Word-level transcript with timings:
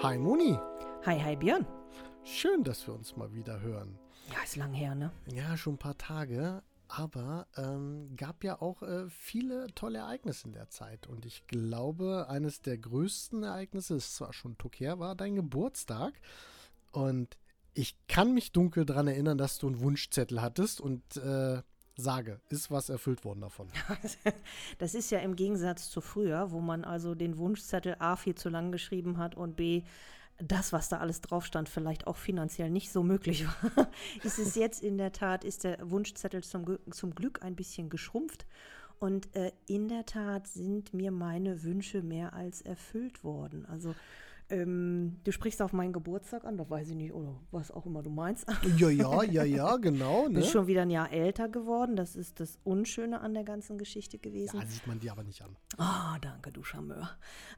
Hi 0.00 0.16
Moni. 0.16 0.56
Hi, 1.06 1.20
hi 1.20 1.34
Björn. 1.34 1.66
Schön, 2.22 2.62
dass 2.62 2.86
wir 2.86 2.94
uns 2.94 3.16
mal 3.16 3.34
wieder 3.34 3.60
hören. 3.60 3.98
Ja, 4.32 4.44
ist 4.44 4.54
lang 4.54 4.72
her, 4.72 4.94
ne? 4.94 5.10
Ja, 5.26 5.56
schon 5.56 5.74
ein 5.74 5.78
paar 5.78 5.98
Tage. 5.98 6.62
Aber 6.86 7.48
ähm, 7.56 8.14
gab 8.14 8.44
ja 8.44 8.62
auch 8.62 8.84
äh, 8.84 9.10
viele 9.10 9.66
tolle 9.74 9.98
Ereignisse 9.98 10.46
in 10.46 10.52
der 10.52 10.68
Zeit. 10.68 11.08
Und 11.08 11.26
ich 11.26 11.48
glaube, 11.48 12.26
eines 12.28 12.62
der 12.62 12.78
größten 12.78 13.42
Ereignisse, 13.42 13.96
ist 13.96 14.14
zwar 14.14 14.32
schon 14.32 14.56
her, 14.76 15.00
war 15.00 15.16
dein 15.16 15.34
Geburtstag. 15.34 16.14
Und 16.92 17.36
ich 17.74 17.96
kann 18.06 18.34
mich 18.34 18.52
dunkel 18.52 18.84
daran 18.84 19.08
erinnern, 19.08 19.36
dass 19.36 19.58
du 19.58 19.66
einen 19.66 19.80
Wunschzettel 19.80 20.40
hattest 20.40 20.80
und 20.80 21.16
äh, 21.16 21.60
sage, 21.98 22.40
ist 22.48 22.70
was 22.70 22.88
erfüllt 22.88 23.24
worden 23.24 23.40
davon? 23.40 23.68
Das 24.78 24.94
ist 24.94 25.10
ja 25.10 25.18
im 25.18 25.36
Gegensatz 25.36 25.90
zu 25.90 26.00
früher, 26.00 26.52
wo 26.52 26.60
man 26.60 26.84
also 26.84 27.14
den 27.14 27.36
Wunschzettel 27.38 27.96
A 27.98 28.16
viel 28.16 28.36
zu 28.36 28.48
lang 28.48 28.72
geschrieben 28.72 29.18
hat 29.18 29.34
und 29.34 29.56
B 29.56 29.82
das, 30.38 30.72
was 30.72 30.88
da 30.88 30.98
alles 30.98 31.20
drauf 31.20 31.44
stand, 31.44 31.68
vielleicht 31.68 32.06
auch 32.06 32.16
finanziell 32.16 32.70
nicht 32.70 32.92
so 32.92 33.02
möglich 33.02 33.44
war, 33.46 33.88
ist 34.22 34.38
es 34.38 34.54
jetzt 34.54 34.82
in 34.82 34.96
der 34.96 35.12
Tat, 35.12 35.42
ist 35.42 35.64
der 35.64 35.90
Wunschzettel 35.90 36.44
zum, 36.44 36.78
zum 36.90 37.14
Glück 37.14 37.42
ein 37.42 37.56
bisschen 37.56 37.90
geschrumpft. 37.90 38.46
Und 39.00 39.34
äh, 39.34 39.52
in 39.66 39.88
der 39.88 40.06
Tat 40.06 40.46
sind 40.46 40.94
mir 40.94 41.10
meine 41.10 41.62
Wünsche 41.64 42.02
mehr 42.02 42.34
als 42.34 42.62
erfüllt 42.62 43.24
worden. 43.24 43.66
Also 43.66 43.94
ähm, 44.50 45.20
du 45.24 45.32
sprichst 45.32 45.60
auf 45.60 45.72
meinen 45.72 45.92
Geburtstag 45.92 46.44
an, 46.44 46.56
da 46.56 46.68
weiß 46.68 46.88
ich 46.90 46.94
nicht, 46.94 47.12
oder 47.12 47.38
was 47.50 47.70
auch 47.70 47.86
immer 47.86 48.02
du 48.02 48.10
meinst. 48.10 48.46
Ja, 48.76 48.88
ja, 48.88 49.22
ja, 49.30 49.44
ja, 49.44 49.76
genau. 49.76 50.28
Ne? 50.28 50.36
Bist 50.36 50.50
schon 50.50 50.66
wieder 50.66 50.82
ein 50.82 50.90
Jahr 50.90 51.12
älter 51.12 51.48
geworden. 51.48 51.96
Das 51.96 52.16
ist 52.16 52.40
das 52.40 52.58
Unschöne 52.64 53.20
an 53.20 53.34
der 53.34 53.44
ganzen 53.44 53.78
Geschichte 53.78 54.18
gewesen. 54.18 54.58
Ja, 54.58 54.66
sieht 54.66 54.86
man 54.86 55.00
dir 55.00 55.12
aber 55.12 55.22
nicht 55.22 55.42
an. 55.42 55.56
Ah, 55.76 56.14
oh, 56.14 56.18
danke, 56.20 56.50
du 56.50 56.62
Charmeur. 56.62 57.10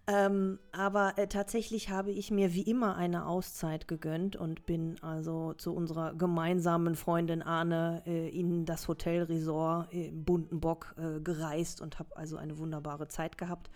Ähm, 0.06 0.58
aber 0.72 1.14
äh, 1.16 1.28
tatsächlich 1.28 1.90
habe 1.90 2.10
ich 2.10 2.30
mir 2.30 2.54
wie 2.54 2.62
immer 2.62 2.96
eine 2.96 3.26
Auszeit 3.26 3.86
gegönnt 3.86 4.36
und 4.36 4.66
bin 4.66 4.96
also 5.02 5.54
zu 5.54 5.74
unserer 5.74 6.14
gemeinsamen 6.14 6.96
Freundin 6.96 7.42
Arne 7.42 8.02
äh, 8.06 8.28
in 8.28 8.64
das 8.64 8.88
Hotelresort 8.88 9.92
äh, 9.92 10.10
Buntenbock 10.10 10.94
äh, 10.98 11.20
gereist 11.20 11.80
und 11.80 11.98
habe 11.98 12.16
also 12.16 12.36
eine 12.36 12.58
wunderbare 12.58 13.08
Zeit 13.08 13.38
gehabt. 13.38 13.70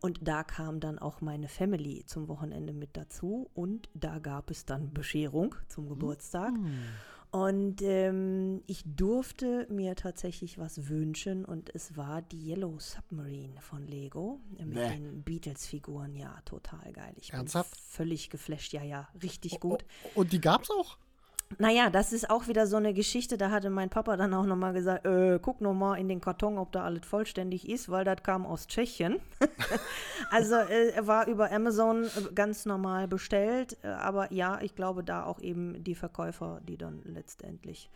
Und 0.00 0.18
da 0.22 0.44
kam 0.44 0.80
dann 0.80 0.98
auch 0.98 1.20
meine 1.20 1.48
Family 1.48 2.04
zum 2.06 2.28
Wochenende 2.28 2.72
mit 2.72 2.96
dazu 2.96 3.50
und 3.54 3.88
da 3.94 4.18
gab 4.18 4.50
es 4.50 4.64
dann 4.64 4.92
Bescherung 4.92 5.54
zum 5.68 5.88
Geburtstag. 5.88 6.52
Mm. 6.52 6.70
Und 7.30 7.82
ähm, 7.82 8.62
ich 8.66 8.82
durfte 8.86 9.66
mir 9.68 9.94
tatsächlich 9.96 10.58
was 10.58 10.88
wünschen 10.88 11.44
und 11.44 11.74
es 11.74 11.96
war 11.96 12.22
die 12.22 12.48
Yellow 12.48 12.78
Submarine 12.78 13.60
von 13.60 13.86
Lego 13.86 14.40
mit 14.58 14.74
nee. 14.74 14.88
den 14.88 15.22
Beatles-Figuren. 15.22 16.14
Ja, 16.14 16.40
total 16.44 16.92
geil. 16.92 17.14
Ich 17.16 17.32
Ernsthaft? 17.32 17.72
bin 17.72 17.80
völlig 17.88 18.30
geflasht. 18.30 18.72
Ja, 18.72 18.82
ja, 18.84 19.08
richtig 19.22 19.60
gut. 19.60 19.84
Und 20.14 20.32
die 20.32 20.40
gab 20.40 20.62
es 20.62 20.70
auch? 20.70 20.98
Naja, 21.58 21.90
das 21.90 22.12
ist 22.12 22.28
auch 22.28 22.48
wieder 22.48 22.66
so 22.66 22.76
eine 22.76 22.92
Geschichte, 22.92 23.38
da 23.38 23.50
hatte 23.50 23.70
mein 23.70 23.88
Papa 23.88 24.16
dann 24.16 24.34
auch 24.34 24.44
nochmal 24.44 24.72
gesagt, 24.72 25.06
äh, 25.06 25.38
guck 25.40 25.60
nochmal 25.60 25.98
in 26.00 26.08
den 26.08 26.20
Karton, 26.20 26.58
ob 26.58 26.72
da 26.72 26.82
alles 26.82 27.06
vollständig 27.06 27.68
ist, 27.68 27.88
weil 27.88 28.04
das 28.04 28.22
kam 28.24 28.44
aus 28.44 28.66
Tschechien. 28.66 29.20
also 30.30 30.56
äh, 30.56 30.90
er 30.90 31.06
war 31.06 31.28
über 31.28 31.52
Amazon 31.52 32.04
äh, 32.04 32.32
ganz 32.34 32.66
normal 32.66 33.06
bestellt, 33.06 33.76
äh, 33.84 33.88
aber 33.88 34.32
ja, 34.32 34.60
ich 34.60 34.74
glaube 34.74 35.04
da 35.04 35.24
auch 35.24 35.40
eben 35.40 35.84
die 35.84 35.94
Verkäufer, 35.94 36.60
die 36.66 36.76
dann 36.76 37.02
letztendlich 37.04 37.90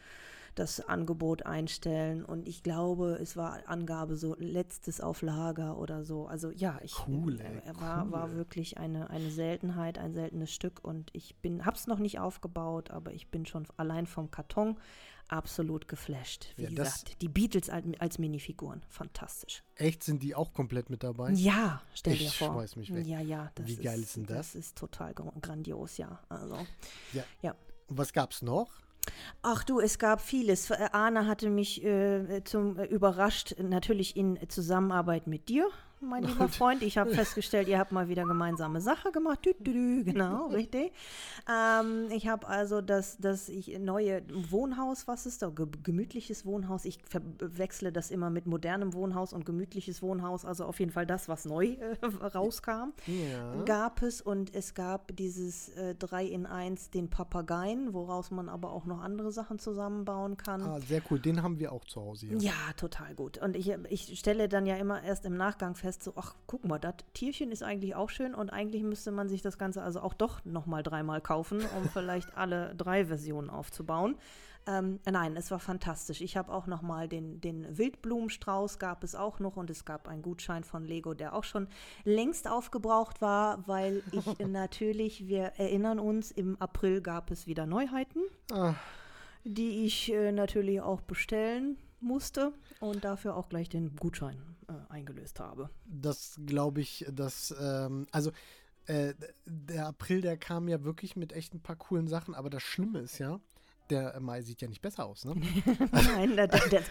das 0.54 0.80
Angebot 0.80 1.46
einstellen. 1.46 2.24
Und 2.24 2.48
ich 2.48 2.62
glaube, 2.62 3.18
es 3.20 3.36
war 3.36 3.60
Angabe 3.66 4.16
so 4.16 4.34
letztes 4.38 5.00
auf 5.00 5.22
Lager 5.22 5.78
oder 5.78 6.04
so. 6.04 6.26
Also 6.26 6.50
ja, 6.50 6.78
ich 6.82 6.94
cool, 7.06 7.40
ey, 7.40 7.58
äh, 7.70 7.80
war, 7.80 8.04
cool. 8.04 8.12
war 8.12 8.34
wirklich 8.34 8.78
eine, 8.78 9.10
eine 9.10 9.30
Seltenheit, 9.30 9.98
ein 9.98 10.12
seltenes 10.12 10.52
Stück. 10.52 10.80
Und 10.82 11.10
ich 11.12 11.36
bin, 11.36 11.64
hab's 11.64 11.86
noch 11.86 11.98
nicht 11.98 12.18
aufgebaut, 12.18 12.90
aber 12.90 13.12
ich 13.12 13.28
bin 13.28 13.46
schon 13.46 13.66
allein 13.76 14.06
vom 14.06 14.30
Karton 14.30 14.76
absolut 15.30 15.88
geflasht. 15.88 16.48
Wie 16.56 16.64
ja, 16.64 16.70
gesagt, 16.70 17.22
die 17.22 17.28
Beatles 17.28 17.70
als, 17.70 17.86
als, 17.98 18.18
Minifiguren, 18.18 18.82
fantastisch. 18.88 19.62
Echt, 19.76 20.02
sind 20.02 20.22
die 20.22 20.34
auch 20.34 20.52
komplett 20.52 20.90
mit 20.90 21.02
dabei? 21.02 21.30
Ja, 21.32 21.82
stell 21.94 22.14
ich 22.14 22.24
dir 22.24 22.30
vor. 22.30 22.48
Ich 22.48 22.52
schmeiß 22.54 22.76
mich 22.76 22.94
weg. 22.94 23.06
Ja, 23.06 23.20
ja. 23.20 23.52
Wie 23.60 23.76
geil 23.76 24.00
ist 24.00 24.16
denn 24.16 24.26
das? 24.26 24.52
Das 24.52 24.54
ist 24.56 24.76
total 24.76 25.14
grandios, 25.14 25.96
ja. 25.96 26.20
Also, 26.28 26.56
ja. 27.12 27.24
ja. 27.42 27.54
Und 27.86 27.98
was 27.98 28.12
gab's 28.12 28.42
noch? 28.42 28.70
Ach 29.42 29.64
du, 29.64 29.80
es 29.80 29.98
gab 29.98 30.20
vieles. 30.20 30.70
Äh, 30.70 30.88
Arne 30.92 31.26
hatte 31.26 31.50
mich 31.50 31.82
äh, 31.84 32.42
zum 32.44 32.78
äh, 32.78 32.84
überrascht, 32.84 33.56
natürlich 33.58 34.16
in 34.16 34.38
Zusammenarbeit 34.48 35.26
mit 35.26 35.48
dir 35.48 35.68
mein 36.00 36.22
lieber 36.24 36.48
Freund. 36.48 36.82
Ich 36.82 36.98
habe 36.98 37.10
festgestellt, 37.10 37.68
ihr 37.68 37.78
habt 37.78 37.92
mal 37.92 38.08
wieder 38.08 38.24
gemeinsame 38.24 38.80
Sache 38.80 39.12
gemacht. 39.12 39.44
Dü, 39.44 39.54
dü, 39.58 39.72
dü, 39.72 40.04
genau, 40.04 40.46
richtig. 40.52 40.92
Ähm, 41.48 42.06
ich 42.10 42.28
habe 42.28 42.46
also 42.46 42.80
das, 42.80 43.18
das 43.18 43.48
ich, 43.48 43.78
neue 43.78 44.22
Wohnhaus, 44.50 45.06
was 45.08 45.26
ist 45.26 45.42
da? 45.42 45.52
Gemütliches 45.82 46.44
Wohnhaus. 46.46 46.84
Ich 46.84 46.98
verwechsle 47.04 47.92
das 47.92 48.10
immer 48.10 48.30
mit 48.30 48.46
modernem 48.46 48.94
Wohnhaus 48.94 49.32
und 49.32 49.44
gemütliches 49.44 50.02
Wohnhaus. 50.02 50.44
Also 50.44 50.64
auf 50.64 50.78
jeden 50.80 50.92
Fall 50.92 51.06
das, 51.06 51.28
was 51.28 51.44
neu 51.44 51.66
äh, 51.66 51.96
rauskam, 52.34 52.92
ja. 53.06 53.62
gab 53.64 54.02
es. 54.02 54.20
Und 54.20 54.54
es 54.54 54.74
gab 54.74 55.14
dieses 55.16 55.68
äh, 55.70 55.94
3 55.94 56.24
in 56.24 56.46
1, 56.46 56.90
den 56.90 57.10
Papageien, 57.10 57.92
woraus 57.92 58.30
man 58.30 58.48
aber 58.48 58.72
auch 58.72 58.86
noch 58.86 59.00
andere 59.00 59.32
Sachen 59.32 59.58
zusammenbauen 59.58 60.36
kann. 60.36 60.62
Ah, 60.62 60.80
sehr 60.80 61.02
cool. 61.10 61.18
Den 61.18 61.42
haben 61.42 61.58
wir 61.58 61.72
auch 61.72 61.84
zu 61.84 62.00
Hause. 62.00 62.26
Hier. 62.26 62.38
Ja, 62.38 62.52
total 62.76 63.14
gut. 63.14 63.38
Und 63.38 63.56
ich, 63.56 63.70
ich 63.88 64.18
stelle 64.18 64.48
dann 64.48 64.66
ja 64.66 64.76
immer 64.76 65.02
erst 65.02 65.24
im 65.24 65.36
Nachgang 65.36 65.74
fest, 65.74 65.89
fest, 65.90 66.04
so, 66.04 66.12
ach, 66.16 66.34
guck 66.46 66.64
mal, 66.64 66.78
das 66.78 66.94
Tierchen 67.14 67.50
ist 67.50 67.62
eigentlich 67.62 67.94
auch 67.96 68.10
schön 68.10 68.34
und 68.34 68.50
eigentlich 68.50 68.82
müsste 68.82 69.10
man 69.10 69.28
sich 69.28 69.42
das 69.42 69.58
Ganze 69.58 69.82
also 69.82 70.00
auch 70.00 70.14
doch 70.14 70.44
nochmal 70.44 70.82
dreimal 70.82 71.20
kaufen, 71.20 71.60
um 71.76 71.88
vielleicht 71.92 72.36
alle 72.36 72.74
drei 72.76 73.06
Versionen 73.06 73.50
aufzubauen. 73.50 74.16
Ähm, 74.66 75.00
nein, 75.10 75.36
es 75.36 75.50
war 75.50 75.58
fantastisch. 75.58 76.20
Ich 76.20 76.36
habe 76.36 76.52
auch 76.52 76.66
nochmal 76.66 77.08
den, 77.08 77.40
den 77.40 77.78
Wildblumenstrauß 77.78 78.78
gab 78.78 79.02
es 79.02 79.14
auch 79.14 79.40
noch 79.40 79.56
und 79.56 79.70
es 79.70 79.84
gab 79.84 80.06
einen 80.06 80.22
Gutschein 80.22 80.64
von 80.64 80.84
Lego, 80.84 81.14
der 81.14 81.34
auch 81.34 81.44
schon 81.44 81.66
längst 82.04 82.46
aufgebraucht 82.46 83.20
war, 83.20 83.66
weil 83.66 84.02
ich 84.12 84.38
natürlich, 84.46 85.26
wir 85.26 85.54
erinnern 85.56 85.98
uns, 85.98 86.30
im 86.30 86.60
April 86.60 87.00
gab 87.00 87.30
es 87.30 87.46
wieder 87.46 87.66
Neuheiten, 87.66 88.20
ah. 88.52 88.74
die 89.44 89.86
ich 89.86 90.12
äh, 90.12 90.30
natürlich 90.30 90.82
auch 90.82 91.00
bestellen 91.00 91.78
musste 92.00 92.52
und 92.80 93.02
dafür 93.02 93.36
auch 93.36 93.48
gleich 93.48 93.70
den 93.70 93.96
Gutschein 93.96 94.36
äh, 94.70 94.92
eingelöst 94.92 95.40
habe. 95.40 95.70
Das 95.86 96.38
glaube 96.46 96.80
ich, 96.80 97.04
dass, 97.10 97.54
ähm, 97.60 98.06
also 98.12 98.30
äh, 98.86 99.14
der 99.44 99.86
April, 99.86 100.20
der 100.20 100.36
kam 100.36 100.68
ja 100.68 100.84
wirklich 100.84 101.16
mit 101.16 101.32
echt 101.32 101.54
ein 101.54 101.60
paar 101.60 101.76
coolen 101.76 102.08
Sachen, 102.08 102.34
aber 102.34 102.50
das 102.50 102.62
Schlimme 102.62 103.00
ist 103.00 103.18
ja, 103.18 103.40
der 103.90 104.18
Mai 104.20 104.42
sieht 104.42 104.62
ja 104.62 104.68
nicht 104.68 104.82
besser 104.82 105.04
aus, 105.06 105.24
ne? 105.24 105.34
Nein, 105.92 106.36
der, 106.36 106.46
der, 106.46 106.82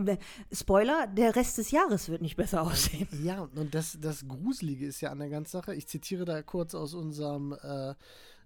der, 0.00 0.18
Spoiler, 0.52 1.06
der 1.08 1.34
Rest 1.34 1.58
des 1.58 1.70
Jahres 1.70 2.08
wird 2.08 2.22
nicht 2.22 2.36
besser 2.36 2.62
aussehen. 2.62 3.08
Ja, 3.22 3.42
und 3.42 3.74
das, 3.74 3.98
das 4.00 4.26
Gruselige 4.26 4.86
ist 4.86 5.00
ja 5.00 5.10
an 5.10 5.18
der 5.18 5.28
ganzen 5.28 5.52
Sache, 5.52 5.74
ich 5.74 5.88
zitiere 5.88 6.24
da 6.24 6.42
kurz 6.42 6.74
aus 6.74 6.94
unserem 6.94 7.52
äh, 7.60 7.94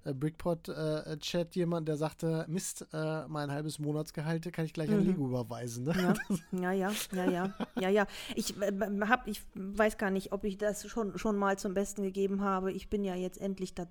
äh, 0.05 0.15
Brickpot-Chat 0.15 1.57
äh, 1.57 1.59
jemand, 1.59 1.89
der 1.89 1.97
sagte, 1.97 2.45
Mist, 2.49 2.87
äh, 2.93 3.27
mein 3.29 3.51
halbes 3.51 3.79
Monatsgehalt 3.79 4.53
kann 4.53 4.65
ich 4.65 4.73
gleich 4.73 4.91
an 4.91 5.01
mhm. 5.01 5.07
Lego 5.07 5.29
überweisen. 5.29 5.85
Ne? 5.85 6.15
Ja. 6.53 6.73
ja, 6.73 6.73
ja, 6.73 6.93
ja, 7.13 7.31
ja, 7.31 7.55
ja, 7.81 7.89
ja. 7.89 8.07
Ich, 8.35 8.61
äh, 8.61 8.73
hab, 9.09 9.27
ich 9.27 9.43
weiß 9.55 9.99
gar 9.99 10.11
nicht, 10.11 10.33
ob 10.33 10.45
ich 10.45 10.59
das 10.59 10.89
schon, 10.89 11.19
schon 11.19 11.37
mal 11.37 11.59
zum 11.59 11.75
Besten 11.75 12.03
gegeben 12.03 12.43
habe. 12.43 12.73
Ich 12.73 12.89
bin 12.89 13.05
ja 13.05 13.15
jetzt 13.15 13.41
endlich 13.41 13.75
da, 13.75 13.87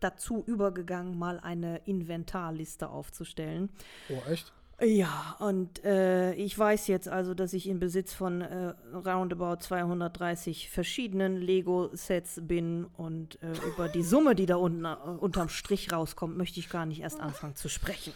dazu 0.00 0.42
übergegangen, 0.46 1.18
mal 1.18 1.40
eine 1.40 1.78
Inventarliste 1.86 2.88
aufzustellen. 2.88 3.70
Oh, 4.08 4.30
echt? 4.30 4.52
Ja, 4.80 5.34
und 5.40 5.84
äh, 5.84 6.34
ich 6.34 6.56
weiß 6.56 6.86
jetzt 6.86 7.08
also, 7.08 7.34
dass 7.34 7.52
ich 7.52 7.68
in 7.68 7.80
Besitz 7.80 8.14
von 8.14 8.42
äh, 8.42 8.74
roundabout 8.94 9.56
230 9.56 10.70
verschiedenen 10.70 11.40
Lego-Sets 11.40 12.42
bin 12.44 12.84
und 12.96 13.42
äh, 13.42 13.52
über 13.66 13.88
die 13.88 14.02
Summe, 14.04 14.36
die 14.36 14.46
da 14.46 14.54
unten 14.54 14.84
äh, 14.84 14.94
unterm 15.18 15.48
Strich 15.48 15.90
rauskommt, 15.92 16.36
möchte 16.36 16.60
ich 16.60 16.70
gar 16.70 16.86
nicht 16.86 17.00
erst 17.00 17.18
anfangen 17.18 17.56
zu 17.56 17.68
sprechen. 17.68 18.12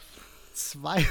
Zwei 0.52 1.04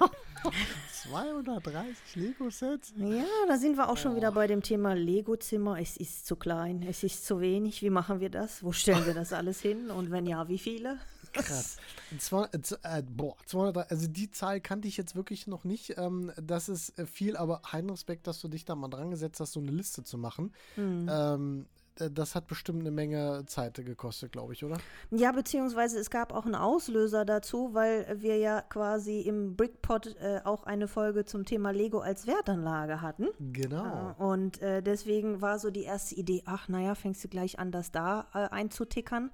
230 1.04 2.16
Lego-Sets? 2.16 2.94
Ja, 2.96 3.24
da 3.46 3.56
sind 3.58 3.76
wir 3.76 3.88
auch 3.88 3.96
schon 3.96 4.12
oh. 4.12 4.16
wieder 4.16 4.32
bei 4.32 4.48
dem 4.48 4.62
Thema 4.62 4.94
Lego-Zimmer. 4.94 5.78
Es 5.80 5.96
ist 5.96 6.26
zu 6.26 6.34
klein, 6.34 6.84
es 6.88 7.04
ist 7.04 7.24
zu 7.24 7.40
wenig. 7.40 7.80
Wie 7.82 7.90
machen 7.90 8.18
wir 8.18 8.30
das? 8.30 8.62
Wo 8.64 8.72
stellen 8.72 9.06
wir 9.06 9.14
das 9.14 9.32
alles 9.32 9.60
hin? 9.60 9.90
Und 9.90 10.10
wenn 10.10 10.26
ja, 10.26 10.48
wie 10.48 10.58
viele? 10.58 10.98
Krass. 11.36 11.76
200, 12.18 12.78
äh, 12.82 13.02
boah, 13.02 13.36
200, 13.46 13.90
also 13.90 14.06
die 14.08 14.30
Zahl 14.30 14.60
kannte 14.60 14.88
ich 14.88 14.96
jetzt 14.96 15.16
wirklich 15.16 15.46
noch 15.46 15.64
nicht. 15.64 15.98
Ähm, 15.98 16.32
das 16.40 16.68
ist 16.68 16.98
äh, 16.98 17.06
viel, 17.06 17.36
aber 17.36 17.62
ein 17.70 17.88
Respekt, 17.90 18.26
dass 18.26 18.40
du 18.40 18.48
dich 18.48 18.64
da 18.64 18.74
mal 18.74 18.88
dran 18.88 19.10
gesetzt 19.10 19.40
hast, 19.40 19.52
so 19.52 19.60
eine 19.60 19.70
Liste 19.70 20.04
zu 20.04 20.18
machen. 20.18 20.52
Mhm. 20.76 21.08
Ähm, 21.10 21.66
das 21.96 22.34
hat 22.34 22.46
bestimmt 22.46 22.80
eine 22.80 22.90
Menge 22.90 23.44
Zeit 23.46 23.74
gekostet, 23.74 24.32
glaube 24.32 24.52
ich, 24.52 24.64
oder? 24.64 24.76
Ja, 25.10 25.32
beziehungsweise 25.32 25.98
es 25.98 26.10
gab 26.10 26.32
auch 26.32 26.44
einen 26.44 26.54
Auslöser 26.54 27.24
dazu, 27.24 27.70
weil 27.72 28.20
wir 28.20 28.36
ja 28.36 28.60
quasi 28.60 29.20
im 29.20 29.56
Brickpot 29.56 30.14
äh, 30.20 30.40
auch 30.44 30.64
eine 30.64 30.88
Folge 30.88 31.24
zum 31.24 31.44
Thema 31.44 31.70
Lego 31.70 32.00
als 32.00 32.26
Wertanlage 32.26 33.00
hatten. 33.00 33.28
Genau. 33.40 34.10
Äh, 34.18 34.22
und 34.22 34.60
äh, 34.60 34.82
deswegen 34.82 35.40
war 35.40 35.58
so 35.58 35.70
die 35.70 35.84
erste 35.84 36.14
Idee, 36.16 36.42
ach 36.44 36.68
naja, 36.68 36.94
fängst 36.94 37.24
du 37.24 37.28
gleich 37.28 37.58
an, 37.58 37.72
das 37.72 37.92
da 37.92 38.26
äh, 38.34 38.38
einzutickern. 38.50 39.30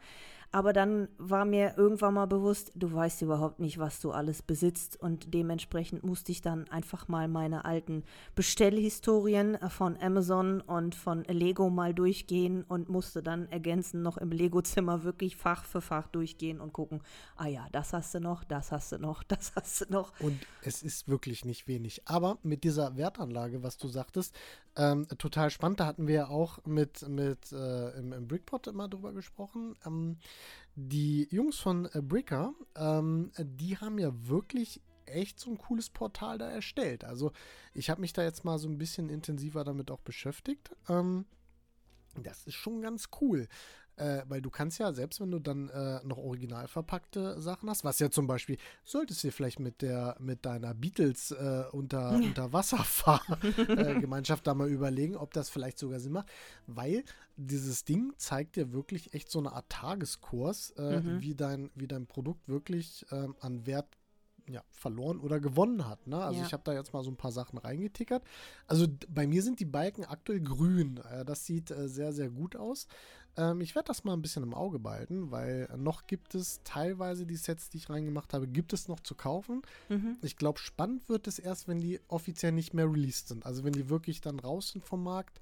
Aber 0.55 0.75
dann 0.75 1.09
war 1.17 1.47
mir 1.47 1.75
irgendwann 1.79 2.13
mal 2.13 2.27
bewusst, 2.27 2.73
du 2.75 2.93
weißt 2.93 3.23
überhaupt 3.23 3.59
nicht, 3.59 3.79
was 3.79 4.01
du 4.01 4.11
alles 4.11 4.43
besitzt. 4.43 5.01
Und 5.01 5.33
dementsprechend 5.33 6.05
musste 6.05 6.31
ich 6.31 6.43
dann 6.43 6.69
einfach 6.69 7.09
mal 7.09 7.27
meine 7.27 7.65
alten 7.65 8.05
Bestellhistorien 8.35 9.57
von 9.71 9.97
Amazon 9.97 10.61
und 10.61 10.95
von 10.95 11.25
Lego 11.25 11.71
mal 11.71 11.95
durchgehen 11.95 12.65
und 12.65 12.91
musste 12.91 13.23
dann 13.23 13.49
ergänzen 13.49 14.03
noch 14.03 14.19
im 14.19 14.31
Lego-Zimmer 14.31 15.05
wirklich 15.05 15.37
Fach 15.37 15.65
für 15.65 15.81
Fach 15.81 16.07
durchgehen 16.09 16.61
und 16.61 16.75
gucken, 16.75 17.01
ah 17.37 17.47
ja, 17.47 17.67
das 17.73 17.95
hast 17.95 18.15
du 18.15 18.21
noch, 18.21 18.45
das 18.45 18.73
hast 18.73 18.93
du 18.93 18.99
noch, 18.99 19.23
das 19.33 19.53
hast 19.57 19.81
du 19.81 19.85
noch. 19.91 20.13
Und 20.21 20.39
es 20.63 20.83
ist 20.83 21.09
wirklich 21.09 21.47
nicht 21.47 21.67
wenig. 21.67 22.03
Aber 22.05 22.37
mit 22.43 22.63
dieser 22.63 22.99
Wertanlage, 22.99 23.63
was 23.63 23.79
du 23.79 23.89
sagtest, 23.89 24.37
ähm, 24.77 25.07
total 25.19 25.51
spannend. 25.51 25.81
Da 25.81 25.87
hatten 25.87 26.07
wir 26.07 26.15
ja 26.15 26.29
auch 26.29 26.65
mit, 26.65 27.07
mit 27.09 27.53
äh, 27.53 27.91
im, 27.99 28.13
im 28.13 28.29
Brickpot 28.29 28.67
immer 28.67 28.89
drüber 28.89 29.13
gesprochen. 29.13 29.77
Ähm, 29.87 30.19
die 30.75 31.29
Jungs 31.31 31.59
von 31.59 31.87
äh, 31.93 32.01
Bricker, 32.01 32.55
ähm, 32.77 33.31
die 33.39 33.77
haben 33.77 33.99
ja 33.99 34.11
wirklich 34.29 34.81
echt 35.07 35.39
so 35.39 35.51
ein 35.51 35.59
cooles 35.59 35.91
Portal 35.91 36.39
da 36.39 36.49
erstellt. 36.49 37.05
Also 37.05 37.33
ich 37.75 37.91
habe 37.91 38.01
mich 38.01 38.13
da 38.13 38.23
jetzt 38.23 38.45
mal 38.45 38.59
so 38.59 38.69
ein 38.69 38.79
bisschen 38.79 39.09
intensiver 39.09 39.65
damit 39.65 39.91
auch 39.91 40.01
beschäftigt. 40.01 40.71
Ähm, 40.89 41.27
das 42.15 42.47
ist 42.47 42.55
schon 42.55 42.83
ganz 42.83 43.09
cool. 43.21 43.49
Äh, 43.97 44.23
weil 44.29 44.41
du 44.41 44.51
kannst 44.51 44.79
ja, 44.79 44.93
selbst 44.93 45.21
wenn 45.21 45.31
du 45.31 45.39
dann 45.39 45.69
äh, 45.69 46.01
noch 46.05 46.19
original 46.19 46.67
verpackte 46.67 47.41
Sachen 47.41 47.69
hast, 47.69 47.85
was 47.85 47.99
ja 47.99 48.11
zum 48.11 48.27
Beispiel, 48.27 48.57
solltest 48.85 49.23
du 49.23 49.29
dir 49.29 49.33
vielleicht 49.33 49.61
mit 49.61 49.83
der, 49.83 50.17
mit 50.19 50.47
deiner 50.47 50.75
Beatles 50.75 51.31
äh, 51.31 51.65
unter. 51.73 52.13
Unterwasserfahrgemeinschaft 52.33 54.47
da 54.47 54.55
mal 54.55 54.69
überlegen, 54.69 55.17
ob 55.17 55.33
das 55.33 55.51
vielleicht 55.51 55.79
sogar 55.79 56.01
Sinn 56.01 56.13
macht, 56.13 56.31
weil 56.67 57.05
dieses 57.37 57.85
Ding 57.85 58.13
zeigt 58.17 58.57
dir 58.57 58.73
wirklich 58.73 59.15
echt 59.15 59.31
so 59.31 59.39
eine 59.39 59.53
Art 59.53 59.69
Tageskurs, 59.69 60.71
äh, 60.77 61.01
mhm. 61.01 61.21
wie, 61.21 61.35
dein, 61.35 61.71
wie 61.75 61.87
dein 61.87 62.07
Produkt 62.07 62.49
wirklich 62.49 63.05
ähm, 63.11 63.37
an 63.41 63.67
Wert 63.67 63.87
ja, 64.49 64.63
verloren 64.71 65.21
oder 65.21 65.41
gewonnen 65.41 65.89
hat. 65.89 66.07
Ne? 66.07 66.23
Also 66.23 66.41
ja. 66.41 66.47
ich 66.47 66.53
habe 66.53 66.63
da 66.65 66.73
jetzt 66.73 66.93
mal 66.93 67.05
so 67.05 67.11
ein 67.11 67.17
paar 67.17 67.33
Sachen 67.33 67.59
reingetickert. 67.59 68.25
Also 68.67 68.87
bei 69.09 69.27
mir 69.27 69.43
sind 69.43 69.61
die 69.61 69.65
Balken 69.65 70.05
aktuell 70.05 70.41
grün. 70.41 71.01
Äh, 71.11 71.25
das 71.25 71.47
sieht 71.47 71.71
äh, 71.71 71.89
sehr, 71.89 72.13
sehr 72.13 72.31
gut 72.31 72.57
aus. 72.57 72.87
Ähm, 73.37 73.61
ich 73.61 73.75
werde 73.75 73.87
das 73.87 74.05
mal 74.05 74.13
ein 74.13 74.23
bisschen 74.23 74.43
im 74.43 74.55
Auge 74.55 74.79
behalten, 74.79 75.31
weil 75.31 75.69
noch 75.77 76.07
gibt 76.07 76.35
es 76.35 76.61
teilweise 76.65 77.27
die 77.27 77.37
Sets, 77.37 77.71
die 77.71 77.79
ich 77.79 77.89
reingemacht 77.89 78.35
habe, 78.35 78.47
gibt 78.47 78.73
es 78.73 78.89
noch 78.89 79.01
zu 79.01 79.15
kaufen. 79.15 79.63
Mhm. 79.89 80.17
Ich 80.23 80.37
glaube, 80.37 80.59
spannend 80.59 81.09
wird 81.09 81.27
es 81.27 81.39
erst, 81.39 81.69
wenn 81.69 81.81
die 81.81 82.01
offiziell 82.09 82.53
nicht 82.53 82.75
mehr 82.75 82.91
released 82.91 83.29
sind. 83.29 83.47
Also 83.47 83.65
wenn 83.65 83.73
die 83.73 83.89
wirklich 83.89 84.21
dann 84.21 84.39
raus 84.39 84.71
sind 84.71 84.85
vom 84.85 85.03
Markt. 85.03 85.41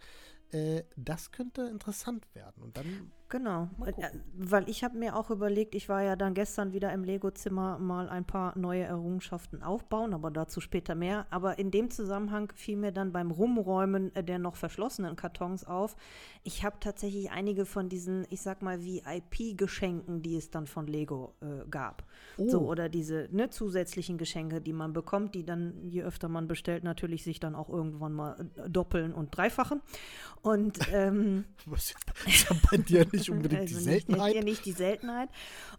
Äh, 0.52 0.82
das 0.96 1.31
könnte 1.31 1.62
interessant 1.62 2.26
werden. 2.34 2.62
Und 2.62 2.76
dann 2.76 3.12
Genau, 3.30 3.68
äh, 3.86 3.92
weil 4.36 4.68
ich 4.68 4.82
habe 4.82 4.98
mir 4.98 5.14
auch 5.14 5.30
überlegt, 5.30 5.76
ich 5.76 5.88
war 5.88 6.02
ja 6.02 6.16
dann 6.16 6.34
gestern 6.34 6.72
wieder 6.72 6.92
im 6.92 7.04
Lego-Zimmer 7.04 7.78
mal 7.78 8.08
ein 8.08 8.24
paar 8.24 8.58
neue 8.58 8.82
Errungenschaften 8.82 9.62
aufbauen, 9.62 10.14
aber 10.14 10.32
dazu 10.32 10.60
später 10.60 10.96
mehr. 10.96 11.26
Aber 11.30 11.56
in 11.56 11.70
dem 11.70 11.90
Zusammenhang 11.90 12.52
fiel 12.56 12.76
mir 12.76 12.90
dann 12.90 13.12
beim 13.12 13.30
Rumräumen 13.30 14.12
äh, 14.16 14.24
der 14.24 14.40
noch 14.40 14.56
verschlossenen 14.56 15.14
Kartons 15.14 15.64
auf, 15.64 15.94
ich 16.42 16.64
habe 16.64 16.78
tatsächlich 16.80 17.30
einige 17.30 17.66
von 17.66 17.88
diesen, 17.88 18.26
ich 18.30 18.42
sag 18.42 18.62
mal, 18.62 18.82
VIP-Geschenken, 18.84 20.22
die 20.22 20.34
es 20.34 20.50
dann 20.50 20.66
von 20.66 20.88
Lego 20.88 21.34
äh, 21.40 21.68
gab. 21.70 22.02
Oh. 22.36 22.48
So, 22.48 22.60
oder 22.62 22.88
diese 22.88 23.28
ne, 23.30 23.48
zusätzlichen 23.50 24.18
Geschenke, 24.18 24.60
die 24.60 24.72
man 24.72 24.92
bekommt, 24.92 25.36
die 25.36 25.44
dann, 25.44 25.74
je 25.88 26.02
öfter 26.02 26.28
man 26.28 26.48
bestellt, 26.48 26.82
natürlich 26.82 27.22
sich 27.22 27.38
dann 27.38 27.54
auch 27.54 27.68
irgendwann 27.68 28.12
mal 28.12 28.48
äh, 28.56 28.68
doppeln 28.68 29.12
und 29.12 29.36
dreifachen. 29.36 29.82
Und 30.42 30.78
ähm, 30.92 31.44
was 31.66 31.94
ist 32.26 32.70
bei 32.70 32.78
dir 32.78 33.06
nicht 33.12 33.19
nicht 33.20 33.31
unbedingt 33.31 33.62
also 33.62 33.76
die 33.76 33.82
Seltenheit. 33.82 34.34
Nicht, 34.34 34.44
nicht 34.44 34.64
die 34.67 34.72
Seltenheit. 34.72 35.28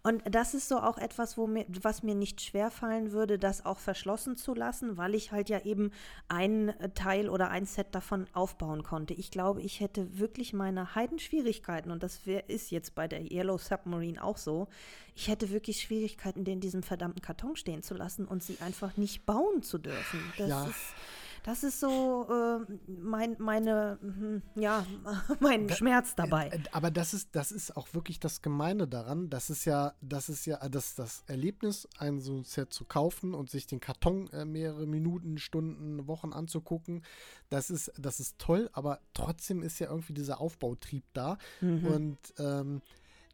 Und 0.02 0.22
das 0.30 0.54
ist 0.54 0.68
so 0.68 0.78
auch 0.78 0.98
etwas, 0.98 1.36
wo 1.36 1.46
mir, 1.46 1.64
was 1.82 2.02
mir 2.02 2.14
nicht 2.14 2.40
schwerfallen 2.40 3.12
würde, 3.12 3.38
das 3.38 3.64
auch 3.64 3.78
verschlossen 3.78 4.36
zu 4.36 4.54
lassen, 4.54 4.96
weil 4.96 5.14
ich 5.14 5.32
halt 5.32 5.48
ja 5.48 5.60
eben 5.60 5.90
ein 6.28 6.74
Teil 6.94 7.28
oder 7.28 7.50
ein 7.50 7.66
Set 7.66 7.94
davon 7.94 8.26
aufbauen 8.32 8.82
konnte. 8.82 9.14
Ich 9.14 9.30
glaube, 9.30 9.62
ich 9.62 9.80
hätte 9.80 10.18
wirklich 10.18 10.52
meine 10.52 10.94
Heidenschwierigkeiten, 10.94 11.90
und 11.90 12.02
das 12.02 12.26
wär, 12.26 12.48
ist 12.48 12.70
jetzt 12.70 12.94
bei 12.94 13.08
der 13.08 13.30
Yellow 13.30 13.58
Submarine 13.58 14.22
auch 14.22 14.36
so, 14.36 14.68
ich 15.14 15.28
hätte 15.28 15.50
wirklich 15.50 15.80
Schwierigkeiten, 15.80 16.44
den 16.44 16.54
in 16.54 16.60
diesem 16.60 16.82
verdammten 16.82 17.20
Karton 17.20 17.56
stehen 17.56 17.82
zu 17.82 17.94
lassen 17.94 18.26
und 18.26 18.42
sie 18.42 18.58
einfach 18.60 18.96
nicht 18.96 19.26
bauen 19.26 19.62
zu 19.62 19.78
dürfen. 19.78 20.20
Das 20.38 20.48
ja. 20.48 20.64
ist 20.66 20.94
das 21.42 21.64
ist 21.64 21.80
so 21.80 22.26
äh, 22.30 22.72
mein, 22.86 23.36
meine, 23.38 23.98
hm, 24.00 24.42
ja, 24.54 24.86
mein 25.40 25.68
da, 25.68 25.74
Schmerz 25.74 26.14
dabei. 26.14 26.48
Äh, 26.48 26.60
aber 26.72 26.90
das 26.90 27.14
ist, 27.14 27.30
das 27.32 27.50
ist 27.50 27.76
auch 27.76 27.92
wirklich 27.94 28.20
das 28.20 28.42
Gemeine 28.42 28.86
daran. 28.86 29.28
Das 29.28 29.50
ist 29.50 29.64
ja, 29.64 29.94
das 30.00 30.28
ist 30.28 30.46
ja 30.46 30.56
das, 30.68 30.94
das 30.94 31.24
Erlebnis, 31.26 31.88
ein 31.98 32.20
so 32.20 32.34
ein 32.36 32.44
Set 32.44 32.72
zu 32.72 32.84
kaufen 32.84 33.34
und 33.34 33.50
sich 33.50 33.66
den 33.66 33.80
Karton 33.80 34.28
äh, 34.28 34.44
mehrere 34.44 34.86
Minuten, 34.86 35.38
Stunden, 35.38 36.06
Wochen 36.06 36.32
anzugucken. 36.32 37.04
Das 37.50 37.70
ist, 37.70 37.92
das 37.98 38.20
ist 38.20 38.38
toll, 38.38 38.70
aber 38.72 39.00
trotzdem 39.14 39.62
ist 39.62 39.78
ja 39.78 39.90
irgendwie 39.90 40.14
dieser 40.14 40.40
Aufbautrieb 40.40 41.04
da. 41.12 41.38
Mhm. 41.60 41.86
Und 41.86 42.18
ähm, 42.38 42.82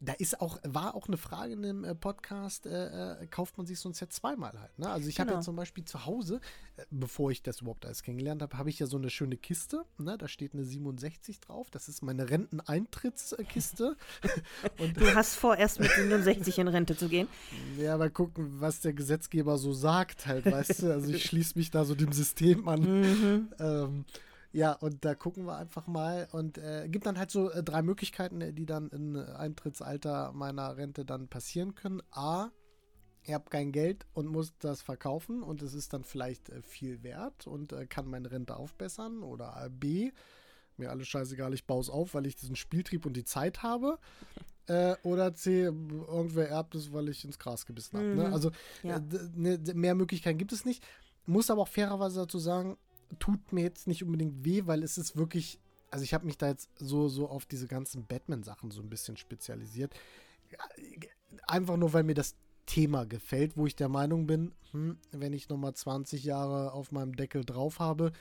da 0.01 0.13
ist 0.13 0.39
auch, 0.39 0.59
war 0.63 0.95
auch 0.95 1.07
eine 1.07 1.17
Frage 1.17 1.53
in 1.53 1.61
dem 1.61 1.83
äh, 1.83 1.93
Podcast, 1.93 2.65
äh, 2.65 3.23
äh, 3.23 3.27
kauft 3.27 3.57
man 3.57 3.67
sich 3.67 3.79
so 3.79 3.89
ein 3.89 3.93
Set 3.93 4.13
zweimal 4.13 4.53
halt. 4.59 4.77
Ne? 4.79 4.89
Also 4.89 5.09
ich 5.09 5.15
genau. 5.15 5.27
habe 5.27 5.37
ja 5.39 5.41
zum 5.41 5.55
Beispiel 5.55 5.83
zu 5.83 6.05
Hause, 6.05 6.39
äh, 6.77 6.83
bevor 6.89 7.31
ich 7.31 7.43
das 7.43 7.61
überhaupt 7.61 7.85
alles 7.85 8.01
kennengelernt 8.01 8.41
habe, 8.41 8.57
habe 8.57 8.69
ich 8.69 8.79
ja 8.79 8.85
so 8.85 8.97
eine 8.97 9.09
schöne 9.09 9.35
Kiste. 9.35 9.83
Ne? 9.97 10.17
Da 10.17 10.27
steht 10.29 10.53
eine 10.53 10.63
67 10.63 11.41
drauf. 11.41 11.69
Das 11.69 11.89
ist 11.89 12.01
meine 12.01 12.29
Renteneintrittskiste. 12.29 13.97
du 14.77 15.15
hast 15.15 15.35
vor, 15.35 15.57
erst 15.57 15.81
mit 15.81 15.91
67 15.91 16.59
in 16.59 16.67
Rente 16.69 16.95
zu 16.95 17.09
gehen. 17.09 17.27
Ja, 17.77 17.97
mal 17.97 18.09
gucken, 18.09 18.61
was 18.61 18.79
der 18.79 18.93
Gesetzgeber 18.93 19.57
so 19.57 19.73
sagt 19.73 20.27
halt, 20.27 20.45
weißt 20.45 20.83
du. 20.83 20.93
Also 20.93 21.11
ich 21.11 21.25
schließe 21.25 21.57
mich 21.57 21.71
da 21.71 21.83
so 21.83 21.95
dem 21.95 22.13
System 22.13 22.69
an. 22.69 22.81
Mhm. 23.01 23.53
Ähm, 23.59 24.05
ja, 24.51 24.73
und 24.73 25.05
da 25.05 25.13
gucken 25.13 25.45
wir 25.45 25.57
einfach 25.57 25.85
mal 25.85 26.27
und 26.31 26.57
äh, 26.57 26.87
gibt 26.89 27.05
dann 27.05 27.19
halt 27.19 27.29
so 27.29 27.51
äh, 27.51 27.63
drei 27.63 27.81
Möglichkeiten, 27.81 28.41
äh, 28.41 28.53
die 28.53 28.65
dann 28.65 28.89
im 28.89 29.15
Eintrittsalter 29.15 30.31
meiner 30.33 30.75
Rente 30.75 31.05
dann 31.05 31.27
passieren 31.27 31.75
können. 31.75 32.01
A, 32.11 32.49
ich 33.21 33.33
habe 33.33 33.49
kein 33.49 33.71
Geld 33.71 34.07
und 34.13 34.27
muss 34.27 34.57
das 34.57 34.81
verkaufen 34.81 35.43
und 35.43 35.61
es 35.61 35.73
ist 35.75 35.93
dann 35.93 36.03
vielleicht 36.03 36.49
äh, 36.49 36.63
viel 36.63 37.03
wert 37.03 37.45
und 37.45 37.73
äh, 37.73 37.85
kann 37.85 38.07
meine 38.07 38.31
Rente 38.31 38.55
aufbessern. 38.55 39.21
Oder 39.21 39.69
B, 39.69 40.11
mir 40.77 40.89
alles 40.89 41.07
scheißegal, 41.07 41.53
ich 41.53 41.67
baue 41.67 41.81
es 41.81 41.89
auf, 41.89 42.15
weil 42.15 42.25
ich 42.25 42.35
diesen 42.35 42.55
Spieltrieb 42.55 43.05
und 43.05 43.13
die 43.13 43.25
Zeit 43.25 43.63
habe. 43.63 43.99
Äh, 44.69 44.97
oder 45.01 45.33
C, 45.33 45.63
irgendwer 45.63 46.47
erbt 46.47 46.75
es, 46.75 46.93
weil 46.93 47.09
ich 47.09 47.25
ins 47.25 47.39
Gras 47.39 47.65
gebissen 47.65 47.97
habe. 47.97 48.09
Ne? 48.09 48.27
Mhm. 48.27 48.33
Also 48.35 48.51
ja. 48.83 49.01
ne, 49.33 49.57
mehr 49.73 49.95
Möglichkeiten 49.95 50.37
gibt 50.37 50.51
es 50.51 50.63
nicht. 50.63 50.85
Muss 51.25 51.49
aber 51.49 51.63
auch 51.63 51.67
fairerweise 51.67 52.19
dazu 52.19 52.37
sagen, 52.37 52.77
tut 53.17 53.53
mir 53.53 53.61
jetzt 53.61 53.87
nicht 53.87 54.03
unbedingt 54.03 54.45
weh, 54.45 54.63
weil 54.65 54.83
es 54.83 54.97
ist 54.97 55.17
wirklich, 55.17 55.59
also 55.89 56.03
ich 56.03 56.13
habe 56.13 56.25
mich 56.25 56.37
da 56.37 56.47
jetzt 56.47 56.69
so, 56.77 57.07
so 57.07 57.27
auf 57.27 57.45
diese 57.45 57.67
ganzen 57.67 58.05
Batman-Sachen 58.05 58.71
so 58.71 58.81
ein 58.81 58.89
bisschen 58.89 59.17
spezialisiert. 59.17 59.93
Einfach 61.47 61.77
nur, 61.77 61.93
weil 61.93 62.03
mir 62.03 62.15
das 62.15 62.35
Thema 62.65 63.05
gefällt, 63.05 63.57
wo 63.57 63.65
ich 63.65 63.75
der 63.75 63.89
Meinung 63.89 64.27
bin, 64.27 64.51
hm, 64.71 64.97
wenn 65.11 65.33
ich 65.33 65.49
nochmal 65.49 65.73
20 65.73 66.23
Jahre 66.23 66.73
auf 66.73 66.91
meinem 66.91 67.15
Deckel 67.15 67.43
drauf 67.43 67.79
habe, 67.79 68.11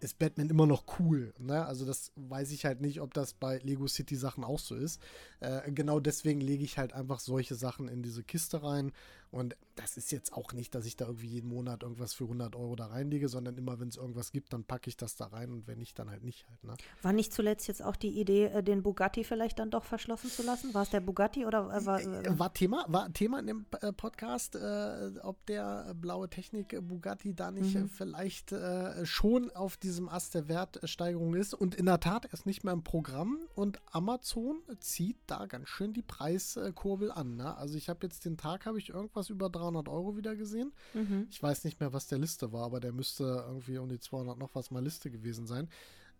ist 0.00 0.18
Batman 0.18 0.50
immer 0.50 0.66
noch 0.66 0.84
cool. 0.98 1.32
Ne? 1.38 1.64
Also 1.64 1.84
das 1.86 2.12
weiß 2.16 2.50
ich 2.52 2.64
halt 2.64 2.80
nicht, 2.80 3.00
ob 3.00 3.14
das 3.14 3.34
bei 3.34 3.58
Lego 3.58 3.86
City 3.86 4.16
Sachen 4.16 4.44
auch 4.44 4.58
so 4.58 4.74
ist. 4.74 5.00
Äh, 5.40 5.70
genau 5.72 5.98
deswegen 6.00 6.40
lege 6.40 6.64
ich 6.64 6.78
halt 6.78 6.92
einfach 6.92 7.20
solche 7.20 7.54
Sachen 7.54 7.88
in 7.88 8.02
diese 8.02 8.22
Kiste 8.22 8.62
rein 8.62 8.92
und 9.34 9.56
das 9.74 9.96
ist 9.96 10.12
jetzt 10.12 10.32
auch 10.32 10.52
nicht, 10.52 10.76
dass 10.76 10.86
ich 10.86 10.96
da 10.96 11.06
irgendwie 11.06 11.26
jeden 11.26 11.48
Monat 11.48 11.82
irgendwas 11.82 12.14
für 12.14 12.22
100 12.22 12.54
Euro 12.54 12.76
da 12.76 12.86
reinlege, 12.86 13.28
sondern 13.28 13.56
immer, 13.56 13.80
wenn 13.80 13.88
es 13.88 13.96
irgendwas 13.96 14.30
gibt, 14.30 14.52
dann 14.52 14.62
packe 14.62 14.88
ich 14.88 14.96
das 14.96 15.16
da 15.16 15.26
rein 15.26 15.50
und 15.50 15.66
wenn 15.66 15.78
nicht, 15.78 15.98
dann 15.98 16.08
halt 16.08 16.22
nicht 16.22 16.46
halt. 16.48 16.62
Ne? 16.62 16.74
War 17.02 17.12
nicht 17.12 17.32
zuletzt 17.32 17.66
jetzt 17.66 17.82
auch 17.82 17.96
die 17.96 18.20
Idee, 18.20 18.44
äh, 18.46 18.62
den 18.62 18.84
Bugatti 18.84 19.24
vielleicht 19.24 19.58
dann 19.58 19.70
doch 19.70 19.82
verschlossen 19.82 20.30
zu 20.30 20.44
lassen? 20.44 20.72
War 20.72 20.82
es 20.82 20.90
der 20.90 21.00
Bugatti 21.00 21.46
oder 21.46 21.68
äh, 21.74 21.84
war, 21.84 22.00
äh, 22.00 22.38
war 22.38 22.54
Thema, 22.54 22.84
war 22.86 23.12
Thema 23.12 23.40
in 23.40 23.48
dem 23.48 23.66
äh, 23.80 23.92
Podcast, 23.92 24.54
äh, 24.54 25.10
ob 25.22 25.44
der 25.46 25.94
blaue 25.94 26.30
Technik 26.30 26.78
Bugatti 26.86 27.34
da 27.34 27.50
nicht 27.50 27.74
mhm. 27.74 27.88
vielleicht 27.88 28.54
schon 29.02 29.50
auf 29.50 29.76
diesem 29.76 30.08
Ast 30.08 30.34
der 30.34 30.48
Wertsteigerung 30.48 31.34
ist 31.34 31.54
und 31.54 31.74
in 31.74 31.86
der 31.86 31.98
Tat 31.98 32.26
er 32.26 32.32
ist 32.32 32.46
nicht 32.46 32.62
mehr 32.62 32.72
im 32.72 32.84
Programm 32.84 33.38
und 33.54 33.80
Amazon 33.90 34.62
zieht 34.78 35.16
da 35.26 35.46
ganz 35.46 35.68
schön 35.68 35.92
die 35.92 36.02
Preiskurbel 36.02 37.10
an. 37.10 37.36
Ne? 37.36 37.56
Also 37.56 37.76
ich 37.76 37.88
habe 37.88 38.00
jetzt 38.02 38.24
den 38.24 38.36
Tag, 38.36 38.66
habe 38.66 38.78
ich 38.78 38.90
irgendwas 38.90 39.23
irgendwas 39.24 39.30
über 39.30 39.50
300 39.50 39.88
Euro 39.88 40.16
wieder 40.16 40.36
gesehen. 40.36 40.72
Mhm. 40.94 41.26
Ich 41.30 41.42
weiß 41.42 41.64
nicht 41.64 41.80
mehr, 41.80 41.92
was 41.92 42.06
der 42.06 42.18
Liste 42.18 42.52
war, 42.52 42.64
aber 42.64 42.80
der 42.80 42.92
müsste 42.92 43.44
irgendwie 43.46 43.78
um 43.78 43.88
die 43.88 43.98
200 43.98 44.38
noch 44.38 44.54
was 44.54 44.70
mal 44.70 44.82
Liste 44.82 45.10
gewesen 45.10 45.46
sein. 45.46 45.68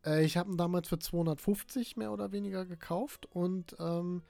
Äh, 0.05 0.25
ich 0.25 0.37
habe 0.37 0.51
ihn 0.51 0.57
damals 0.57 0.89
für 0.89 0.99
250 0.99 1.97
mehr 1.97 2.13
oder 2.13 2.33
weniger 2.33 2.65
gekauft 2.65 3.27
und 3.27 3.77
ähm, 3.79 4.23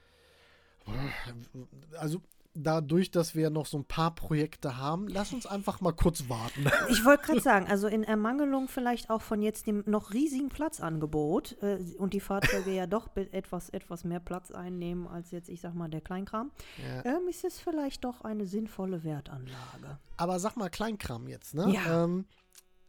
also 1.97 2.21
dadurch, 2.55 3.11
dass 3.11 3.35
wir 3.35 3.49
noch 3.49 3.65
so 3.65 3.77
ein 3.77 3.85
paar 3.85 4.15
Projekte 4.15 4.77
haben, 4.77 5.07
lass 5.07 5.33
uns 5.33 5.45
einfach 5.45 5.81
mal 5.81 5.91
kurz 5.91 6.29
warten. 6.29 6.65
Ich 6.89 7.03
wollte 7.03 7.25
gerade 7.25 7.41
sagen, 7.41 7.67
also 7.67 7.87
in 7.87 8.03
Ermangelung 8.03 8.67
vielleicht 8.67 9.09
auch 9.09 9.21
von 9.21 9.41
jetzt 9.41 9.67
dem 9.67 9.83
noch 9.85 10.13
riesigen 10.13 10.49
Platzangebot 10.49 11.61
äh, 11.61 11.79
und 11.97 12.13
die 12.13 12.19
Fahrzeuge 12.19 12.71
ja 12.71 12.87
doch 12.87 13.09
etwas, 13.15 13.69
etwas 13.69 14.03
mehr 14.03 14.19
Platz 14.19 14.51
einnehmen 14.51 15.07
als 15.07 15.31
jetzt, 15.31 15.49
ich 15.49 15.61
sag 15.61 15.73
mal, 15.73 15.89
der 15.89 16.01
Kleinkram, 16.01 16.51
ja. 16.77 17.17
ähm, 17.17 17.27
ist 17.27 17.43
es 17.43 17.59
vielleicht 17.59 18.03
doch 18.05 18.21
eine 18.21 18.45
sinnvolle 18.45 19.03
Wertanlage. 19.03 19.99
Aber 20.17 20.39
sag 20.39 20.55
mal 20.55 20.69
Kleinkram 20.69 21.27
jetzt, 21.27 21.53
ne? 21.53 21.73
Ja. 21.73 22.03
Ähm, 22.03 22.25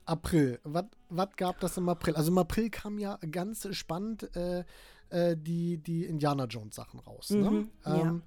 April. 0.05 0.61
Was 0.65 1.37
gab 1.37 1.61
das 1.61 1.77
im 1.77 1.89
April? 1.89 2.15
Also 2.15 2.31
im 2.31 2.39
April 2.39 2.71
kam 2.71 2.99
ja 2.99 3.19
ganz 3.31 3.67
spannend 3.75 4.35
äh, 4.37 4.65
äh, 5.11 5.37
die, 5.37 5.79
die 5.79 6.05
Indiana 6.05 6.45
Jones 6.45 6.75
Sachen 6.75 7.01
raus. 7.01 7.31
Ne? 7.31 7.51
Mhm, 7.51 7.71
ähm, 7.85 7.97
ja. 7.97 8.21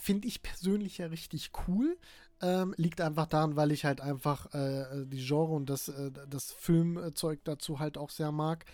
Finde 0.00 0.26
ich 0.28 0.42
persönlich 0.42 0.96
ja 0.96 1.06
richtig 1.08 1.50
cool. 1.68 1.98
Ähm, 2.40 2.74
liegt 2.78 3.02
einfach 3.02 3.26
daran, 3.26 3.54
weil 3.56 3.70
ich 3.70 3.84
halt 3.84 4.00
einfach 4.00 4.54
äh, 4.54 5.04
die 5.04 5.22
Genre 5.22 5.52
und 5.52 5.68
das, 5.68 5.88
äh, 5.88 6.10
das 6.26 6.50
Filmzeug 6.50 7.40
dazu 7.44 7.80
halt 7.80 7.98
auch 7.98 8.08
sehr 8.08 8.32
mag. 8.32 8.64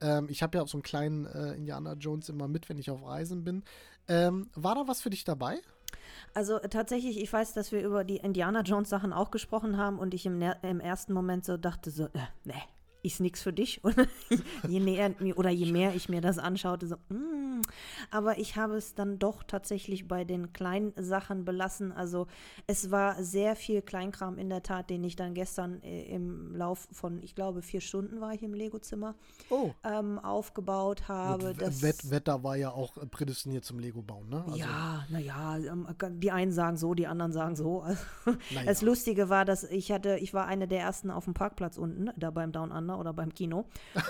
Ähm, 0.00 0.28
ich 0.30 0.40
habe 0.40 0.56
ja 0.56 0.62
auch 0.62 0.68
so 0.68 0.76
einen 0.76 0.84
kleinen 0.84 1.26
äh, 1.26 1.54
Indiana 1.54 1.94
Jones 1.94 2.28
immer 2.28 2.46
mit, 2.46 2.68
wenn 2.68 2.78
ich 2.78 2.92
auf 2.92 3.04
Reisen 3.04 3.42
bin. 3.42 3.64
Ähm, 4.06 4.50
war 4.54 4.76
da 4.76 4.86
was 4.86 5.00
für 5.00 5.10
dich 5.10 5.24
dabei? 5.24 5.58
Also 6.32 6.58
äh, 6.60 6.68
tatsächlich, 6.68 7.20
ich 7.20 7.32
weiß, 7.32 7.54
dass 7.54 7.72
wir 7.72 7.82
über 7.84 8.04
die 8.04 8.18
Indiana 8.18 8.60
Jones 8.60 8.88
Sachen 8.88 9.12
auch 9.12 9.32
gesprochen 9.32 9.78
haben 9.78 9.98
und 9.98 10.14
ich 10.14 10.24
im, 10.26 10.40
im 10.40 10.78
ersten 10.78 11.12
Moment 11.12 11.44
so 11.44 11.56
dachte 11.56 11.90
so, 11.90 12.04
äh, 12.04 12.20
nee, 12.44 12.54
ist 13.02 13.20
nichts 13.20 13.42
für 13.42 13.52
dich. 13.52 13.82
Und 13.84 13.96
je 14.68 14.80
näher 14.80 15.14
oder 15.36 15.50
je 15.50 15.70
mehr 15.70 15.94
ich 15.94 16.08
mir 16.08 16.20
das 16.20 16.38
anschaute, 16.38 16.86
so, 16.86 16.96
mm. 17.08 17.62
aber 18.10 18.38
ich 18.38 18.56
habe 18.56 18.76
es 18.76 18.94
dann 18.94 19.18
doch 19.18 19.42
tatsächlich 19.42 20.08
bei 20.08 20.24
den 20.24 20.52
kleinen 20.52 20.92
Sachen 20.96 21.44
belassen. 21.44 21.92
Also 21.92 22.26
es 22.66 22.90
war 22.90 23.22
sehr 23.22 23.56
viel 23.56 23.82
Kleinkram 23.82 24.38
in 24.38 24.48
der 24.48 24.62
Tat, 24.62 24.90
den 24.90 25.04
ich 25.04 25.16
dann 25.16 25.34
gestern 25.34 25.82
äh, 25.82 26.04
im 26.04 26.54
Lauf 26.54 26.88
von, 26.92 27.22
ich 27.22 27.34
glaube, 27.34 27.62
vier 27.62 27.80
Stunden 27.80 28.20
war 28.20 28.34
ich 28.34 28.42
im 28.42 28.54
Lego-Zimmer 28.54 29.14
oh. 29.50 29.70
ähm, 29.84 30.18
aufgebaut 30.18 31.08
habe. 31.08 31.54
Das 31.54 31.82
Wett 31.82 32.10
Wetter 32.10 32.42
war 32.42 32.56
ja 32.56 32.70
auch 32.70 32.96
prädestiniert 33.10 33.64
zum 33.64 33.78
Lego-Bauen, 33.78 34.28
ne? 34.28 34.44
Also 34.46 34.58
ja, 34.58 35.04
naja, 35.08 35.58
ähm, 35.58 35.86
die 36.20 36.30
einen 36.30 36.52
sagen 36.52 36.76
so, 36.76 36.94
die 36.94 37.06
anderen 37.06 37.32
sagen 37.32 37.56
so. 37.56 37.84
naja. 38.24 38.66
Das 38.66 38.82
Lustige 38.82 39.28
war, 39.28 39.44
dass 39.44 39.64
ich 39.64 39.92
hatte, 39.92 40.18
ich 40.18 40.34
war 40.34 40.46
eine 40.46 40.68
der 40.68 40.80
ersten 40.80 41.10
auf 41.10 41.24
dem 41.24 41.34
Parkplatz 41.34 41.78
unten, 41.78 42.10
da 42.16 42.30
beim 42.30 42.52
Down 42.52 42.72
Under 42.72 42.87
oder 42.96 43.12
beim 43.12 43.34
Kino. 43.34 43.66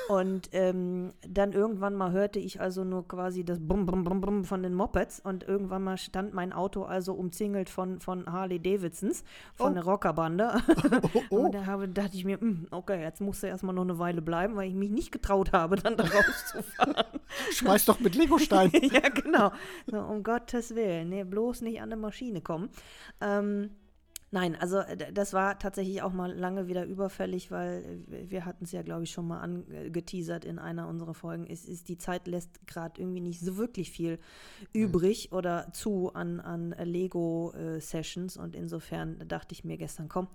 Und 0.09 0.51
ähm, 0.53 1.13
dann 1.27 1.53
irgendwann 1.53 1.95
mal 1.95 2.13
hörte 2.13 2.39
ich 2.39 2.61
also 2.61 2.85
nur 2.85 3.07
quasi 3.09 3.45
das 3.45 3.59
Bum, 3.61 3.87
Bum, 3.87 4.05
Bum, 4.05 4.21
Bum 4.21 4.45
von 4.45 4.63
den 4.63 4.75
Mopeds 4.75 5.21
und 5.21 5.43
irgendwann 5.47 5.83
mal 5.83 5.97
stand 5.97 6.35
mein 6.35 6.53
Auto 6.53 6.85
also 6.85 7.15
umzingelt 7.15 7.71
von, 7.71 8.01
von 8.01 8.27
Harley 8.31 8.61
Davidsons, 8.61 9.25
von 9.55 9.73
oh. 9.73 9.75
der 9.75 9.85
Rockerbande. 9.85 10.55
Oh, 11.15 11.23
oh. 11.31 11.37
Und 11.45 11.55
da 11.55 11.67
habe, 11.67 11.89
dachte 11.89 12.17
ich 12.17 12.25
mir, 12.25 12.41
hm, 12.41 12.67
okay, 12.71 13.01
jetzt 13.01 13.21
musst 13.21 13.43
du 13.43 13.47
erstmal 13.47 13.75
noch 13.75 13.83
eine 13.83 13.99
Weile 13.99 14.21
bleiben, 14.21 14.57
weil 14.57 14.69
ich 14.69 14.75
mich 14.75 14.91
nicht 14.91 15.13
getraut 15.13 15.53
habe, 15.53 15.77
dann 15.77 15.97
da 15.97 16.05
rauszufahren. 16.05 16.95
Schmeiß 17.53 17.85
doch 17.87 18.01
mit 18.01 18.15
Legostein. 18.15 18.71
ja, 18.73 19.09
genau. 19.09 19.53
So, 19.87 19.99
um 19.99 20.23
Gottes 20.23 20.75
Willen. 20.75 21.09
Nee, 21.09 21.25
bloß 21.25 21.63
nicht 21.63 21.81
an 21.81 21.93
eine 21.93 21.97
Maschine 22.01 22.41
kommen. 22.41 22.69
Ähm, 23.21 23.71
Nein, 24.31 24.57
also 24.57 24.79
äh, 24.79 25.13
das 25.13 25.33
war 25.33 25.59
tatsächlich 25.59 26.03
auch 26.03 26.13
mal 26.13 26.33
lange 26.33 26.69
wieder 26.69 26.85
überfällig, 26.85 27.51
weil 27.51 28.03
äh, 28.11 28.31
wir 28.31 28.45
hatten 28.45 28.65
es 28.65 28.73
ja, 28.73 28.83
glaube 28.83 29.05
ich, 29.05 29.11
schon 29.11 29.27
mal 29.27 29.41
angeteasert 29.41 30.45
in 30.45 30.59
einer 30.59 30.89
unserer 30.89 31.15
Folgen. 31.15 31.47
Es 31.47 31.65
ist, 31.65 31.89
die 31.89 31.97
Zeit 31.97 32.27
lässt 32.27 32.67
gerade 32.67 33.01
irgendwie 33.01 33.21
nicht 33.21 33.41
so 33.41 33.57
wirklich 33.57 33.91
viel 33.91 34.19
übrig 34.73 35.31
mhm. 35.31 35.37
oder 35.39 35.73
zu 35.73 36.13
an, 36.13 36.41
an 36.41 36.75
Lego-Sessions 36.79 38.37
und 38.37 38.55
insofern 38.55 39.27
dachte 39.27 39.55
ich 39.55 39.65
mir 39.65 39.79
gestern, 39.79 40.09
komm, 40.09 40.29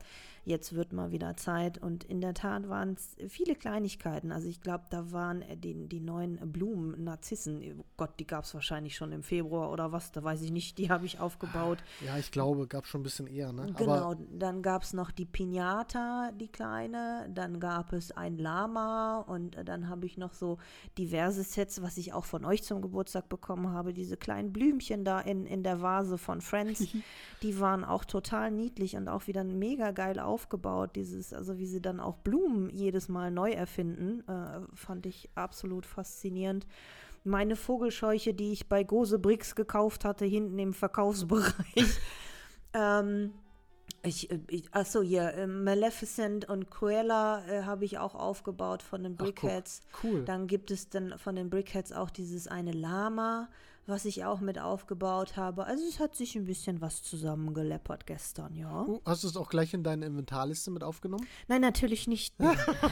jetzt 0.45 0.75
wird 0.75 0.93
mal 0.93 1.11
wieder 1.11 1.37
Zeit. 1.37 1.77
Und 1.77 2.03
in 2.03 2.21
der 2.21 2.33
Tat 2.33 2.67
waren 2.69 2.93
es 2.93 3.15
viele 3.29 3.55
Kleinigkeiten. 3.55 4.31
Also 4.31 4.47
ich 4.47 4.61
glaube, 4.61 4.85
da 4.89 5.11
waren 5.11 5.41
äh, 5.43 5.55
die, 5.55 5.87
die 5.87 5.99
neuen 5.99 6.35
Blumen, 6.51 7.03
Narzissen, 7.03 7.61
oh 7.79 7.85
Gott, 7.97 8.19
die 8.19 8.27
gab 8.27 8.43
es 8.43 8.53
wahrscheinlich 8.53 8.95
schon 8.95 9.11
im 9.11 9.23
Februar 9.23 9.71
oder 9.71 9.91
was, 9.91 10.11
da 10.11 10.23
weiß 10.23 10.41
ich 10.41 10.51
nicht, 10.51 10.77
die 10.77 10.89
habe 10.89 11.05
ich 11.05 11.19
aufgebaut. 11.19 11.79
Ja, 12.05 12.17
ich 12.17 12.31
glaube, 12.31 12.67
gab 12.67 12.83
es 12.83 12.89
schon 12.89 13.01
ein 13.01 13.03
bisschen 13.03 13.27
eher, 13.27 13.53
ne? 13.53 13.73
Genau, 13.77 13.91
Aber 13.91 14.17
dann 14.31 14.61
gab 14.61 14.83
es 14.83 14.93
noch 14.93 15.11
die 15.11 15.25
Pinata, 15.25 16.31
die 16.39 16.49
kleine, 16.49 17.29
dann 17.33 17.59
gab 17.59 17.93
es 17.93 18.11
ein 18.11 18.37
Lama 18.37 19.19
und 19.19 19.55
äh, 19.55 19.63
dann 19.63 19.87
habe 19.87 20.05
ich 20.05 20.17
noch 20.17 20.33
so 20.33 20.57
diverse 20.97 21.43
Sets, 21.43 21.81
was 21.81 21.97
ich 21.97 22.13
auch 22.13 22.25
von 22.25 22.45
euch 22.45 22.63
zum 22.63 22.81
Geburtstag 22.81 23.29
bekommen 23.29 23.69
habe, 23.69 23.93
diese 23.93 24.17
kleinen 24.17 24.51
Blümchen 24.51 25.05
da 25.05 25.19
in, 25.21 25.45
in 25.45 25.63
der 25.63 25.81
Vase 25.81 26.17
von 26.17 26.41
Friends, 26.41 26.87
die 27.41 27.59
waren 27.59 27.85
auch 27.85 28.03
total 28.03 28.51
niedlich 28.51 28.95
und 28.95 29.07
auch 29.07 29.27
wieder 29.27 29.43
mega 29.43 29.91
geil 29.91 30.19
aus 30.19 30.32
aufgebaut, 30.33 30.95
dieses, 30.95 31.31
also 31.31 31.59
wie 31.59 31.67
sie 31.67 31.81
dann 31.81 31.99
auch 31.99 32.17
Blumen 32.17 32.71
jedes 32.71 33.07
Mal 33.07 33.29
neu 33.29 33.51
erfinden, 33.51 34.27
äh, 34.27 34.61
fand 34.73 35.05
ich 35.05 35.29
absolut 35.35 35.85
faszinierend. 35.85 36.65
Meine 37.23 37.55
Vogelscheuche, 37.55 38.33
die 38.33 38.51
ich 38.51 38.67
bei 38.67 38.83
Gose 38.83 39.19
Brix 39.19 39.53
gekauft 39.53 40.05
hatte, 40.05 40.25
hinten 40.25 40.57
im 40.57 40.73
Verkaufsbereich. 40.73 41.99
ähm, 42.73 43.33
ich, 44.01 44.31
äh, 44.31 44.39
ich, 44.49 44.73
achso, 44.73 45.03
hier, 45.03 45.35
äh, 45.35 45.45
Maleficent 45.45 46.49
und 46.49 46.71
Cruella 46.71 47.45
äh, 47.47 47.63
habe 47.63 47.85
ich 47.85 47.99
auch 47.99 48.15
aufgebaut 48.15 48.81
von 48.81 49.03
den 49.03 49.15
Brickheads. 49.15 49.81
cool. 50.03 50.25
Dann 50.25 50.47
gibt 50.47 50.71
es 50.71 50.89
dann 50.89 51.19
von 51.19 51.35
den 51.35 51.51
Brickheads 51.51 51.91
auch 51.93 52.09
dieses 52.09 52.47
eine 52.47 52.71
Lama 52.71 53.49
was 53.85 54.05
ich 54.05 54.23
auch 54.23 54.39
mit 54.39 54.59
aufgebaut 54.59 55.35
habe. 55.35 55.65
Also 55.65 55.83
es 55.87 55.99
hat 55.99 56.15
sich 56.15 56.35
ein 56.35 56.45
bisschen 56.45 56.79
was 56.81 57.03
zusammengeleppert 57.03 58.05
gestern, 58.05 58.55
ja. 58.55 58.83
Uh, 58.83 59.01
hast 59.05 59.23
du 59.23 59.27
es 59.27 59.35
auch 59.35 59.49
gleich 59.49 59.73
in 59.73 59.83
deine 59.83 60.05
Inventarliste 60.05 60.71
mit 60.71 60.83
aufgenommen? 60.83 61.25
Nein, 61.47 61.61
natürlich 61.61 62.07
nicht. 62.07 62.33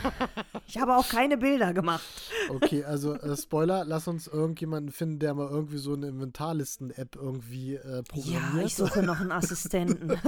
ich 0.67 0.77
habe 0.77 0.97
auch 0.97 1.07
keine 1.07 1.37
Bilder 1.37 1.73
gemacht. 1.73 2.03
Okay, 2.49 2.83
also 2.83 3.13
äh, 3.13 3.37
Spoiler, 3.37 3.85
lass 3.85 4.07
uns 4.07 4.27
irgendjemanden 4.27 4.91
finden, 4.91 5.19
der 5.19 5.33
mal 5.33 5.49
irgendwie 5.49 5.77
so 5.77 5.93
eine 5.93 6.07
Inventarlisten-App 6.07 7.15
irgendwie 7.15 7.75
äh, 7.75 8.03
programmiert. 8.03 8.55
Ja, 8.55 8.61
ich 8.61 8.75
suche 8.75 9.03
noch 9.03 9.21
einen 9.21 9.31
Assistenten. 9.31 10.19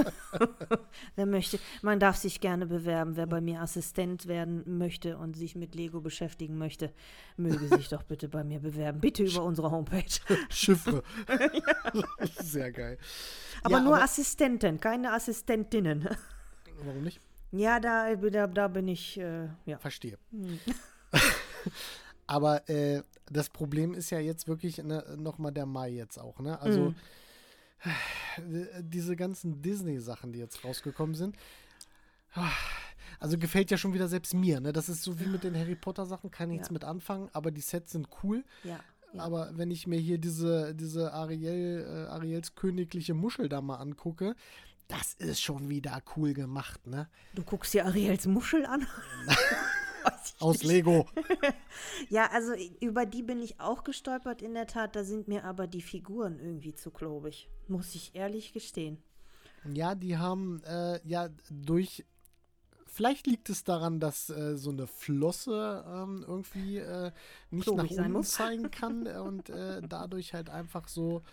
wer 1.15 1.25
möchte, 1.25 1.59
man 1.81 1.99
darf 1.99 2.15
sich 2.15 2.39
gerne 2.39 2.67
bewerben, 2.67 3.17
wer 3.17 3.27
bei 3.27 3.41
mir 3.41 3.61
Assistent 3.61 4.27
werden 4.27 4.77
möchte 4.77 5.17
und 5.17 5.35
sich 5.35 5.55
mit 5.55 5.75
Lego 5.75 5.99
beschäftigen 5.99 6.57
möchte, 6.57 6.93
möge 7.35 7.67
sich 7.67 7.89
doch 7.89 8.03
bitte 8.03 8.29
bei 8.29 8.43
mir 8.43 8.59
bewerben. 8.59 9.01
Bitte 9.01 9.23
über 9.23 9.43
unsere 9.43 9.71
Homepage. 9.71 10.03
Chiffre. 10.53 11.03
Sehr 12.41 12.71
geil. 12.71 12.97
Aber 13.63 13.77
ja, 13.77 13.83
nur 13.83 13.95
aber 13.95 14.03
Assistenten, 14.03 14.79
keine 14.79 15.13
Assistentinnen. 15.13 16.09
Warum 16.83 17.03
nicht? 17.03 17.19
Ja, 17.51 17.79
da, 17.79 18.15
da, 18.15 18.47
da 18.47 18.67
bin 18.67 18.87
ich, 18.87 19.19
äh, 19.19 19.47
ja. 19.65 19.77
Verstehe. 19.77 20.17
Hm. 20.31 20.59
aber 22.27 22.67
äh, 22.67 23.03
das 23.31 23.49
Problem 23.49 23.93
ist 23.93 24.09
ja 24.09 24.19
jetzt 24.19 24.47
wirklich 24.47 24.79
ne, 24.79 25.05
nochmal 25.17 25.51
der 25.51 25.65
Mai 25.65 25.89
jetzt 25.89 26.17
auch, 26.17 26.39
ne? 26.39 26.59
Also 26.59 26.89
mhm. 26.89 26.95
diese 28.81 29.15
ganzen 29.15 29.61
Disney-Sachen, 29.61 30.33
die 30.33 30.39
jetzt 30.39 30.63
rausgekommen 30.63 31.15
sind. 31.15 31.35
Also 33.19 33.37
gefällt 33.37 33.71
ja 33.71 33.77
schon 33.77 33.93
wieder 33.93 34.09
selbst 34.09 34.33
mir, 34.33 34.59
ne? 34.59 34.73
Das 34.73 34.89
ist 34.89 35.03
so 35.03 35.17
wie 35.17 35.27
mit 35.27 35.45
den 35.45 35.55
Harry 35.57 35.75
Potter 35.75 36.05
Sachen, 36.05 36.29
kann 36.29 36.49
ich 36.49 36.57
ja. 36.57 36.61
jetzt 36.61 36.71
mit 36.71 36.83
anfangen, 36.83 37.29
aber 37.31 37.51
die 37.51 37.61
Sets 37.61 37.93
sind 37.93 38.09
cool. 38.21 38.43
Ja. 38.65 38.79
Aber 39.19 39.51
wenn 39.55 39.71
ich 39.71 39.87
mir 39.87 39.99
hier 39.99 40.17
diese, 40.17 40.73
diese 40.75 41.13
Ariel, 41.13 41.85
äh, 41.87 42.11
Ariels 42.11 42.55
königliche 42.55 43.13
Muschel 43.13 43.49
da 43.49 43.61
mal 43.61 43.77
angucke, 43.77 44.35
das 44.87 45.13
ist 45.13 45.41
schon 45.41 45.69
wieder 45.69 46.01
cool 46.15 46.33
gemacht, 46.33 46.85
ne? 46.87 47.09
Du 47.33 47.43
guckst 47.43 47.73
dir 47.73 47.85
Ariels 47.85 48.27
Muschel 48.27 48.65
an? 48.65 48.85
Aus 50.39 50.63
Lego. 50.63 51.07
ja, 52.09 52.29
also 52.31 52.53
über 52.81 53.05
die 53.05 53.23
bin 53.23 53.41
ich 53.41 53.59
auch 53.61 53.83
gestolpert 53.83 54.41
in 54.41 54.53
der 54.53 54.67
Tat. 54.67 54.95
Da 54.95 55.03
sind 55.03 55.27
mir 55.27 55.45
aber 55.45 55.67
die 55.67 55.81
Figuren 55.81 56.39
irgendwie 56.39 56.73
zu 56.73 56.91
klobig. 56.91 57.49
Muss 57.67 57.95
ich 57.95 58.13
ehrlich 58.13 58.51
gestehen. 58.51 59.01
Ja, 59.71 59.95
die 59.95 60.17
haben 60.17 60.61
äh, 60.65 60.99
ja 61.07 61.29
durch 61.49 62.05
Vielleicht 62.93 63.25
liegt 63.25 63.49
es 63.49 63.63
daran, 63.63 63.99
dass 63.99 64.29
äh, 64.29 64.55
so 64.55 64.69
eine 64.69 64.85
Flosse 64.85 65.83
ähm, 65.87 66.23
irgendwie 66.27 66.77
äh, 66.77 67.11
nicht 67.49 67.63
Klobig 67.63 67.91
nach 67.97 68.05
unten 68.05 68.23
zeigen 68.23 68.69
kann 68.69 69.07
und 69.07 69.49
äh, 69.49 69.81
dadurch 69.81 70.35
halt 70.35 70.51
einfach 70.51 70.87
so, 70.87 71.23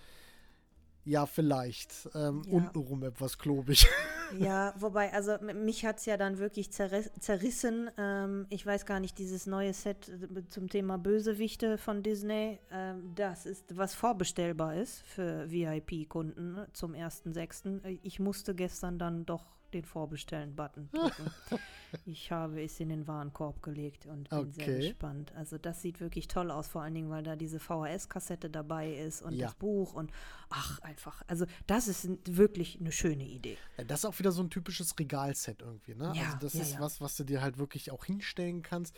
ja, 1.05 1.27
vielleicht 1.27 2.09
ähm, 2.15 2.43
ja. 2.47 2.57
untenrum 2.57 3.03
etwas 3.05 3.39
klobig. 3.39 3.87
Ja, 4.39 4.75
wobei, 4.79 5.13
also 5.13 5.39
mich 5.41 5.85
hat 5.85 5.99
es 5.99 6.07
ja 6.07 6.17
dann 6.17 6.39
wirklich 6.39 6.71
zerriss 6.71 7.11
zerrissen. 7.19 7.91
Ähm, 7.99 8.47
ich 8.49 8.65
weiß 8.65 8.87
gar 8.87 9.01
nicht, 9.01 9.19
dieses 9.19 9.49
neue 9.49 9.73
Set 9.73 10.09
äh, 10.09 10.47
zum 10.49 10.69
Thema 10.69 10.99
Bösewichte 10.99 11.79
von 11.79 12.05
Disney, 12.05 12.61
ähm, 12.71 13.11
das 13.17 13.45
ist, 13.45 13.77
was 13.77 13.93
vorbestellbar 13.93 14.77
ist 14.77 15.03
für 15.03 15.51
VIP-Kunden 15.51 16.53
ne, 16.53 16.69
zum 16.75 16.93
1.6. 16.93 17.83
Äh, 17.83 17.99
ich 18.05 18.21
musste 18.21 18.55
gestern 18.55 19.01
dann 19.01 19.27
doch 19.27 19.60
den 19.71 19.85
Vorbestellen-Button 19.85 20.91
drücken. 20.93 21.31
ich 22.07 22.31
habe 22.33 22.63
es 22.63 22.79
in 22.81 22.89
den 22.89 23.07
Warenkorb 23.07 23.63
gelegt 23.63 24.07
und 24.07 24.29
bin 24.29 24.39
Okay. 24.39 24.51
sehr 24.53 24.77
gespannt. 24.77 25.33
Also 25.35 25.59
das 25.59 25.83
sieht 25.83 26.01
wirklich 26.01 26.29
toll 26.29 26.51
aus, 26.51 26.69
vor 26.69 26.83
allen 26.83 26.95
Dingen, 26.95 27.11
weil 27.11 27.23
da 27.23 27.37
diese 27.37 27.59
VHS-Kassette 27.59 28.51
dabei 28.51 28.93
ist 28.93 29.23
und 29.23 29.35
Ja. 29.35 29.47
das 29.47 29.55
Buch 29.57 29.93
und 29.95 30.11
ach, 30.51 30.81
einfach. 30.81 31.23
Also 31.27 31.47
das 31.67 31.89
ist 31.89 32.09
wirklich 32.27 32.79
eine 32.81 32.93
schöne 32.93 33.25
Idee. 33.25 33.57
Das 33.87 34.01
ist 34.01 34.05
auch 34.05 34.19
wieder 34.19 34.33
so 34.33 34.43
ein 34.43 34.51
typisches 34.51 34.99
Regalset 34.99 35.63
irgendwie, 35.63 35.95
ne? 35.95 36.13
Ja, 36.17 36.25
also 36.27 36.39
das 36.41 36.55
ja, 36.55 36.63
ist 36.63 36.81
was, 36.81 37.01
was 37.01 37.17
du 37.17 37.25
dir 37.25 37.41
halt 37.43 37.59
wirklich 37.59 37.91
auch 37.91 38.05
hinstellen 38.05 38.63
kannst. 38.63 38.97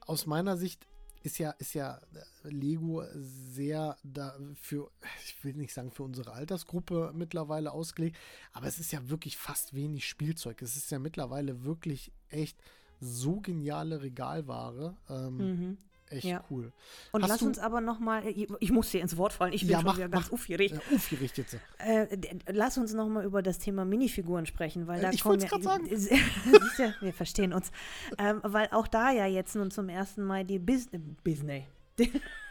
Aus 0.00 0.26
meiner 0.26 0.56
Sicht 0.56 0.86
ist 1.26 1.38
ja, 1.38 1.50
ist 1.58 1.74
ja 1.74 2.00
äh, 2.44 2.48
Lego 2.48 3.02
sehr 3.14 3.96
dafür, 4.04 4.90
ich 5.24 5.44
will 5.44 5.54
nicht 5.54 5.74
sagen 5.74 5.90
für 5.90 6.04
unsere 6.04 6.32
Altersgruppe 6.32 7.12
mittlerweile 7.14 7.72
ausgelegt, 7.72 8.16
aber 8.52 8.66
es 8.68 8.78
ist 8.78 8.92
ja 8.92 9.08
wirklich 9.08 9.36
fast 9.36 9.74
wenig 9.74 10.08
Spielzeug. 10.08 10.62
Es 10.62 10.76
ist 10.76 10.90
ja 10.90 10.98
mittlerweile 10.98 11.64
wirklich 11.64 12.12
echt 12.28 12.56
so 13.00 13.40
geniale 13.40 14.00
Regalware. 14.02 14.96
Ähm, 15.08 15.36
Mhm. 15.36 15.78
Echt 16.08 16.24
Ja. 16.24 16.44
cool. 16.50 16.72
Und 17.12 17.22
Hast 17.22 17.30
lass 17.30 17.42
uns 17.42 17.58
aber 17.58 17.80
noch 17.80 17.98
mal, 17.98 18.26
ich, 18.26 18.46
ich 18.60 18.70
muss 18.70 18.90
dir 18.90 19.00
ins 19.00 19.16
Wort 19.16 19.32
fallen, 19.32 19.52
ich 19.52 19.62
bin 19.62 19.70
Ja, 19.70 19.78
schon 19.78 19.86
mach- 19.86 19.96
wieder 19.96 20.08
ganz 20.08 20.26
mach. 20.26 20.32
aufgeregt. 20.32 20.74
Ja, 20.90 20.96
aufgerichtet 20.96 21.52
jetzt. 21.52 21.62
Äh, 21.78 22.16
lass 22.52 22.78
uns 22.78 22.92
noch 22.94 23.08
mal 23.08 23.24
über 23.24 23.42
das 23.42 23.58
Thema 23.58 23.84
Minifiguren 23.84 24.46
sprechen, 24.46 24.86
weil 24.86 24.98
Äh, 25.00 25.02
da 25.02 25.10
ich 25.10 25.22
kommen 25.22 25.40
wollt's 25.40 25.50
grad 25.50 25.62
sagen. 25.64 25.88
Du, 25.88 26.94
wir 27.00 27.12
verstehen 27.12 27.52
uns. 27.52 27.70
Ähm, 28.18 28.40
weil 28.44 28.68
auch 28.70 28.86
da 28.86 29.10
ja 29.10 29.26
jetzt 29.26 29.56
nun 29.56 29.70
zum 29.70 29.88
ersten 29.88 30.22
Mal 30.22 30.44
die 30.44 30.58
Bis 30.58 30.86
äh, 30.88 30.98
Disney. 31.26 31.66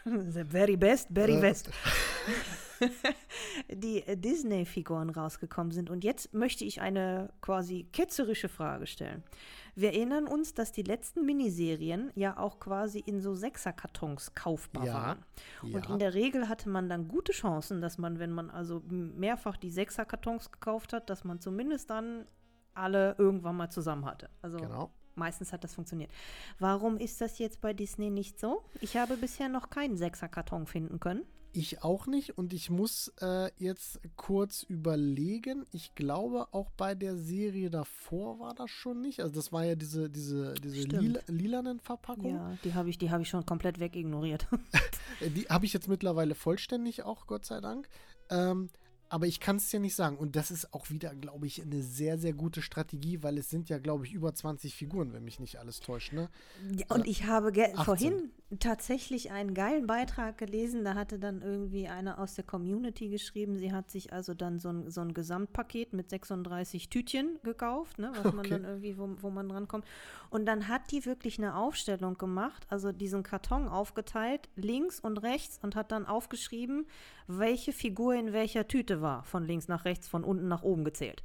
The 0.05 0.43
very 0.43 0.75
best, 0.75 1.07
very 1.13 1.37
Äh. 1.37 1.41
best. 1.41 1.69
die 3.71 4.01
äh, 4.05 4.17
Disney-Figuren 4.17 5.09
rausgekommen 5.09 5.71
sind. 5.71 5.89
Und 5.89 6.03
jetzt 6.03 6.33
möchte 6.33 6.65
ich 6.65 6.81
eine 6.81 7.29
quasi 7.41 7.87
ketzerische 7.91 8.49
Frage 8.49 8.87
stellen. 8.87 9.23
Wir 9.75 9.89
erinnern 9.93 10.27
uns, 10.27 10.53
dass 10.53 10.71
die 10.71 10.83
letzten 10.83 11.25
Miniserien 11.25 12.11
ja 12.15 12.37
auch 12.37 12.59
quasi 12.59 12.99
in 12.99 13.19
so 13.19 13.35
Sechserkartons 13.35 14.33
kaufbar 14.33 14.85
Ja, 14.85 14.93
waren. 14.93 15.25
Und 15.61 15.85
ja. 15.85 15.91
in 15.93 15.99
der 15.99 16.13
Regel 16.13 16.47
hatte 16.47 16.69
man 16.69 16.87
dann 16.87 17.07
gute 17.09 17.33
Chancen, 17.33 17.81
dass 17.81 17.97
man, 17.97 18.19
wenn 18.19 18.31
man 18.31 18.49
also 18.49 18.81
mehrfach 18.87 19.57
die 19.57 19.69
Sechserkartons 19.71 20.51
gekauft 20.51 20.93
hat, 20.93 21.09
dass 21.09 21.23
man 21.25 21.41
zumindest 21.41 21.89
dann 21.89 22.25
alle 22.73 23.15
irgendwann 23.17 23.57
mal 23.57 23.69
zusammen 23.69 24.05
hatte. 24.05 24.29
Also 24.41 24.57
Genau. 24.57 24.91
meistens 25.15 25.51
hat 25.51 25.63
das 25.63 25.73
funktioniert. 25.75 26.11
Warum 26.59 26.97
ist 26.97 27.19
das 27.19 27.37
jetzt 27.39 27.59
bei 27.61 27.73
Disney 27.73 28.09
nicht 28.09 28.39
so? 28.39 28.63
Ich 28.81 28.95
habe 28.95 29.17
bisher 29.17 29.49
noch 29.49 29.69
keinen 29.69 29.97
Sechserkarton 29.97 30.67
finden 30.67 30.99
können. 31.01 31.23
Ich 31.55 31.83
auch 31.83 32.05
nicht 32.05 32.37
und 32.37 32.51
ich 32.51 32.69
muss 32.69 33.13
äh, 33.21 33.49
jetzt 33.57 34.01
kurz 34.17 34.63
überlegen. 34.63 35.65
Ich 35.71 35.95
glaube, 35.95 36.47
auch 36.51 36.69
bei 36.71 36.95
der 36.95 37.15
Serie 37.15 37.69
davor 37.69 38.39
war 38.39 38.53
das 38.53 38.69
schon 38.69 39.01
nicht. 39.01 39.21
Also 39.21 39.35
das 39.35 39.53
war 39.53 39.63
ja 39.63 39.75
diese, 39.75 40.09
diese, 40.09 40.53
diese 40.55 40.87
lila, 40.87 41.21
lilanen 41.27 41.79
Verpackungen. 41.79 42.35
Ja, 42.35 42.57
die 42.65 42.73
habe 42.73 42.89
ich, 42.89 42.97
die 42.97 43.09
habe 43.09 43.23
ich 43.23 43.29
schon 43.29 43.45
komplett 43.45 43.79
wegignoriert. 43.79 44.47
Die 45.21 45.45
habe 45.45 45.65
ich 45.65 45.71
jetzt 45.71 45.87
mittlerweile 45.87 46.35
vollständig 46.35 47.03
auch, 47.03 47.25
Gott 47.25 47.45
sei 47.45 47.61
Dank. 47.61 47.87
Ähm, 48.29 48.69
aber 49.09 49.27
ich 49.27 49.39
kann 49.39 49.57
es 49.57 49.69
dir 49.69 49.79
nicht 49.79 49.95
sagen. 49.95 50.17
Und 50.17 50.35
das 50.35 50.51
ist 50.51 50.73
auch 50.73 50.89
wieder, 50.89 51.13
glaube 51.15 51.47
ich, 51.47 51.61
eine 51.61 51.81
sehr, 51.83 52.17
sehr 52.17 52.33
gute 52.33 52.61
Strategie, 52.61 53.23
weil 53.23 53.37
es 53.37 53.49
sind 53.49 53.69
ja, 53.69 53.77
glaube 53.77 54.05
ich, 54.05 54.13
über 54.13 54.33
20 54.33 54.75
Figuren, 54.75 55.13
wenn 55.13 55.23
mich 55.23 55.39
nicht 55.39 55.57
alles 55.57 55.79
täuscht. 55.79 56.13
Ne? 56.13 56.29
Ja, 56.75 56.85
und 56.89 57.07
ich 57.07 57.25
habe 57.25 57.51
ge 57.51 57.65
18. 57.73 57.83
vorhin 57.83 58.31
tatsächlich 58.59 59.31
einen 59.31 59.53
geilen 59.53 59.87
Beitrag 59.87 60.37
gelesen. 60.37 60.83
Da 60.83 60.95
hatte 60.95 61.19
dann 61.19 61.41
irgendwie 61.41 61.87
eine 61.87 62.17
aus 62.19 62.35
der 62.35 62.43
Community 62.43 63.09
geschrieben, 63.09 63.57
sie 63.57 63.73
hat 63.73 63.89
sich 63.91 64.13
also 64.13 64.33
dann 64.33 64.59
so 64.59 64.69
ein, 64.69 64.89
so 64.89 65.01
ein 65.01 65.13
Gesamtpaket 65.13 65.93
mit 65.93 66.09
36 66.09 66.89
Tütchen 66.89 67.39
gekauft, 67.43 67.99
ne, 67.99 68.11
was 68.21 68.33
man 68.33 68.45
Okay. 68.45 68.49
dann 68.49 68.65
irgendwie, 68.65 68.97
wo, 68.97 69.09
wo 69.21 69.29
man 69.29 69.49
drankommt. 69.49 69.85
Und 70.29 70.45
dann 70.45 70.67
hat 70.67 70.91
die 70.91 71.05
wirklich 71.05 71.39
eine 71.39 71.55
Aufstellung 71.55 72.17
gemacht, 72.17 72.65
also 72.69 72.91
diesen 72.91 73.23
Karton 73.23 73.67
aufgeteilt, 73.67 74.49
links 74.55 74.99
und 74.99 75.17
rechts, 75.17 75.59
und 75.61 75.75
hat 75.75 75.91
dann 75.91 76.05
aufgeschrieben, 76.05 76.85
welche 77.27 77.73
Figur 77.73 78.13
in 78.13 78.33
welcher 78.33 78.67
Tüte 78.67 79.01
war. 79.01 79.04
Von 79.23 79.45
links 79.45 79.67
nach 79.67 79.85
rechts, 79.85 80.07
von 80.07 80.23
unten 80.23 80.47
nach 80.47 80.63
oben 80.63 80.83
gezählt. 80.83 81.23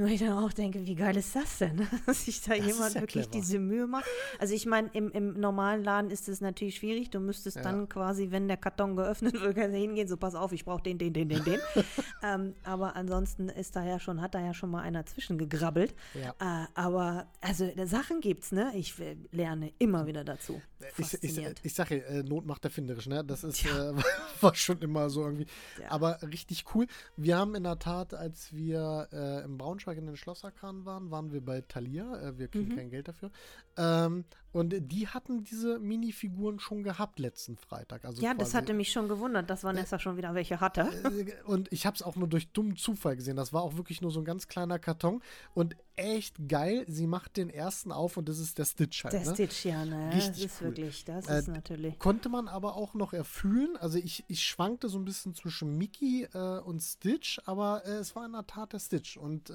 Wo 0.00 0.04
ich 0.04 0.20
dann 0.20 0.32
auch 0.32 0.52
denke, 0.52 0.86
wie 0.86 0.94
geil 0.94 1.16
ist 1.16 1.34
das 1.34 1.58
denn? 1.58 1.86
Dass 2.06 2.24
sich 2.24 2.40
da 2.40 2.54
Das 2.56 2.64
jemand 2.64 2.94
ja 2.94 3.00
wirklich 3.00 3.24
clever. 3.28 3.30
diese 3.44 3.58
Mühe 3.58 3.86
macht. 3.88 4.04
Also 4.38 4.54
ich 4.54 4.64
meine, 4.64 4.88
im, 4.92 5.10
im 5.10 5.40
normalen 5.40 5.82
Laden 5.82 6.10
ist 6.12 6.28
es 6.28 6.40
natürlich 6.40 6.76
schwierig. 6.76 7.10
Du 7.10 7.18
müsstest 7.18 7.56
Ja. 7.56 7.62
dann 7.64 7.88
quasi, 7.88 8.30
wenn 8.30 8.46
der 8.46 8.56
Karton 8.58 8.94
geöffnet 8.94 9.34
wird, 9.40 9.56
hingehen, 9.74 10.06
so 10.06 10.16
pass 10.16 10.36
auf, 10.36 10.52
ich 10.52 10.64
brauche 10.64 10.82
den, 10.82 10.98
den, 10.98 11.12
den, 11.12 11.28
den, 11.28 11.42
den. 11.42 11.60
ähm, 12.22 12.54
aber 12.62 12.94
ansonsten 12.94 13.48
ist 13.48 13.74
da 13.74 13.84
ja 13.84 13.98
schon, 13.98 14.20
hat 14.20 14.34
da 14.36 14.40
ja 14.40 14.54
schon 14.54 14.70
mal 14.70 14.82
einer 14.82 15.04
zwischengegrabbelt. 15.04 15.94
Ja. 16.14 16.62
Äh, 16.62 16.66
aber 16.74 17.26
also 17.40 17.64
äh, 17.64 17.86
Sachen 17.86 18.20
gibt's, 18.20 18.52
ne? 18.52 18.70
Ich 18.76 18.98
äh, 19.00 19.16
lerne 19.32 19.72
immer 19.78 20.06
wieder 20.06 20.22
dazu. 20.22 20.62
Ich, 20.96 21.24
ich, 21.24 21.40
ich 21.64 21.74
sage, 21.74 22.04
äh, 22.06 22.22
Not 22.22 22.46
macht 22.46 22.64
erfinderisch, 22.64 23.06
ne? 23.08 23.24
Das 23.24 23.42
ist, 23.42 23.64
äh, 23.66 23.92
war 24.40 24.54
schon 24.54 24.78
immer 24.80 25.10
so 25.10 25.24
irgendwie. 25.24 25.46
Ja. 25.82 25.90
Aber 25.90 26.22
richtig 26.22 26.66
cool. 26.74 26.86
Wir 27.16 27.36
haben 27.36 27.56
in 27.56 27.64
der 27.64 27.80
Tat, 27.80 28.14
als 28.14 28.52
wir 28.54 29.08
äh, 29.12 29.44
im 29.44 29.58
Braunschweig 29.58 29.87
in 29.96 30.06
den 30.06 30.16
Schlosserkran 30.16 30.84
waren, 30.84 31.10
waren 31.10 31.32
wir 31.32 31.40
bei 31.40 31.60
Thalia. 31.62 32.20
Äh, 32.20 32.38
wir 32.38 32.48
kriegen 32.48 32.72
Mhm. 32.72 32.76
kein 32.76 32.90
Geld 32.90 33.08
dafür. 33.08 33.30
Ähm, 33.78 34.24
und 34.50 34.74
die 34.90 35.06
hatten 35.06 35.44
diese 35.44 35.78
Minifiguren 35.78 36.58
schon 36.58 36.82
gehabt 36.82 37.18
letzten 37.18 37.56
Freitag. 37.56 38.04
Also 38.04 38.22
ja, 38.22 38.32
das 38.34 38.54
hatte 38.54 38.72
mich 38.72 38.90
schon 38.90 39.06
gewundert, 39.08 39.50
dass 39.50 39.62
Vanessa 39.62 39.98
schon 39.98 40.16
wieder 40.16 40.34
welche 40.34 40.60
hatte. 40.60 40.88
äh, 41.04 41.32
und 41.44 41.70
ich 41.70 41.86
habe 41.86 41.94
es 41.94 42.02
auch 42.02 42.16
nur 42.16 42.28
durch 42.28 42.50
dummen 42.52 42.74
Zufall 42.76 43.14
gesehen. 43.16 43.36
Das 43.36 43.52
war 43.52 43.62
auch 43.62 43.76
wirklich 43.76 44.00
nur 44.00 44.10
so 44.10 44.20
ein 44.20 44.24
ganz 44.24 44.48
kleiner 44.48 44.78
Karton 44.78 45.22
und 45.54 45.76
echt 45.96 46.48
geil. 46.48 46.84
Sie 46.88 47.06
macht 47.06 47.36
den 47.36 47.50
ersten 47.50 47.92
auf 47.92 48.16
und 48.16 48.28
das 48.28 48.38
ist 48.38 48.58
der 48.58 48.64
Stitch 48.64 49.04
halt. 49.04 49.12
Der 49.12 49.24
ne? 49.24 49.34
Stitch, 49.34 49.64
ja, 49.66 49.84
ne? 49.84 50.12
Richtig 50.14 50.44
das 50.44 50.52
ist 50.52 50.60
cool. 50.60 50.68
wirklich, 50.68 51.04
das 51.04 51.28
Äh, 51.28 51.38
ist 51.40 51.48
natürlich. 51.48 51.98
Konnte 51.98 52.28
man 52.30 52.48
aber 52.48 52.74
auch 52.74 52.94
noch 52.94 53.12
erfüllen. 53.12 53.76
Also 53.76 53.98
ich, 53.98 54.24
ich 54.28 54.42
schwankte 54.42 54.88
so 54.88 54.98
ein 54.98 55.04
bisschen 55.04 55.34
zwischen 55.34 55.76
Mickey 55.76 56.26
äh, 56.32 56.58
und 56.60 56.80
Stitch, 56.80 57.38
aber 57.44 57.84
äh, 57.84 57.98
es 57.98 58.16
war 58.16 58.24
in 58.24 58.32
der 58.32 58.46
Tat 58.46 58.72
der 58.72 58.80
Stitch. 58.80 59.18
Und 59.18 59.50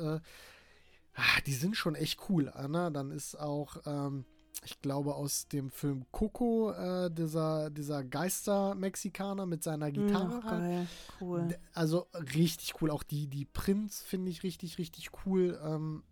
ah, 1.15 1.41
die 1.45 1.53
sind 1.53 1.75
schon 1.75 1.95
echt 1.95 2.29
cool. 2.29 2.49
Anna, 2.49 2.89
dann 2.89 3.11
ist 3.11 3.39
auch, 3.39 3.77
ähm, 3.85 4.25
ich 4.65 4.81
glaube, 4.81 5.15
aus 5.15 5.47
dem 5.47 5.69
Film 5.69 6.05
Coco 6.11 6.71
äh, 6.71 7.11
dieser, 7.11 7.69
dieser 7.69 8.03
Geister-Mexikaner 8.03 9.45
mit 9.45 9.63
seiner 9.63 9.91
Gitarre. 9.91 10.41
Ach, 10.43 10.51
halt. 10.51 10.61
geil, 10.61 10.87
cool. 11.21 11.57
Also 11.73 12.07
richtig 12.35 12.81
cool. 12.81 12.89
Auch 12.89 13.03
die, 13.03 13.27
die 13.27 13.45
Prints 13.45 14.01
finde 14.01 14.31
ich 14.31 14.43
richtig, 14.43 14.77
richtig 14.77 15.11
cool. 15.25 15.59
Ähm, 15.63 16.03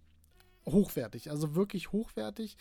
hochwertig. 0.65 1.29
Also 1.29 1.55
wirklich 1.55 1.91
hochwertig. 1.91 2.57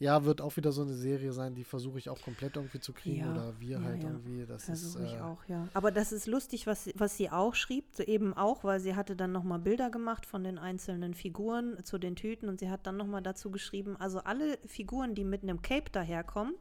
Ja, 0.00 0.24
wird 0.24 0.40
auch 0.40 0.56
wieder 0.56 0.70
so 0.70 0.82
eine 0.82 0.94
Serie 0.94 1.32
sein, 1.32 1.56
die 1.56 1.64
versuche 1.64 1.98
ich 1.98 2.08
auch 2.08 2.22
komplett 2.22 2.54
irgendwie 2.56 2.78
zu 2.78 2.92
kriegen. 2.92 3.16
Ja, 3.24 3.32
Oder 3.32 3.54
wir 3.58 3.78
ja, 3.78 3.82
halt 3.82 4.02
ja. 4.02 4.10
irgendwie. 4.10 4.46
Das 4.46 4.68
ist. 4.68 4.92
Versuche 4.94 5.04
ich 5.04 5.14
Äh, 5.14 5.20
auch, 5.20 5.44
ja. 5.48 5.66
Aber 5.74 5.90
das 5.90 6.12
ist 6.12 6.26
lustig, 6.28 6.66
was, 6.68 6.84
sie- 6.84 6.94
was 6.96 7.16
sie 7.16 7.30
auch 7.30 7.54
schrieb, 7.56 7.84
so 7.92 8.04
eben 8.04 8.32
auch, 8.32 8.62
weil 8.62 8.78
sie 8.78 8.94
hatte 8.94 9.16
dann 9.16 9.32
nochmal 9.32 9.58
Bilder 9.58 9.90
gemacht 9.90 10.24
von 10.24 10.44
den 10.44 10.56
einzelnen 10.58 11.14
Figuren 11.14 11.82
zu 11.84 11.98
den 11.98 12.14
Tüten 12.14 12.48
und 12.48 12.60
sie 12.60 12.70
hat 12.70 12.86
dann 12.86 12.96
nochmal 12.96 13.22
dazu 13.22 13.50
geschrieben, 13.50 13.96
also 13.98 14.20
alle 14.20 14.58
Figuren, 14.66 15.16
die 15.16 15.24
mit 15.24 15.42
einem 15.42 15.62
Cape 15.62 15.90
daherkommen, 15.90 16.54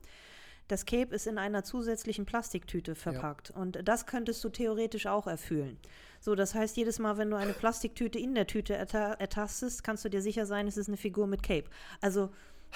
das 0.67 0.85
Cape 0.85 1.13
ist 1.15 1.27
in 1.27 1.37
einer 1.37 1.63
zusätzlichen 1.63 2.25
Plastiktüte 2.25 2.95
verpackt 2.95 3.51
und 3.51 3.87
das 3.87 4.05
könntest 4.05 4.43
du 4.43 4.49
theoretisch 4.49 5.05
auch 5.05 5.27
erfüllen. 5.27 5.77
So, 6.19 6.33
das 6.35 6.55
heißt, 6.55 6.75
jedes 6.75 6.97
Mal, 6.99 7.17
wenn 7.17 7.29
du 7.29 7.37
eine 7.37 7.53
Plastiktüte 7.53 8.17
in 8.19 8.33
der 8.35 8.47
Tüte 8.47 8.73
erta 8.75 9.13
ertastest, 9.13 9.83
kannst 9.83 10.03
du 10.03 10.09
dir 10.09 10.21
sicher 10.23 10.45
sein, 10.47 10.67
es 10.67 10.75
ist 10.75 10.87
eine 10.87 10.97
Figur 10.97 11.27
mit 11.27 11.43
Cape. 11.43 11.69
Also, 12.01 12.25
ist 12.25 12.31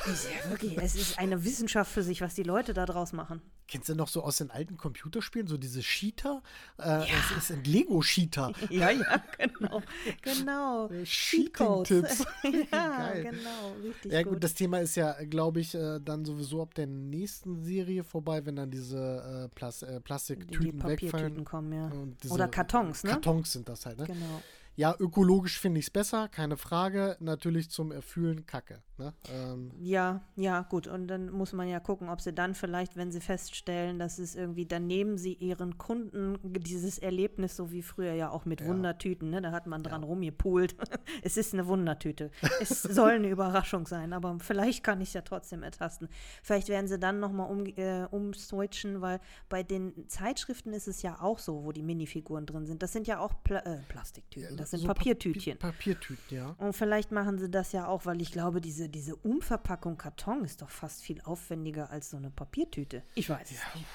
ja 0.05 0.49
wirklich, 0.49 0.77
es 0.77 0.95
ist 0.95 1.19
eine 1.19 1.43
Wissenschaft 1.43 1.91
für 1.91 2.03
sich, 2.03 2.21
was 2.21 2.33
die 2.33 2.43
Leute 2.43 2.73
da 2.73 2.85
draus 2.85 3.13
machen. 3.13 3.41
Kennst 3.67 3.87
du 3.87 3.95
noch 3.95 4.09
so 4.09 4.21
aus 4.23 4.37
den 4.37 4.51
alten 4.51 4.75
Computerspielen, 4.75 5.47
so 5.47 5.57
diese 5.57 5.79
Cheater? 5.81 6.41
Äh, 6.77 7.05
Es 7.31 7.37
ist 7.37 7.51
ein 7.51 7.63
Lego-Cheater. 7.63 8.51
Ja, 8.69 8.89
ja, 8.89 9.23
genau. 9.37 9.81
Genau. 10.21 10.89
Cheating-Tipps. 11.03 12.25
ja, 12.71 13.13
genau. 13.13 13.73
Richtig 13.83 14.11
Ja 14.11 14.23
gut. 14.23 14.33
gut, 14.33 14.43
das 14.43 14.53
Thema 14.55 14.79
ist 14.79 14.95
ja, 14.95 15.13
glaube 15.23 15.61
ich, 15.61 15.73
äh, 15.75 15.99
dann 15.99 16.25
sowieso 16.25 16.61
ab 16.61 16.73
der 16.73 16.87
nächsten 16.87 17.61
Serie 17.63 18.03
vorbei, 18.03 18.45
wenn 18.45 18.57
dann 18.57 18.71
diese 18.71 19.47
äh, 19.47 19.55
Plas 19.55 19.83
äh, 19.83 19.87
die, 19.87 19.93
die 19.93 19.99
Plastiktüten 20.01 20.79
Papiertüten 20.79 21.11
wegfallen. 21.13 21.45
kommen, 21.45 21.71
ja. 21.73 21.91
Diese 22.23 22.33
Oder 22.33 22.47
Kartons, 22.49 23.03
ne? 23.03 23.11
Kartons 23.11 23.53
sind 23.53 23.69
das 23.69 23.85
halt, 23.85 23.99
ne? 23.99 24.05
Genau. 24.05 24.41
Ja, 24.77 24.95
ökologisch 24.99 25.59
finde 25.59 25.79
ich 25.79 25.87
es 25.87 25.89
besser, 25.89 26.29
keine 26.29 26.55
Frage. 26.57 27.17
Natürlich 27.19 27.69
zum 27.69 27.91
Erfüllen 27.91 28.45
Kacke. 28.45 28.81
Ne? 29.01 29.13
Ähm, 29.33 29.71
ja, 29.79 30.21
ja, 30.35 30.61
gut. 30.61 30.87
Und 30.87 31.07
dann 31.07 31.31
muss 31.31 31.53
man 31.53 31.67
ja 31.67 31.79
gucken, 31.79 32.09
ob 32.09 32.21
sie 32.21 32.33
dann 32.33 32.53
vielleicht, 32.53 32.95
wenn 32.95 33.11
sie 33.11 33.19
feststellen, 33.21 33.97
dass 33.99 34.19
es 34.19 34.35
irgendwie, 34.35 34.65
dann 34.65 34.85
nehmen 34.87 35.17
sie 35.17 35.33
ihren 35.33 35.77
Kunden 35.77 36.37
dieses 36.43 36.99
Erlebnis, 36.99 37.55
so 37.55 37.71
wie 37.71 37.81
früher 37.81 38.13
ja 38.13 38.29
auch 38.29 38.45
mit 38.45 38.61
Ja. 38.61 38.67
Wundertüten, 38.67 39.29
ne? 39.29 39.41
Da 39.41 39.51
hat 39.51 39.65
man 39.67 39.81
dran 39.83 40.01
Ja. 40.01 40.07
rumgepult. 40.07 40.75
es 41.23 41.37
ist 41.37 41.53
eine 41.53 41.65
Wundertüte. 41.67 42.29
Es 42.59 42.81
soll 42.83 43.11
eine 43.11 43.29
Überraschung 43.29 43.87
sein, 43.87 44.13
aber 44.13 44.37
vielleicht 44.39 44.83
kann 44.83 45.01
ich 45.01 45.09
es 45.09 45.13
ja 45.13 45.21
trotzdem 45.21 45.63
ertasten. 45.63 46.07
Vielleicht 46.43 46.69
werden 46.69 46.87
sie 46.87 46.99
dann 46.99 47.19
nochmal 47.19 47.49
um, 47.49 47.65
äh, 47.65 48.05
umswitchen, 48.11 49.01
weil 49.01 49.19
bei 49.49 49.63
den 49.63 50.07
Zeitschriften 50.07 50.73
ist 50.73 50.87
es 50.87 51.01
ja 51.01 51.19
auch 51.21 51.39
so, 51.39 51.63
wo 51.63 51.71
die 51.71 51.81
Minifiguren 51.83 52.45
drin 52.45 52.65
sind. 52.67 52.83
Das 52.83 52.91
sind 52.93 53.07
ja 53.07 53.19
auch 53.19 53.33
Pla 53.43 53.59
äh, 53.59 53.79
Plastiktüten, 53.89 54.57
das 54.57 54.71
sind 54.71 54.81
so 54.81 54.87
Papiertütchen. 54.87 55.57
Papier, 55.57 55.95
Papiertüten, 55.95 56.37
ja. 56.37 56.55
Und 56.57 56.73
vielleicht 56.73 57.11
machen 57.11 57.39
sie 57.39 57.49
das 57.49 57.71
ja 57.71 57.87
auch, 57.87 58.05
weil 58.05 58.21
ich 58.21 58.31
glaube, 58.31 58.61
diese, 58.61 58.89
diese 58.91 59.15
Umverpackung 59.15 59.97
Karton 59.97 60.43
ist 60.43 60.61
doch 60.61 60.69
fast 60.69 61.01
viel 61.01 61.21
aufwendiger 61.21 61.89
als 61.89 62.11
so 62.11 62.17
eine 62.17 62.29
Papiertüte. 62.29 63.03
Ich 63.15 63.29
weiß 63.29 63.49
es 63.51 63.59
nicht. 63.75 63.85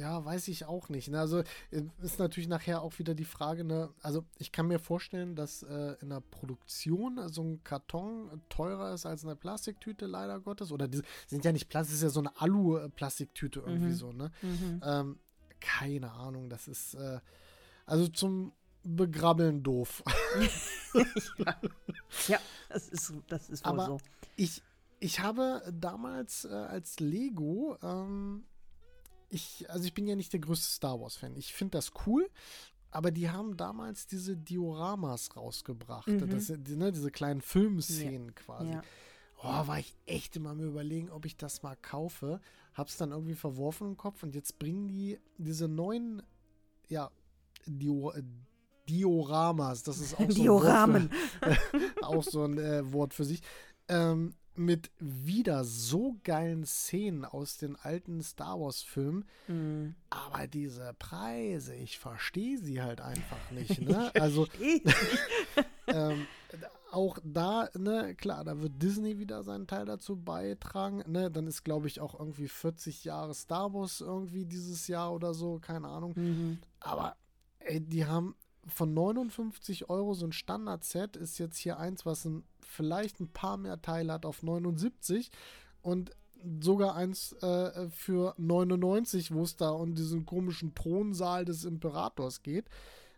Ja, 0.00 0.24
weiß 0.24 0.48
ich 0.48 0.64
auch 0.64 0.88
nicht. 0.88 1.08
Ne? 1.08 1.20
Also 1.20 1.40
äh, 1.70 1.82
ist 2.02 2.18
natürlich 2.18 2.48
nachher 2.48 2.82
auch 2.82 2.98
wieder 2.98 3.14
die 3.14 3.24
Frage, 3.24 3.62
ne? 3.64 3.90
also 4.02 4.24
ich 4.38 4.50
kann 4.52 4.66
mir 4.66 4.78
vorstellen, 4.78 5.36
dass 5.36 5.62
äh, 5.62 5.96
in 6.00 6.08
der 6.08 6.20
Produktion 6.20 7.28
so 7.28 7.42
ein 7.42 7.62
Karton 7.62 8.42
teurer 8.48 8.94
ist 8.94 9.06
als 9.06 9.24
eine 9.24 9.36
Plastiktüte, 9.36 10.06
leider 10.06 10.40
Gottes. 10.40 10.72
Oder 10.72 10.88
die 10.88 11.02
sind 11.26 11.44
ja 11.44 11.52
nicht 11.52 11.68
Plastik, 11.68 11.94
ist 11.96 12.02
ja 12.02 12.08
so 12.08 12.20
eine 12.20 12.40
Alu-Plastiktüte 12.40 13.60
irgendwie 13.60 13.90
Mhm. 13.90 13.94
so, 13.94 14.12
ne? 14.12 14.30
Mhm. 14.42 14.80
Ähm, 14.84 15.18
keine 15.60 16.12
Ahnung, 16.12 16.48
das 16.50 16.68
ist 16.68 16.94
äh, 16.94 17.20
also 17.86 18.08
zum 18.08 18.52
Begrabbeln 18.86 19.62
doof. 19.62 20.02
Ja, 22.26 22.38
das 22.70 22.88
ist, 22.88 23.12
das 23.28 23.50
ist 23.50 23.66
wohl 23.66 23.72
Aber 23.72 23.86
so. 23.86 23.98
Ich, 24.36 24.62
ich 24.98 25.20
habe 25.20 25.62
damals 25.70 26.46
äh, 26.46 26.48
als 26.48 27.00
Lego, 27.00 27.76
ähm, 27.82 28.44
ich, 29.28 29.68
also 29.68 29.84
ich 29.84 29.92
bin 29.92 30.06
ja 30.06 30.16
nicht 30.16 30.32
der 30.32 30.40
größte 30.40 30.66
Star 30.66 30.98
Wars-Fan. 30.98 31.36
Ich 31.36 31.52
finde 31.52 31.72
das 31.72 31.92
cool, 32.06 32.30
aber 32.90 33.10
die 33.10 33.28
haben 33.28 33.58
damals 33.58 34.06
diese 34.06 34.36
Dioramas 34.36 35.36
rausgebracht. 35.36 36.08
Mhm. 36.08 36.30
Das, 36.30 36.46
die, 36.46 36.76
ne, 36.76 36.92
diese 36.92 37.10
kleinen 37.10 37.42
Filmszenen 37.42 38.34
quasi. 38.34 38.72
Ja. 38.72 38.82
Oh, 39.42 39.66
war 39.66 39.78
ich 39.78 39.94
echt 40.06 40.36
immer 40.36 40.54
mir 40.54 40.64
überlegen, 40.64 41.10
ob 41.10 41.26
ich 41.26 41.36
das 41.36 41.62
mal 41.62 41.76
kaufe. 41.76 42.40
Hab's 42.72 42.96
dann 42.96 43.10
irgendwie 43.12 43.34
verworfen 43.34 43.88
im 43.88 43.96
Kopf 43.98 44.22
und 44.22 44.34
jetzt 44.34 44.58
bringen 44.58 44.88
die 44.88 45.18
diese 45.36 45.68
neuen, 45.68 46.22
ja, 46.88 47.10
Dio, 47.66 48.12
äh, 48.12 48.22
Dioramas, 48.88 49.82
das 49.82 49.98
ist 49.98 50.14
auch 50.14 50.18
so 50.18 50.24
ein 50.24 50.28
Wort 50.28 50.34
für- 50.34 50.42
Dioramen. 50.42 51.10
auch 52.02 52.22
so 52.22 52.44
ein 52.44 52.58
äh, 52.58 52.92
Wort 52.92 53.14
für 53.14 53.24
sich, 53.24 53.40
ähm, 53.88 54.34
mit 54.58 54.90
wieder 54.98 55.64
so 55.64 56.16
geilen 56.24 56.64
Szenen 56.64 57.26
aus 57.26 57.58
den 57.58 57.76
alten 57.76 58.22
Star 58.22 58.58
Wars-Filmen. 58.58 59.26
Mhm. 59.48 59.94
Aber 60.08 60.46
diese 60.46 60.94
Preise, 60.98 61.74
ich 61.74 61.98
verstehe 61.98 62.58
sie 62.58 62.80
halt 62.80 63.00
einfach 63.02 63.50
nicht. 63.50 63.80
Ne? 63.86 64.10
Also 64.14 64.46
ähm, 65.88 66.26
auch 66.90 67.18
da, 67.22 67.68
ne, 67.76 68.14
klar, 68.14 68.44
da 68.44 68.58
wird 68.60 68.80
Disney 68.82 69.18
wieder 69.18 69.42
seinen 69.42 69.66
Teil 69.66 69.84
dazu 69.84 70.16
beitragen. 70.16 71.02
Ne? 71.06 71.30
Dann 71.30 71.46
ist, 71.46 71.62
glaube 71.62 71.86
ich, 71.88 72.00
auch 72.00 72.18
irgendwie 72.18 72.48
40 72.48 73.04
Jahre 73.04 73.34
Star 73.34 73.74
Wars 73.74 74.00
irgendwie 74.00 74.46
dieses 74.46 74.88
Jahr 74.88 75.12
oder 75.12 75.34
so, 75.34 75.58
keine 75.60 75.88
Ahnung. 75.88 76.14
Mhm. 76.16 76.58
Aber 76.80 77.14
ey, 77.58 77.80
die 77.80 78.06
haben 78.06 78.34
von 78.66 78.94
59 78.94 79.88
Euro 79.88 80.14
so 80.14 80.26
ein 80.26 80.32
Standard-Set 80.32 81.16
ist 81.16 81.38
jetzt 81.38 81.58
hier 81.58 81.78
eins, 81.78 82.04
was 82.04 82.24
ein, 82.24 82.44
vielleicht 82.60 83.20
ein 83.20 83.28
paar 83.28 83.56
mehr 83.56 83.80
Teile 83.80 84.12
hat 84.12 84.26
auf 84.26 84.42
79 84.42 85.30
und 85.82 86.10
sogar 86.60 86.94
eins 86.96 87.32
äh, 87.42 87.88
für 87.90 88.34
99, 88.38 89.32
wo 89.32 89.42
es 89.42 89.56
da 89.56 89.70
um 89.70 89.94
diesen 89.94 90.26
komischen 90.26 90.74
Thronsaal 90.74 91.44
des 91.44 91.64
Imperators 91.64 92.42
geht. 92.42 92.68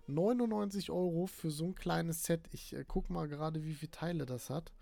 99 0.07 0.91
Euro 0.91 1.27
für 1.27 1.51
so 1.51 1.65
ein 1.67 1.75
kleines 1.75 2.25
Set. 2.25 2.43
Ich 2.53 2.75
äh, 2.75 2.85
guck 2.87 3.11
mal 3.11 3.29
gerade, 3.29 3.65
wie 3.65 3.75
viele 3.75 3.91
Teile 3.91 4.27
das 4.27 4.51
hat. 4.51 4.73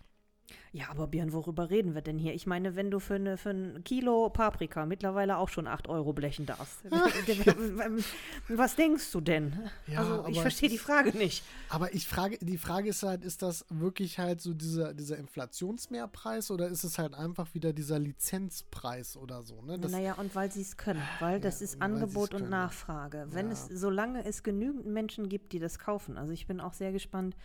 Ja, 0.71 0.89
aber 0.89 1.07
Björn, 1.07 1.33
worüber 1.33 1.69
reden 1.69 1.95
wir 1.95 2.01
denn 2.01 2.17
hier? 2.17 2.33
Ich 2.33 2.45
meine, 2.45 2.75
wenn 2.75 2.91
du 2.91 2.99
für, 2.99 3.15
eine, 3.15 3.37
für 3.37 3.49
ein 3.49 3.83
Kilo 3.83 4.29
Paprika 4.29 4.85
mittlerweile 4.85 5.37
auch 5.37 5.49
schon 5.49 5.67
8 5.67 5.87
Euro 5.89 6.13
blechen 6.13 6.45
darfst. 6.45 6.79
Was 8.47 8.75
denkst 8.75 9.11
du 9.11 9.21
denn? 9.21 9.69
Ja, 9.87 9.99
also, 9.99 10.25
ich 10.27 10.39
verstehe 10.41 10.69
die 10.69 10.77
Frage 10.77 11.17
nicht. 11.17 11.43
Aber 11.69 11.93
ich 11.93 12.07
frage, 12.07 12.37
die 12.41 12.57
Frage 12.57 12.89
ist 12.89 13.03
halt, 13.03 13.23
ist 13.23 13.41
das 13.41 13.65
wirklich 13.69 14.19
halt 14.19 14.41
so 14.41 14.53
dieser, 14.53 14.93
dieser 14.93 15.17
Inflationsmehrpreis 15.17 16.51
oder 16.51 16.67
ist 16.67 16.83
es 16.83 16.97
halt 16.97 17.13
einfach 17.13 17.53
wieder 17.53 17.73
dieser 17.73 17.99
Lizenzpreis 17.99 19.17
oder 19.17 19.43
so? 19.43 19.61
Ne? 19.61 19.77
Das, 19.79 19.91
naja, 19.91 20.13
und 20.13 20.33
weil 20.35 20.51
sie 20.51 20.61
es 20.61 20.77
können, 20.77 21.01
weil 21.19 21.39
das 21.39 21.59
Ja, 21.59 21.65
ist 21.65 21.81
Angebot 21.81 22.33
und 22.33 22.41
können. 22.41 22.51
Nachfrage. 22.51 23.27
Wenn 23.31 23.47
Ja. 23.47 23.53
es, 23.53 23.67
solange 23.67 24.23
es 24.25 24.43
genügend 24.43 24.85
Menschen 24.85 25.29
gibt, 25.29 25.53
die 25.53 25.59
das 25.59 25.79
kaufen. 25.79 26.17
Also 26.17 26.33
ich 26.33 26.47
bin 26.47 26.61
auch 26.61 26.73
sehr 26.73 26.91
gespannt, 26.91 27.35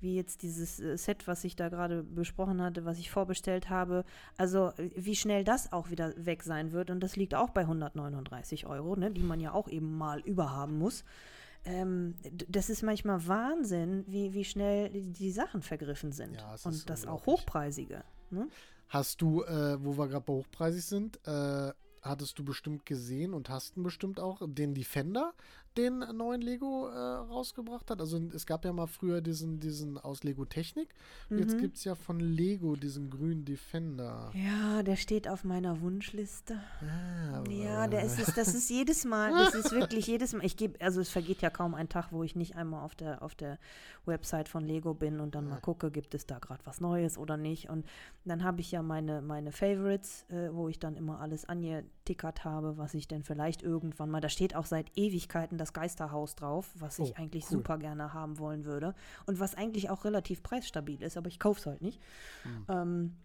wie 0.00 0.16
jetzt 0.16 0.42
dieses 0.42 0.80
äh, 0.80 0.96
Set, 0.96 1.26
was 1.26 1.44
ich 1.44 1.56
da 1.56 1.68
gerade 1.68 2.02
besprochen 2.02 2.60
hatte, 2.60 2.84
was 2.84 2.98
ich 2.98 3.10
vorbestellt 3.10 3.70
habe, 3.70 4.04
also 4.36 4.72
äh, 4.76 4.90
wie 4.96 5.16
schnell 5.16 5.44
das 5.44 5.72
auch 5.72 5.90
wieder 5.90 6.12
weg 6.16 6.42
sein 6.42 6.72
wird. 6.72 6.90
Und 6.90 7.00
das 7.00 7.16
liegt 7.16 7.34
auch 7.34 7.50
bei 7.50 7.62
139 7.62 8.66
Euro, 8.66 8.96
ne, 8.96 9.10
die 9.10 9.22
man 9.22 9.40
ja 9.40 9.52
auch 9.52 9.68
eben 9.68 9.96
mal 9.96 10.20
überhaben 10.20 10.78
muss. 10.78 11.04
Ähm, 11.64 12.14
das 12.48 12.68
ist 12.68 12.82
manchmal 12.82 13.26
Wahnsinn, 13.26 14.04
wie, 14.06 14.34
wie 14.34 14.44
schnell 14.44 14.90
die, 14.90 15.10
die 15.10 15.30
Sachen 15.30 15.62
vergriffen 15.62 16.12
sind. 16.12 16.34
Ja, 16.34 16.56
und 16.64 16.90
das 16.90 17.06
auch 17.06 17.24
hochpreisige. 17.26 18.04
Ne? 18.30 18.48
Hast 18.88 19.22
du, 19.22 19.42
äh, 19.44 19.82
wo 19.82 19.96
wir 19.96 20.08
gerade 20.08 20.24
bei 20.24 20.34
hochpreisig 20.34 20.84
sind, 20.84 21.26
äh, 21.26 21.72
hattest 22.02 22.38
du 22.38 22.44
bestimmt 22.44 22.84
gesehen 22.84 23.32
und 23.32 23.48
hast 23.48 23.76
ihn 23.76 23.82
bestimmt 23.82 24.20
auch 24.20 24.42
den 24.46 24.74
Defender, 24.74 25.32
den 25.76 25.98
neuen 26.16 26.40
Lego 26.40 26.88
äh, 26.88 26.96
rausgebracht 26.96 27.90
hat. 27.90 28.00
Also 28.00 28.18
es 28.32 28.46
gab 28.46 28.64
ja 28.64 28.72
mal 28.72 28.86
früher 28.86 29.20
diesen, 29.20 29.58
diesen 29.60 29.98
aus 29.98 30.22
Lego 30.22 30.44
Technik. 30.44 30.94
Und 31.30 31.38
Jetzt 31.38 31.54
Mhm. 31.56 31.60
gibt 31.60 31.76
es 31.76 31.84
ja 31.84 31.94
von 31.94 32.20
Lego 32.20 32.76
diesen 32.76 33.10
grünen 33.10 33.44
Defender. 33.44 34.30
Ja, 34.34 34.82
der 34.82 34.96
steht 34.96 35.28
auf 35.28 35.44
meiner 35.44 35.80
Wunschliste. 35.80 36.60
Ah, 36.80 37.42
Ja, 37.50 37.88
der 37.88 38.04
ist 38.04 38.18
es, 38.18 38.32
das 38.34 38.54
ist 38.54 38.70
jedes 38.70 39.04
Mal, 39.04 39.32
das 39.32 39.54
ist 39.54 39.72
wirklich 39.72 40.06
jedes 40.06 40.32
Mal. 40.32 40.44
Ich 40.44 40.56
gebe, 40.56 40.80
also 40.80 41.00
es 41.00 41.08
vergeht 41.10 41.42
ja 41.42 41.50
kaum 41.50 41.74
ein 41.74 41.88
Tag, 41.88 42.12
wo 42.12 42.22
ich 42.22 42.36
nicht 42.36 42.56
einmal 42.56 42.84
auf 42.84 42.94
der, 42.94 43.22
auf 43.22 43.34
der 43.34 43.58
Website 44.06 44.48
von 44.48 44.64
Lego 44.64 44.94
bin 44.94 45.18
und 45.20 45.34
dann 45.34 45.48
mal 45.48 45.60
gucke, 45.60 45.90
gibt 45.90 46.14
es 46.14 46.26
da 46.26 46.38
gerade 46.38 46.64
was 46.64 46.80
Neues 46.80 47.18
oder 47.18 47.36
nicht. 47.36 47.68
Und 47.68 47.84
dann 48.24 48.44
habe 48.44 48.60
ich 48.60 48.70
ja 48.70 48.82
meine, 48.82 49.22
meine 49.22 49.50
Favorites, 49.52 50.24
äh, 50.30 50.50
wo 50.52 50.68
ich 50.68 50.78
dann 50.78 50.96
immer 50.96 51.20
alles 51.20 51.44
angetickert 51.46 52.44
habe, 52.44 52.76
was 52.78 52.94
ich 52.94 53.08
denn 53.08 53.22
vielleicht 53.24 53.62
irgendwann 53.62 54.10
mal, 54.10 54.20
da 54.20 54.28
steht 54.28 54.54
auch 54.54 54.66
seit 54.66 54.86
Ewigkeiten 54.96 55.58
das 55.64 55.72
Geisterhaus 55.72 56.34
drauf, 56.36 56.70
was 56.74 56.98
ich 56.98 57.12
Oh, 57.12 57.14
eigentlich 57.16 57.44
cool. 57.44 57.58
super 57.58 57.78
gerne 57.78 58.12
haben 58.12 58.38
wollen 58.38 58.64
würde. 58.64 58.94
Und 59.26 59.40
was 59.40 59.54
eigentlich 59.54 59.88
auch 59.90 60.04
relativ 60.04 60.42
preisstabil 60.42 61.02
ist, 61.02 61.16
aber 61.16 61.28
ich 61.28 61.40
kaufe 61.40 61.58
es 61.60 61.66
halt 61.66 61.80
nicht. 61.82 62.00
Hm. 62.42 62.64
Ähm, 62.68 63.16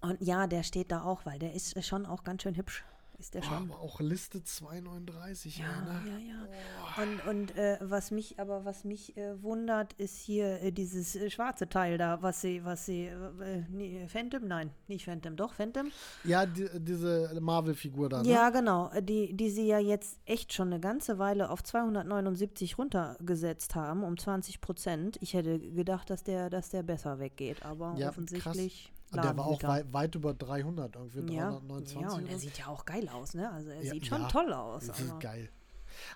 und 0.00 0.20
ja, 0.20 0.46
der 0.46 0.62
steht 0.64 0.90
da 0.90 1.02
auch, 1.02 1.24
weil 1.24 1.38
der 1.38 1.54
ist 1.54 1.82
schon 1.84 2.04
auch 2.06 2.24
ganz 2.24 2.42
schön 2.42 2.56
hübsch. 2.56 2.84
Ist 3.18 3.32
der 3.34 3.40
Oh, 3.42 3.44
schon. 3.46 3.70
aber 3.70 3.80
auch 3.80 4.00
Liste 4.00 4.42
239, 4.44 5.58
ja, 5.58 5.64
Ja, 5.64 5.80
ne? 5.80 6.10
ja, 6.10 6.18
ja. 6.18 6.46
Und, 7.02 7.26
und 7.26 7.56
äh, 7.56 7.76
was 7.80 8.10
mich, 8.10 8.38
aber 8.40 8.64
was 8.64 8.84
mich 8.84 9.16
äh, 9.18 9.42
wundert, 9.42 9.92
ist 9.94 10.16
hier 10.16 10.62
äh, 10.62 10.72
dieses 10.72 11.14
äh, 11.14 11.28
schwarze 11.28 11.68
Teil 11.68 11.98
da, 11.98 12.22
was 12.22 12.40
sie, 12.40 12.64
was 12.64 12.86
sie, 12.86 13.04
äh, 13.06 13.62
nee, 13.70 14.06
Phantom? 14.08 14.46
Nein, 14.48 14.70
nicht 14.88 15.04
Phantom, 15.04 15.36
doch 15.36 15.52
Phantom? 15.52 15.90
Ja, 16.24 16.46
die, 16.46 16.68
diese 16.80 17.38
Marvel-Figur 17.40 18.08
da, 18.08 18.22
ne? 18.22 18.28
Ja, 18.30 18.48
genau, 18.48 18.90
äh, 18.90 19.02
die, 19.02 19.34
die 19.36 19.50
sie 19.50 19.66
ja 19.66 19.78
jetzt 19.78 20.18
echt 20.24 20.54
schon 20.54 20.68
eine 20.68 20.80
ganze 20.80 21.18
Weile 21.18 21.50
auf 21.50 21.62
279 21.62 22.78
runtergesetzt 22.78 23.74
haben, 23.74 24.02
um 24.02 24.16
20 24.16 24.62
Prozent. 24.62 25.18
Ich 25.20 25.34
hätte 25.34 25.58
gedacht, 25.58 26.08
dass 26.08 26.24
der, 26.24 26.48
dass 26.48 26.70
der 26.70 26.82
besser 26.82 27.18
weggeht, 27.18 27.64
aber 27.64 27.94
Ja, 27.98 28.08
offensichtlich. 28.08 28.90
Und 29.12 29.22
der 29.22 29.36
war 29.36 29.46
auch 29.46 29.62
Ladenhüter. 29.62 29.92
wei 29.92 30.00
weit 30.02 30.14
über 30.16 30.34
300, 30.34 30.96
irgendwie 30.96 31.34
ja, 31.36 31.50
329 31.50 32.00
ja, 32.00 32.12
und 32.12 32.28
er 32.28 32.38
sieht 32.38 32.58
ja 32.58 32.66
auch 32.66 32.84
geil 32.84 33.08
aus, 33.08 33.34
ne? 33.34 33.50
Also 33.52 33.70
er 33.70 33.82
Ja, 33.82 33.92
sieht 33.92 34.06
schon 34.06 34.22
ja, 34.22 34.28
toll 34.28 34.52
aus. 34.52 34.86
Das 34.86 34.98
ist 34.98 35.20
geil. 35.20 35.48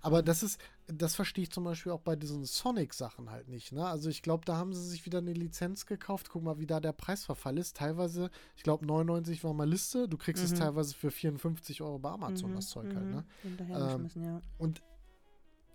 Aber 0.02 0.22
das 0.22 0.42
ist, 0.42 0.60
das 0.86 1.14
verstehe 1.14 1.44
ich 1.44 1.50
zum 1.50 1.64
Beispiel 1.64 1.92
auch 1.92 2.00
bei 2.00 2.16
diesen 2.16 2.44
Sonic-Sachen 2.44 3.30
halt 3.30 3.48
nicht. 3.48 3.72
Ne? 3.72 3.86
Also 3.86 4.08
ich 4.08 4.22
glaube, 4.22 4.44
da 4.44 4.56
haben 4.56 4.72
sie 4.74 4.88
sich 4.88 5.06
wieder 5.06 5.18
eine 5.18 5.32
Lizenz 5.32 5.86
gekauft. 5.86 6.28
Guck 6.30 6.42
mal, 6.42 6.58
wie 6.58 6.66
da 6.66 6.80
der 6.80 6.92
Preisverfall 6.92 7.58
ist. 7.58 7.76
Teilweise, 7.76 8.30
ich 8.56 8.62
glaube, 8.62 8.86
99 8.86 9.42
war 9.44 9.54
mal 9.54 9.68
Liste. 9.68 10.08
Du 10.08 10.16
kriegst 10.16 10.42
es 10.42 10.52
Mhm. 10.52 10.56
teilweise 10.56 10.94
für 10.94 11.10
54 11.10 11.82
Euro 11.82 11.98
bei 11.98 12.10
Amazon, 12.10 12.54
das 12.54 12.68
Zeug 12.68 12.94
halt. 12.94 13.06
Ne? 13.06 13.24
Hinterhergeschmissen, 13.42 14.24
ja. 14.24 14.42
Und 14.58 14.82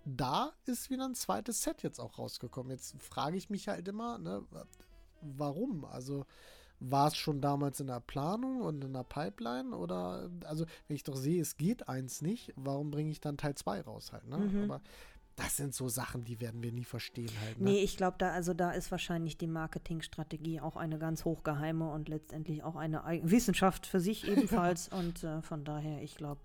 da 0.04 0.52
ist 0.66 0.88
wieder 0.90 1.04
ein 1.04 1.14
zweites 1.14 1.62
Set 1.62 1.82
jetzt 1.82 1.98
auch 1.98 2.18
rausgekommen. 2.18 2.70
Jetzt 2.70 2.94
frage 3.02 3.36
ich 3.36 3.50
mich 3.50 3.68
halt 3.68 3.88
immer, 3.88 4.18
ne, 4.18 4.44
warum? 5.20 5.84
Also 5.84 6.26
war 6.80 7.08
es 7.08 7.16
schon 7.16 7.40
damals 7.40 7.80
in 7.80 7.86
der 7.86 8.00
Planung 8.00 8.60
und 8.60 8.84
in 8.84 8.92
der 8.92 9.04
Pipeline? 9.04 9.74
Oder, 9.74 10.30
also, 10.44 10.66
wenn 10.86 10.96
ich 10.96 11.04
doch 11.04 11.16
sehe, 11.16 11.40
es 11.40 11.56
geht 11.56 11.88
eins 11.88 12.22
nicht, 12.22 12.52
warum 12.56 12.90
bringe 12.90 13.10
ich 13.10 13.20
dann 13.20 13.36
Teil 13.36 13.54
2 13.54 13.82
raus 13.82 14.12
halt? 14.12 14.28
Ne? 14.28 14.38
Mhm. 14.38 14.64
Aber 14.64 14.80
das 15.36 15.58
sind 15.58 15.74
so 15.74 15.90
Sachen, 15.90 16.24
die 16.24 16.40
werden 16.40 16.62
wir 16.62 16.72
nie 16.72 16.84
verstehen 16.84 17.30
halt. 17.44 17.60
Ne? 17.60 17.72
Nee, 17.72 17.78
ich 17.80 17.98
glaube, 17.98 18.16
da, 18.18 18.30
also 18.30 18.54
da 18.54 18.70
ist 18.70 18.90
wahrscheinlich 18.90 19.36
die 19.36 19.46
Marketingstrategie 19.46 20.60
auch 20.60 20.76
eine 20.76 20.98
ganz 20.98 21.26
hochgeheime 21.26 21.90
und 21.90 22.08
letztendlich 22.08 22.64
auch 22.64 22.74
eine 22.74 23.02
Wissenschaft 23.22 23.86
für 23.86 24.00
sich 24.00 24.26
ebenfalls. 24.28 24.88
Und 24.88 25.24
äh, 25.24 25.42
von 25.42 25.64
daher, 25.64 26.02
ich 26.02 26.14
glaube, 26.16 26.40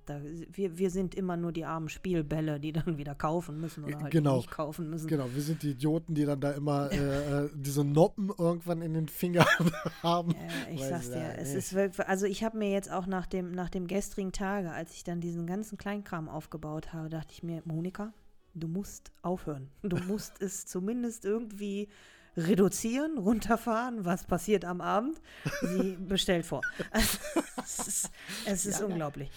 wir, 0.51 0.77
wir 0.77 0.91
sind 0.91 1.15
immer 1.15 1.37
nur 1.37 1.53
die 1.53 1.63
armen 1.63 1.87
Spielbälle, 1.87 2.59
die 2.59 2.73
dann 2.73 2.97
wieder 2.97 3.15
kaufen 3.15 3.61
müssen 3.61 3.85
oder 3.85 3.97
halt 4.01 4.11
genau. 4.11 4.37
nicht 4.37 4.51
kaufen 4.51 4.89
müssen. 4.89 5.07
Genau, 5.07 5.33
wir 5.33 5.41
sind 5.41 5.63
die 5.63 5.71
Idioten, 5.71 6.13
die 6.13 6.25
dann 6.25 6.41
da 6.41 6.51
immer 6.51 6.91
äh, 6.91 7.45
äh 7.45 7.49
diese 7.55 7.85
Noppen 7.85 8.29
irgendwann 8.37 8.81
in 8.81 8.93
den 8.93 9.07
Fingern 9.07 9.47
haben. 10.03 10.35
Äh, 10.35 10.73
ich 10.73 10.83
sag's 10.83 11.09
dir, 11.09 11.19
ja, 11.19 11.31
es 11.31 11.53
ist 11.53 11.73
wirklich, 11.73 12.05
also 12.09 12.25
ich 12.25 12.43
habe 12.43 12.57
mir 12.57 12.71
jetzt 12.71 12.91
auch 12.91 13.05
nach 13.05 13.25
dem, 13.25 13.51
nach 13.51 13.69
dem 13.69 13.87
gestrigen 13.87 14.33
Tage, 14.33 14.71
als 14.71 14.93
ich 14.95 15.05
dann 15.05 15.21
diesen 15.21 15.47
ganzen 15.47 15.77
Kleinkram 15.77 16.27
aufgebaut 16.27 16.91
habe, 16.91 17.07
dachte 17.07 17.31
ich 17.31 17.41
mir, 17.41 17.61
Monika, 17.63 18.11
du 18.53 18.67
musst 18.67 19.11
aufhören. 19.21 19.69
Du 19.81 19.97
musst 19.97 20.41
es 20.41 20.65
zumindest 20.65 21.25
irgendwie 21.25 21.89
reduzieren, 22.37 23.17
runterfahren. 23.17 24.05
Was 24.05 24.23
passiert 24.23 24.65
am 24.65 24.81
Abend? 24.81 25.21
Sie 25.61 25.97
bestellt 25.99 26.45
vor. 26.45 26.61
Also, 26.91 27.17
es 27.63 27.87
ist, 27.87 28.11
es 28.45 28.65
ist 28.65 28.79
ja, 28.79 28.85
unglaublich. 28.85 29.29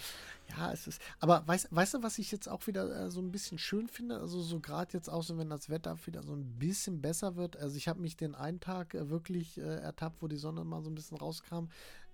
Ja, 0.49 0.71
es 0.71 0.87
ist. 0.87 1.01
Aber 1.19 1.45
weißt, 1.47 1.67
weißt 1.71 1.95
du, 1.95 2.03
was 2.03 2.17
ich 2.19 2.31
jetzt 2.31 2.47
auch 2.47 2.65
wieder 2.67 3.05
äh, 3.05 3.11
so 3.11 3.19
ein 3.19 3.31
bisschen 3.31 3.57
schön 3.57 3.87
finde? 3.87 4.19
Also, 4.19 4.41
so 4.41 4.59
gerade 4.59 4.93
jetzt 4.93 5.09
auch 5.09 5.23
so, 5.23 5.37
wenn 5.37 5.49
das 5.49 5.69
Wetter 5.69 5.97
wieder 6.05 6.23
so 6.23 6.33
ein 6.33 6.57
bisschen 6.57 7.01
besser 7.01 7.35
wird. 7.35 7.57
Also, 7.57 7.77
ich 7.77 7.87
habe 7.87 8.01
mich 8.01 8.15
den 8.15 8.35
einen 8.35 8.59
Tag 8.59 8.93
äh, 8.93 9.09
wirklich 9.09 9.57
äh, 9.57 9.81
ertappt, 9.81 10.21
wo 10.21 10.27
die 10.27 10.37
Sonne 10.37 10.63
mal 10.63 10.81
so 10.81 10.89
ein 10.89 10.95
bisschen 10.95 11.17
rauskam. 11.17 11.65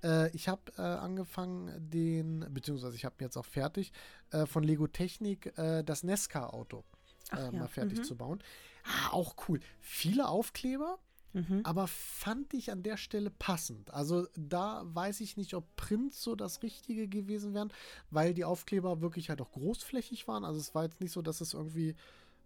Äh, 0.03 0.29
ich 0.35 0.47
habe 0.47 0.61
äh, 0.77 0.81
angefangen, 0.81 1.71
den, 1.91 2.45
beziehungsweise 2.49 2.95
ich 2.95 3.05
habe 3.05 3.15
jetzt 3.19 3.37
auch 3.37 3.45
fertig, 3.45 3.91
äh, 4.31 4.45
von 4.45 4.63
Lego 4.63 4.87
Technik 4.87 5.53
das 5.55 6.03
Nesca-Auto 6.03 6.83
ja. 7.31 7.51
mal 7.51 7.67
fertig 7.67 7.99
mhm. 7.99 8.03
zu 8.03 8.15
bauen. 8.15 8.43
Ah, 8.83 9.11
auch 9.11 9.35
cool. 9.47 9.59
Viele 9.79 10.27
Aufkleber. 10.27 10.99
Mhm. 11.33 11.61
Aber 11.63 11.87
fand 11.87 12.53
ich 12.53 12.71
an 12.71 12.83
der 12.83 12.97
Stelle 12.97 13.29
passend. 13.29 13.93
Also 13.93 14.27
da 14.35 14.81
weiß 14.83 15.21
ich 15.21 15.37
nicht, 15.37 15.53
ob 15.53 15.63
Prints 15.77 16.21
so 16.21 16.35
das 16.35 16.61
Richtige 16.61 17.07
gewesen 17.07 17.53
wären, 17.53 17.71
weil 18.09 18.33
die 18.33 18.43
Aufkleber 18.43 18.99
wirklich 18.99 19.29
halt 19.29 19.39
auch 19.41 19.51
großflächig 19.51 20.27
waren. 20.27 20.43
Also 20.43 20.59
es 20.59 20.75
war 20.75 20.83
jetzt 20.83 20.99
nicht 20.99 21.11
so, 21.11 21.21
dass 21.21 21.39
es 21.39 21.53
irgendwie 21.53 21.95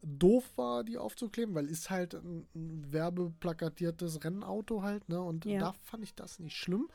doof 0.04 0.52
war, 0.56 0.84
die 0.84 1.00
aufzukleben, 1.00 1.56
weil 1.56 1.65
ist 1.65 1.89
halt 1.89 2.13
ein, 2.13 2.46
ein 2.54 2.91
werbeplakatiertes 2.91 4.24
Rennauto 4.24 4.84
halt, 4.84 5.10
ne? 5.10 5.20
Und 5.20 5.46
ja. 5.46 5.60
da 5.60 5.74
fand 5.82 6.04
ich 6.04 6.13
das 6.13 6.38
nicht 6.38 6.56
schlimm. 6.56 6.88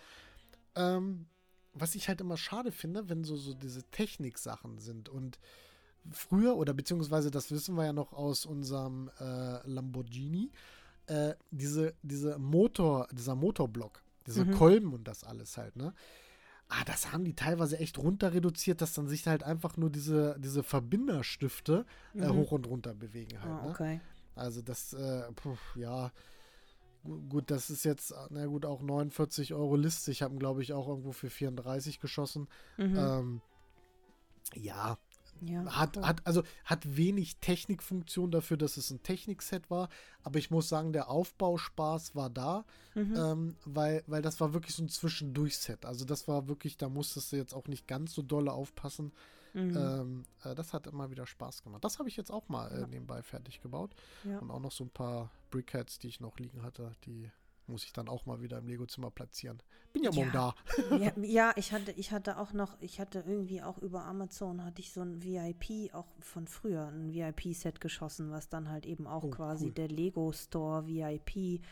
Ähm, 0.74 1.26
was 1.72 1.94
ich 1.94 2.09
halt 2.09 2.20
immer 2.20 2.37
schade 2.37 2.72
finde, 2.72 3.09
wenn 3.09 3.24
so, 3.24 3.37
so 3.37 3.54
diese 3.54 3.83
Technik-Sachen 3.85 4.78
sind 4.78 5.09
und 5.09 5.38
früher, 6.11 6.56
oder 6.56 6.74
beziehungsweise 6.74 7.30
das 7.30 7.50
wissen 7.50 7.76
wir 7.76 7.85
ja 7.85 7.92
noch 7.92 8.12
aus 8.12 8.46
unserem 8.46 9.11
äh, 9.20 9.66
Lamborghini, 9.68 10.50
äh, 11.06 11.35
diese, 11.50 11.94
diese 12.02 12.38
Motor, 12.38 13.09
dieser 13.12 13.35
Motorblock, 13.35 14.02
diese 14.26 14.44
mhm. 14.44 14.52
Kolben 14.52 14.92
und 14.92 15.06
das 15.06 15.24
alles 15.24 15.56
halt, 15.56 15.76
ne? 15.76 15.94
Ah, 16.72 16.85
das 16.85 17.12
haben 17.12 17.24
die 17.24 17.35
teilweise 17.35 17.80
echt 17.80 17.98
runter 17.98 18.33
reduziert, 18.33 18.80
dass 18.80 18.94
dann 18.94 19.09
sich 19.09 19.26
halt 19.26 19.42
einfach 19.42 19.76
nur 19.76 19.90
diese, 19.90 20.37
diese 20.38 20.62
Verbinderstifte 20.62 21.85
äh, 22.14 22.28
mhm. 22.28 22.37
hoch 22.37 22.52
und 22.52 22.68
runter 22.68 22.94
bewegen 22.94 23.42
halt. 23.42 23.62
Oh, 23.64 23.70
okay. 23.70 23.94
Ne? 23.94 24.00
Also 24.37 24.62
das, 24.62 24.92
äh, 24.92 25.33
puh, 25.33 25.56
ja, 25.74 26.12
gut, 27.02 27.50
das 27.50 27.70
ist 27.70 27.84
jetzt, 27.84 28.14
na 28.30 28.46
gut, 28.46 28.64
auch 28.64 28.82
49 28.82 29.54
Euro 29.54 29.76
Liste. 29.76 30.10
Ich 30.10 30.22
habe 30.22 30.36
glaube 30.36 30.62
ich, 30.62 30.72
auch 30.72 30.88
irgendwo 30.88 31.12
für 31.12 31.30
34 31.30 32.00
geschossen. 32.00 32.48
Mhm. 32.76 32.96
Ähm, 32.96 33.40
ja, 34.54 34.98
ja, 35.42 35.64
hat, 35.74 35.96
hat, 35.96 36.26
also 36.26 36.42
hat 36.64 36.96
wenig 36.96 37.38
Technikfunktion 37.38 38.30
dafür, 38.30 38.56
dass 38.56 38.76
es 38.76 38.90
ein 38.90 39.02
Technikset 39.02 39.70
war. 39.70 39.88
Aber 40.22 40.38
ich 40.38 40.50
muss 40.50 40.68
sagen, 40.68 40.92
der 40.92 41.08
Aufbauspaß 41.08 42.14
war 42.14 42.28
da, 42.28 42.64
mhm. 42.94 43.14
ähm, 43.16 43.56
weil, 43.64 44.04
weil 44.06 44.22
das 44.22 44.40
war 44.40 44.52
wirklich 44.52 44.74
so 44.74 44.82
ein 44.82 44.88
Zwischendurchset. 44.88 45.86
Also 45.86 46.04
das 46.04 46.28
war 46.28 46.48
wirklich, 46.48 46.76
da 46.76 46.88
musstest 46.88 47.32
du 47.32 47.36
jetzt 47.36 47.54
auch 47.54 47.68
nicht 47.68 47.88
ganz 47.88 48.12
so 48.12 48.22
dolle 48.22 48.52
aufpassen. 48.52 49.12
Mhm. 49.52 49.76
Ähm, 49.76 50.24
äh, 50.44 50.54
das 50.54 50.72
hat 50.72 50.86
immer 50.86 51.10
wieder 51.10 51.26
Spaß 51.26 51.62
gemacht. 51.62 51.84
Das 51.84 51.98
habe 51.98 52.08
ich 52.08 52.16
jetzt 52.16 52.30
auch 52.30 52.48
mal 52.48 52.70
äh, 52.70 52.86
nebenbei 52.86 53.22
fertig 53.22 53.60
gebaut. 53.60 53.94
Ja. 54.24 54.38
Und 54.38 54.50
auch 54.50 54.60
noch 54.60 54.72
so 54.72 54.84
ein 54.84 54.90
paar 54.90 55.30
Brickheads, 55.50 55.98
die 55.98 56.08
ich 56.08 56.20
noch 56.20 56.38
liegen 56.38 56.62
hatte, 56.62 56.94
die 57.04 57.30
muss 57.70 57.84
ich 57.84 57.92
dann 57.92 58.08
auch 58.08 58.26
mal 58.26 58.42
wieder 58.42 58.58
im 58.58 58.66
Lego-Zimmer 58.66 59.10
platzieren. 59.10 59.62
Bin 59.92 60.02
ja 60.02 60.10
morgen 60.12 60.30
ja. 60.34 60.54
da. 60.88 60.96
ja, 60.96 61.12
ja, 61.22 61.52
ich 61.56 61.72
hatte, 61.72 61.92
ich 61.92 62.12
hatte 62.12 62.38
auch 62.38 62.52
noch, 62.52 62.76
ich 62.80 63.00
hatte 63.00 63.24
irgendwie 63.26 63.62
auch 63.62 63.78
über 63.78 64.04
Amazon 64.04 64.64
hatte 64.64 64.80
ich 64.80 64.92
so 64.92 65.00
ein 65.00 65.22
VIP, 65.22 65.94
auch 65.94 66.06
von 66.20 66.46
früher, 66.46 66.88
ein 66.88 67.12
VIP-Set 67.14 67.80
geschossen, 67.80 68.30
was 68.30 68.48
dann 68.48 68.68
halt 68.68 68.86
eben 68.86 69.06
auch 69.06 69.24
oh, 69.24 69.30
quasi 69.30 69.66
cool. 69.66 69.72
der 69.72 69.88
Lego 69.88 70.32
Store 70.32 70.86
VIP, 70.86 71.62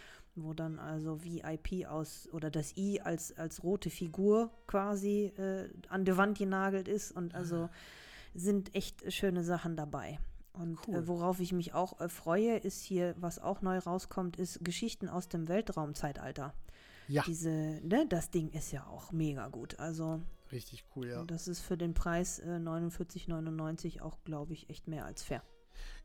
wo 0.44 0.54
dann 0.54 0.78
also 0.78 1.22
VIP 1.24 1.86
aus 1.86 2.28
oder 2.32 2.50
das 2.50 2.76
I 2.76 3.00
als, 3.00 3.36
als 3.36 3.62
rote 3.62 3.90
Figur 3.90 4.50
quasi 4.66 5.32
äh, 5.36 5.68
an 5.88 6.04
die 6.04 6.16
Wand 6.16 6.38
genagelt 6.38 6.88
ist 6.88 7.12
und 7.12 7.34
also 7.34 7.56
ah. 7.56 7.70
sind 8.34 8.74
echt 8.74 9.12
schöne 9.12 9.44
Sachen 9.44 9.76
dabei. 9.76 10.18
Und 10.52 10.74
äh, 10.74 10.82
cool. 10.88 10.94
äh, 10.96 11.08
worauf 11.08 11.40
ich 11.40 11.52
mich 11.52 11.74
auch 11.74 12.00
äh, 12.00 12.08
freue, 12.08 12.56
ist 12.56 12.82
hier, 12.82 13.14
was 13.18 13.38
auch 13.38 13.62
neu 13.62 13.78
rauskommt, 13.78 14.36
ist 14.36 14.64
Geschichten 14.64 15.08
aus 15.08 15.28
dem 15.28 15.48
Weltraumzeitalter. 15.48 16.54
Ja. 17.06 17.22
Diese, 17.26 17.50
ne, 17.50 18.06
das 18.08 18.30
Ding 18.30 18.50
ist 18.50 18.70
ja 18.72 18.86
auch 18.86 19.12
mega 19.12 19.48
gut. 19.48 19.78
Also. 19.78 20.20
Richtig 20.52 20.84
cool, 20.94 21.08
ja. 21.08 21.24
Das 21.24 21.48
ist 21.48 21.60
für 21.60 21.76
den 21.76 21.94
Preis 21.94 22.38
äh, 22.40 22.58
49,99 22.58 24.02
auch, 24.02 24.18
glaube 24.24 24.52
ich, 24.52 24.68
echt 24.68 24.88
mehr 24.88 25.04
als 25.04 25.22
fair. 25.22 25.42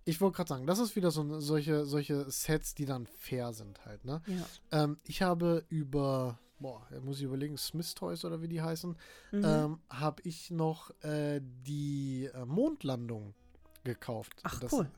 Ich 0.06 0.20
wollte 0.22 0.38
gerade 0.38 0.50
sagen, 0.50 0.68
das 0.68 0.80
ist 0.80 0.96
wieder 0.96 1.12
so 1.12 1.40
solche, 1.40 1.86
solche 1.86 2.30
Sets, 2.30 2.76
die 2.76 2.86
dann 2.86 3.06
fair 3.06 3.54
sind 3.54 3.86
halt, 3.86 4.04
ne? 4.06 4.22
Ja. 4.28 4.84
Ähm, 4.84 4.98
ich 5.06 5.22
habe 5.22 5.66
über, 5.70 6.40
boah, 6.60 6.86
muss 7.02 7.18
ich 7.18 7.24
überlegen, 7.24 7.58
Smith 7.58 7.94
Toys 7.96 8.26
oder 8.26 8.42
wie 8.42 8.48
die 8.48 8.62
heißen, 8.62 8.98
mhm. 9.32 9.44
ähm, 9.46 9.80
habe 9.90 10.22
ich 10.24 10.52
noch 10.52 10.92
äh, 11.04 11.40
die 11.42 12.30
äh, 12.34 12.46
Mondlandung 12.46 13.34
gekauft. 13.84 14.34
Ach, 14.44 14.60
das, 14.60 14.74
cool. 14.74 14.90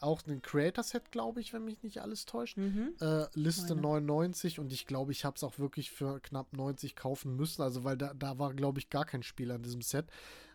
Auch 0.00 0.20
ein 0.26 0.42
Creator-Set, 0.42 1.12
glaube 1.12 1.40
ich, 1.40 1.52
wenn 1.52 1.64
mich 1.64 1.82
nicht 1.84 2.02
alles 2.02 2.26
täuscht. 2.26 2.56
Mhm. 2.56 2.94
Äh, 3.00 3.26
Liste 3.34 3.76
Meine. 3.76 4.02
99 4.02 4.58
und 4.58 4.72
ich 4.72 4.86
glaube, 4.86 5.12
ich 5.12 5.24
habe 5.24 5.36
es 5.36 5.44
auch 5.44 5.60
wirklich 5.60 5.92
für 5.92 6.18
knapp 6.20 6.52
90 6.52 6.96
kaufen 6.96 7.36
müssen. 7.36 7.62
Also, 7.62 7.84
weil 7.84 7.96
da, 7.96 8.12
da 8.12 8.36
war, 8.38 8.52
glaube 8.52 8.80
ich, 8.80 8.90
gar 8.90 9.04
kein 9.04 9.22
Spiel 9.22 9.52
an 9.52 9.62
diesem 9.62 9.80
Set. 9.80 10.06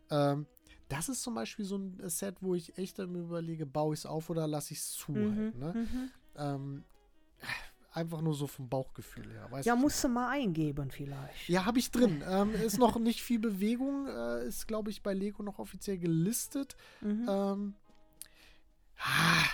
Ähm, 0.10 0.48
das 0.89 1.10
ist 1.10 1.21
zum 1.21 1.36
Beispiel 1.36 1.65
so 1.65 1.78
ein 1.78 2.10
Set, 2.10 2.38
wo 2.41 2.56
ich 2.56 2.78
echt 2.78 3.00
überlege, 3.00 3.65
baue 3.65 3.93
ich 3.93 4.02
es 4.02 4.06
auf 4.06 4.30
oder 4.30 4.47
lasse 4.47 4.73
ich 4.73 4.80
es 4.80 4.91
zu. 4.91 5.12
Mhm. 5.12 5.36
Halt, 5.38 5.56
ne? 5.58 5.73
mhm. 5.73 6.12
ähm, 6.36 6.84
einfach 7.91 8.21
nur 8.21 8.36
so 8.36 8.47
vom 8.47 8.69
Bauchgefühl 8.69 9.32
her. 9.32 9.50
ja, 9.63 9.76
musst 9.76 10.04
du 10.04 10.08
mal 10.08 10.30
eingeben 10.30 10.91
vielleicht. 10.91 11.50
Ja, 11.50 11.65
habe 11.65 11.80
ich 11.80 11.91
drin. 11.91 12.23
ähm, 12.28 12.54
ist 12.54 12.78
noch 12.78 12.97
nicht 13.00 13.21
viel 13.21 13.39
Bewegung. 13.39 14.08
Äh, 14.08 14.47
ist, 14.47 14.67
glaube 14.67 14.91
ich, 14.91 15.02
bei 15.02 15.13
Lego 15.13 15.43
noch 15.43 15.60
offiziell 15.60 15.97
gelistet. 15.97 16.78
Mhm. 17.02 17.26
Ähm, 17.28 17.73
ah, 19.00 19.45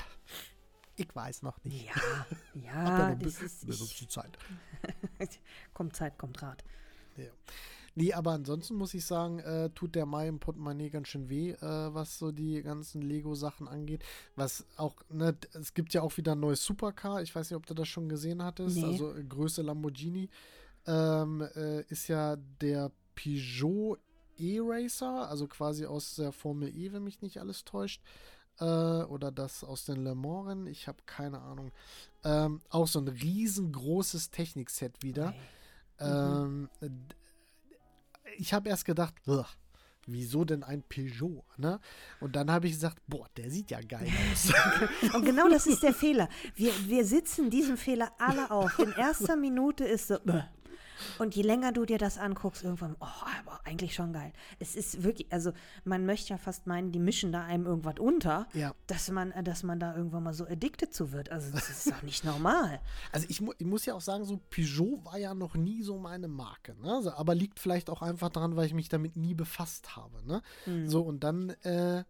ich 0.96 1.15
weiß 1.15 1.41
noch 1.41 1.63
nicht. 1.63 1.86
Ja, 1.86 2.26
ja, 2.54 3.15
das 3.15 3.41
ist... 3.41 3.67
Ich, 3.67 4.10
Zeit. 4.10 4.38
kommt 5.74 5.96
Zeit, 5.96 6.17
kommt 6.17 6.41
Rat. 6.41 6.63
Ja. 7.17 7.32
Nee, 7.96 8.14
aber 8.14 8.32
ansonsten 8.32 8.76
muss 8.76 8.94
ich 8.94 9.06
sagen, 9.06 9.40
äh, 9.40 9.70
tut 9.70 9.96
der 9.96 10.06
Mai 10.06 10.28
im 10.28 10.40
Portemonnaie 10.40 10.90
ganz 10.90 11.10
schön 11.10 11.30
weh, 11.30 11.52
äh, 11.52 11.94
was 11.94 12.18
so 12.18 12.32
die 12.32 12.62
ganzen 12.64 13.02
Lego-Sachen 13.02 13.68
angeht. 13.68 14.04
Was 14.36 14.66
auch, 14.78 14.96
ne, 15.10 15.36
es 15.54 15.74
gibt 15.74 15.94
ja 15.94 16.02
auch 16.02 16.18
wieder 16.18 16.34
ein 16.34 16.40
neues 16.40 16.64
Supercar. 16.64 17.22
Ich 17.22 17.36
weiß 17.36 17.50
nicht, 17.50 17.58
ob 17.58 17.66
du 17.66 17.74
das 17.74 17.88
schon 17.88 18.10
gesehen 18.10 18.44
hattest. 18.44 18.78
Nee. 18.78 18.86
Also 18.86 19.14
äh, 19.14 19.24
Größe 19.24 19.62
Lamborghini. 19.62 20.30
Ähm, 20.86 21.48
äh, 21.56 21.82
ist 21.84 22.08
ja 22.08 22.36
der 22.36 22.92
Peugeot 23.16 23.98
E-Racer, 24.38 25.30
also 25.30 25.48
quasi 25.48 25.86
aus 25.86 26.16
der 26.16 26.32
Formel 26.32 26.76
E, 26.76 26.92
wenn 26.92 27.04
mich 27.04 27.22
nicht 27.22 27.40
alles 27.40 27.64
täuscht. 27.64 28.02
Äh, 28.60 28.66
oder 28.66 29.32
das 29.32 29.64
aus 29.64 29.86
den 29.86 30.04
Le 30.04 30.16
Mans-Rennen. 30.16 30.68
Ich 30.68 30.88
habe 30.88 30.98
keine 31.06 31.42
Ahnung. 31.42 31.72
Ähm, 32.24 32.62
auch 32.70 32.88
so 32.88 33.00
ein 33.00 33.08
riesengroßes 33.08 34.32
Technikset 34.32 35.02
wieder. 35.04 35.32
Mhm. 36.00 36.70
Ähm, 36.80 37.00
ich 38.38 38.54
habe 38.54 38.69
erst 38.69 38.86
gedacht, 38.86 39.15
wieso 40.06 40.46
denn 40.46 40.63
ein 40.63 40.84
Peugeot? 40.84 41.43
Ne? 41.58 41.80
Und 42.19 42.36
dann 42.36 42.52
habe 42.52 42.67
ich 42.67 42.74
gesagt, 42.74 42.98
boah, 43.08 43.28
der 43.38 43.50
sieht 43.50 43.72
ja 43.72 43.80
geil 43.82 44.08
aus. 44.32 44.52
Und 45.13 45.26
genau 45.26 45.50
das 45.50 45.67
ist 45.67 45.84
der 45.84 45.93
Fehler. 45.93 46.30
Wir, 46.56 46.72
wir 46.88 47.06
sitzen 47.06 47.50
diesem 47.50 47.78
Fehler 47.78 48.12
alle 48.17 48.52
auf. 48.52 48.80
In 48.80 48.91
erster 48.91 49.36
Minute 49.36 49.86
ist 49.86 50.08
so, 50.08 50.17
und 51.20 51.36
je 51.36 51.44
länger 51.44 51.72
du 51.72 51.86
dir 51.86 51.98
das 51.98 52.18
anguckst, 52.18 52.63
irgendwann, 52.63 52.96
oh, 53.00 53.06
aber 53.39 53.60
eigentlich 53.66 53.94
schon 53.96 54.13
geil. 54.13 54.34
Es 54.60 54.76
ist 54.76 55.04
wirklich, 55.04 55.32
also 55.32 55.52
man 55.84 56.06
möchte 56.06 56.30
ja 56.30 56.38
fast 56.38 56.68
meinen, 56.68 56.92
die 56.92 57.00
mischen 57.00 57.32
da 57.32 57.44
einem 57.44 57.66
irgendwas 57.66 58.00
unter, 58.00 58.48
ja. 58.54 58.74
dass 58.88 59.10
man, 59.10 59.34
dass 59.44 59.63
man 59.63 59.80
da 59.80 59.96
irgendwann 59.96 60.24
mal 60.24 60.34
so 60.34 60.46
addicted 60.46 60.94
zu 60.94 61.12
wird. 61.12 61.32
Also 61.32 61.52
das 61.52 61.70
ist 61.70 61.92
doch 61.92 62.02
nicht 62.04 62.24
normal. 62.24 62.80
Also 63.12 63.28
ich, 63.30 63.42
mu 63.42 63.52
ich, 63.58 63.66
muss 63.66 63.86
ja 63.86 63.94
auch 63.94 64.02
sagen, 64.02 64.26
so 64.26 64.39
Peugeot 64.50 65.04
war 65.04 65.18
ja 65.18 65.34
noch 65.34 65.56
nie 65.56 65.84
so 65.84 65.98
meine 65.98 66.28
Marke, 66.28 66.76
ne? 66.82 66.96
Also, 66.96 67.12
aber 67.12 67.36
liegt 67.36 67.60
vielleicht 67.60 67.89
auch 67.89 68.02
einfach 68.02 68.30
daran, 68.30 68.56
weil 68.56 68.66
ich 68.66 68.74
mich 68.74 68.89
damit 68.89 69.16
nie 69.16 69.34
befasst 69.34 69.96
habe, 69.96 70.26
ne? 70.26 70.42
Mhm. 70.66 70.89
So 70.89 71.02
und 71.02 71.24
dann 71.24 71.52
äh, 71.62 72.04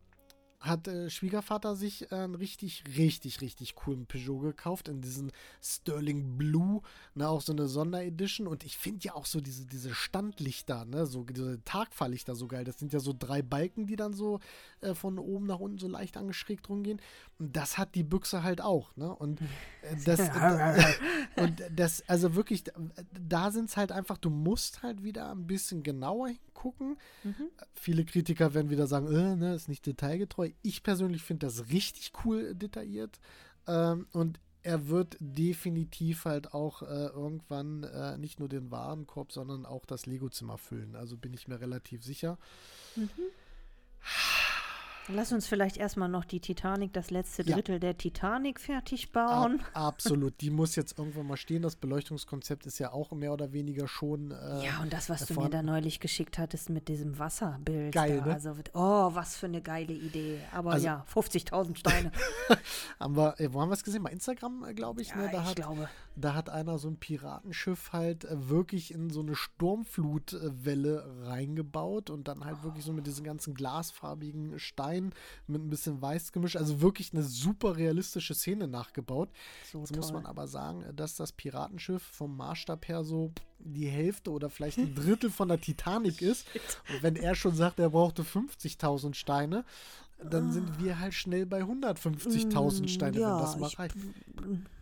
hat 0.64 0.88
äh, 0.88 1.10
Schwiegervater 1.10 1.76
sich 1.76 2.12
äh, 2.12 2.16
einen 2.16 2.36
richtig, 2.36 2.84
richtig, 2.98 3.42
richtig 3.42 3.76
coolen 3.76 4.06
Peugeot 4.06 4.40
gekauft 4.40 4.88
in 4.88 5.02
diesen 5.02 5.32
Sterling 5.62 6.38
Blue, 6.38 6.82
ne, 7.16 7.28
auch 7.28 7.42
so 7.42 7.52
eine 7.52 7.68
Sonderedition. 7.68 8.48
Und 8.48 8.64
ich 8.64 8.78
finde 8.78 9.02
ja 9.04 9.14
auch 9.14 9.26
so 9.26 9.42
diese, 9.42 9.66
diese 9.66 9.94
Standlichter, 9.94 10.86
ne, 10.86 11.06
so 11.06 11.24
diese 11.24 11.62
Tagfahrlichter 11.66 12.36
so 12.36 12.48
geil. 12.48 12.64
Das 12.64 12.80
sind 12.80 12.94
ja 12.94 13.00
so 13.00 13.14
drei 13.18 13.42
Balken, 13.42 13.88
die 13.88 13.98
dann 13.98 14.14
so 14.14 14.40
äh, 14.80 14.94
von 14.96 15.20
oben 15.20 15.48
nach 15.48 15.60
unten 15.60 15.78
so 15.78 15.88
leicht 15.88 16.16
angeschrägt 16.16 16.70
rumgehen. 16.70 17.02
Und 17.40 17.56
das 17.56 17.78
hat 17.78 17.96
die 17.96 18.04
Büchse 18.04 18.44
halt 18.44 18.62
auch, 18.62 18.96
ne? 18.96 19.14
Und 19.14 19.42
äh, 19.42 19.46
das, 20.06 20.20
und 21.36 21.62
das, 21.76 22.08
also 22.08 22.36
wirklich, 22.36 22.64
da 23.12 23.52
sind 23.52 23.70
es 23.70 23.76
halt 23.76 23.92
einfach, 23.92 24.18
du 24.18 24.30
musst 24.30 24.82
halt 24.82 25.04
wieder 25.04 25.30
ein 25.30 25.46
bisschen 25.46 25.84
genauer 25.84 26.30
hingucken. 26.54 26.98
Mhm. 27.24 27.50
Viele 27.74 28.06
Kritiker 28.06 28.54
werden 28.54 28.70
wieder 28.70 28.88
sagen, 28.88 29.08
äh, 29.08 29.36
ne, 29.36 29.56
ist 29.56 29.70
nicht 29.70 29.86
detailgetreu. 29.86 30.52
Ich 30.62 30.84
persönlich 30.84 31.24
finde 31.24 31.48
das 31.48 31.70
richtig 31.70 32.12
cool 32.24 32.56
detailliert. 32.56 33.20
Ähm, 33.68 34.08
und 34.12 34.40
er 34.62 34.88
wird 34.88 35.18
definitiv 35.20 36.26
halt 36.26 36.54
auch 36.54 36.84
äh, 36.84 36.86
irgendwann 37.08 37.84
äh, 37.84 38.18
nicht 38.18 38.40
nur 38.40 38.48
den 38.48 38.72
Warenkorb, 38.72 39.32
sondern 39.32 39.66
auch 39.66 39.86
das 39.86 40.06
Lego-Zimmer 40.06 40.58
füllen. 40.58 40.96
Also 40.96 41.18
bin 41.18 41.34
ich 41.34 41.48
mir 41.48 41.60
relativ 41.60 42.04
sicher. 42.04 42.38
Mhm. 42.96 43.10
Lass 45.10 45.34
uns 45.34 45.48
vielleicht 45.48 45.76
erstmal 45.76 46.08
noch 46.08 46.24
die 46.24 46.40
Titanic, 46.40 46.94
das 46.94 47.12
letzte 47.12 47.44
Drittel 47.44 47.74
ja. 47.74 47.80
der 47.80 47.98
Titanic 47.98 48.60
fertig 48.60 49.12
bauen. 49.12 49.60
Ab, 49.74 49.88
absolut. 49.94 50.40
Die 50.40 50.50
muss 50.50 50.78
jetzt 50.78 50.98
irgendwann 50.98 51.28
mal 51.28 51.36
stehen. 51.36 51.62
Das 51.62 51.76
Beleuchtungskonzept 51.76 52.66
ist 52.66 52.80
ja 52.80 52.94
auch 52.94 53.12
mehr 53.12 53.34
oder 53.34 53.52
weniger 53.52 53.90
schon. 53.90 54.32
Äh, 54.32 54.66
ja, 54.66 54.82
und 54.82 54.94
das, 54.94 55.10
was 55.10 55.26
du 55.26 55.34
mir 55.34 55.50
da 55.50 55.62
neulich 55.62 56.00
geschickt 56.00 56.38
hattest 56.38 56.70
mit 56.70 56.88
diesem 56.88 57.20
Wasserbild. 57.20 57.94
Geil, 57.94 58.20
da, 58.20 58.28
ne? 58.28 58.34
Also, 58.34 58.56
oh, 58.74 59.10
was 59.14 59.36
für 59.36 59.48
eine 59.48 59.62
geile 59.62 59.92
Idee. 59.92 60.40
Aber 60.54 60.72
also, 60.72 60.86
ja, 60.86 61.06
50.000 61.14 61.76
Steine. 61.76 62.12
haben 63.00 63.18
wir, 63.18 63.36
wo 63.50 63.60
haben 63.60 63.70
wir 63.70 63.74
es 63.74 63.84
gesehen? 63.84 64.04
Bei 64.04 64.12
Instagram, 64.12 64.64
äh, 64.70 64.74
glaube 64.74 65.02
ich. 65.02 65.10
Ja, 65.10 65.18
ne? 65.18 65.30
da 65.34 65.42
ich 65.42 65.50
hat, 65.50 65.56
glaube. 65.58 65.90
Da 66.16 66.34
hat 66.34 66.50
einer 66.50 66.78
so 66.78 66.88
ein 66.88 66.98
Piratenschiff 66.98 67.92
halt 67.92 68.24
äh, 68.24 68.50
wirklich 68.50 68.94
in 68.94 69.10
so 69.10 69.20
eine 69.20 69.36
Sturmflutwelle 69.36 71.24
reingebaut 71.24 72.10
und 72.10 72.28
dann 72.30 72.46
halt 72.46 72.60
oh. 72.62 72.66
wirklich 72.66 72.86
so 72.86 72.94
mit 72.94 73.06
diesen 73.06 73.26
ganzen 73.26 73.54
glasfarbigen 73.54 74.60
Steinen 74.60 74.93
mit 75.02 75.62
ein 75.62 75.70
bisschen 75.70 76.02
weiß 76.02 76.32
gemischt. 76.32 76.56
Also 76.56 76.82
wirklich 76.82 77.14
eine 77.14 77.24
super 77.24 77.78
realistische 77.78 78.34
Szene 78.34 78.68
nachgebaut. 78.68 79.30
So 79.72 79.80
Jetzt 79.80 79.90
toll. 79.90 79.98
muss 79.98 80.12
man 80.12 80.26
aber 80.26 80.48
sagen, 80.48 80.84
dass 80.96 81.16
das 81.16 81.32
Piratenschiff 81.32 82.02
vom 82.02 82.36
Maßstab 82.38 82.88
her 82.88 83.04
so 83.04 83.32
die 83.60 83.88
Hälfte 83.88 84.32
oder 84.32 84.50
vielleicht 84.50 84.78
ein 84.78 84.94
Drittel 84.96 85.30
von 85.30 85.48
der 85.48 85.62
Titanic 85.62 86.22
ist. 86.22 86.48
Und 86.90 87.02
wenn 87.04 87.16
er 87.16 87.36
schon 87.36 87.56
sagt, 87.56 87.80
er 87.80 87.90
brauchte 87.90 88.24
50.000 88.24 89.14
Steine, 89.14 89.64
dann 90.30 90.52
sind 90.52 90.70
ah. 90.70 90.84
wir 90.84 91.00
halt 91.00 91.14
schnell 91.14 91.46
bei 91.46 91.62
150.000 91.62 92.88
Steine, 92.88 93.20
ja, 93.20 93.36
wenn 93.36 93.42
das 93.42 93.58
mal 93.58 93.70
reicht. 93.70 93.96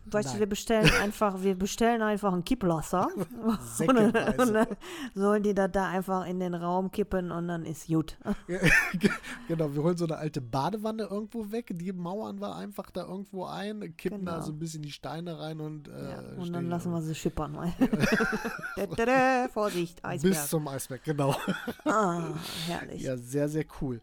Weißt 0.04 0.26
Nein. 0.26 0.34
du, 0.34 0.40
wir 0.40 0.46
bestellen 0.48 0.90
einfach, 1.02 1.42
wir 1.42 1.54
bestellen 1.54 2.02
einfach 2.02 2.32
ein 2.32 2.44
Kipplasser. 2.44 3.08
und, 3.86 3.96
dann, 3.96 4.12
und 4.38 4.52
dann 4.54 4.66
sollen 5.14 5.42
die 5.42 5.54
da, 5.54 5.68
da 5.68 5.88
einfach 5.88 6.26
in 6.26 6.40
den 6.40 6.54
Raum 6.54 6.90
kippen 6.90 7.30
und 7.30 7.48
dann 7.48 7.64
ist 7.64 7.86
gut. 7.86 8.16
genau, 9.48 9.74
wir 9.74 9.82
holen 9.82 9.96
so 9.96 10.04
eine 10.04 10.16
alte 10.16 10.40
Badewanne 10.40 11.04
irgendwo 11.04 11.50
weg, 11.52 11.70
die 11.72 11.92
mauern 11.92 12.40
wir 12.40 12.54
einfach 12.56 12.90
da 12.90 13.06
irgendwo 13.06 13.44
ein, 13.46 13.96
kippen 13.96 14.20
genau. 14.20 14.32
da 14.32 14.42
so 14.42 14.52
ein 14.52 14.58
bisschen 14.58 14.82
die 14.82 14.90
Steine 14.90 15.38
rein 15.38 15.60
und 15.60 15.88
äh, 15.88 16.10
ja, 16.10 16.22
Und 16.36 16.52
dann 16.52 16.68
lassen 16.68 16.90
wir 16.92 17.00
sie 17.02 17.14
schippern. 17.14 17.72
Vorsicht, 19.52 20.04
Eisberg. 20.04 20.34
Bis 20.34 20.48
zum 20.48 20.66
Eisberg, 20.66 21.04
genau. 21.04 21.36
ah, 21.84 22.22
herrlich. 22.66 23.02
Ja, 23.02 23.16
sehr, 23.16 23.48
sehr 23.48 23.64
cool. 23.80 24.00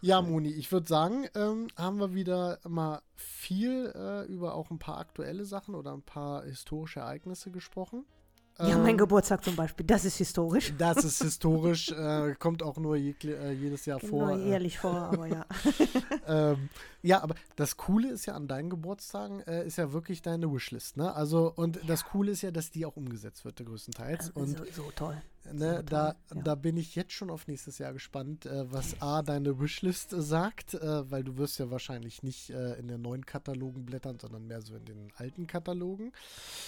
Ja, 0.00 0.22
Moni, 0.22 0.50
ich 0.50 0.70
würde 0.70 0.86
sagen, 0.86 1.26
ähm, 1.34 1.68
haben 1.76 1.98
wir 1.98 2.14
wieder 2.14 2.58
mal 2.68 3.02
viel 3.16 3.92
äh, 3.94 4.26
über 4.26 4.54
auch 4.54 4.70
ein 4.70 4.78
paar 4.78 4.98
aktuelle 4.98 5.44
Sachen 5.44 5.74
oder 5.74 5.92
ein 5.92 6.02
paar 6.02 6.44
historische 6.44 7.00
Ereignisse 7.00 7.50
gesprochen. 7.50 8.04
Ja, 8.60 8.76
mein 8.76 8.90
ähm, 8.90 8.98
Geburtstag 8.98 9.44
zum 9.44 9.54
Beispiel, 9.54 9.86
das 9.86 10.04
ist 10.04 10.16
historisch. 10.16 10.72
Das 10.76 11.04
ist 11.04 11.22
historisch, 11.22 11.92
äh, 11.92 12.34
kommt 12.38 12.62
auch 12.62 12.76
nur 12.76 12.96
je, 12.96 13.14
äh, 13.22 13.52
jedes 13.52 13.86
Jahr 13.86 14.00
vor. 14.00 14.34
Nur 14.34 14.44
jährlich 14.44 14.78
vor, 14.78 14.94
aber 14.94 15.26
ja. 15.26 15.46
ähm, 16.26 16.68
ja, 17.02 17.22
aber 17.22 17.36
das 17.54 17.76
Coole 17.76 18.10
ist 18.10 18.26
ja 18.26 18.34
an 18.34 18.48
deinen 18.48 18.68
Geburtstagen, 18.68 19.40
äh, 19.42 19.64
ist 19.64 19.78
ja 19.78 19.92
wirklich 19.92 20.22
deine 20.22 20.52
Wishlist, 20.52 20.96
ne? 20.96 21.14
Also, 21.14 21.52
und 21.54 21.76
ja. 21.76 21.82
das 21.86 22.04
Coole 22.04 22.32
ist 22.32 22.42
ja, 22.42 22.50
dass 22.50 22.72
die 22.72 22.84
auch 22.84 22.96
umgesetzt 22.96 23.44
wird, 23.44 23.64
größtenteils. 23.64 24.32
Also, 24.34 24.40
und, 24.40 24.74
so, 24.74 24.82
so 24.82 24.90
toll. 24.96 25.22
Ne, 25.52 25.76
so 25.76 25.82
da, 25.82 26.16
ja. 26.34 26.42
da 26.42 26.54
bin 26.54 26.76
ich 26.76 26.94
jetzt 26.94 27.12
schon 27.12 27.30
auf 27.30 27.46
nächstes 27.46 27.78
Jahr 27.78 27.92
gespannt, 27.92 28.46
äh, 28.46 28.70
was 28.70 29.00
A, 29.00 29.22
deine 29.22 29.58
Wishlist 29.58 30.10
sagt, 30.10 30.74
äh, 30.74 31.10
weil 31.10 31.24
du 31.24 31.38
wirst 31.38 31.58
ja 31.58 31.70
wahrscheinlich 31.70 32.22
nicht 32.22 32.50
äh, 32.50 32.74
in 32.74 32.88
den 32.88 33.00
neuen 33.00 33.24
Katalogen 33.24 33.86
blättern, 33.86 34.18
sondern 34.20 34.46
mehr 34.46 34.60
so 34.60 34.74
in 34.74 34.84
den 34.84 35.08
alten 35.16 35.46
Katalogen. 35.46 36.12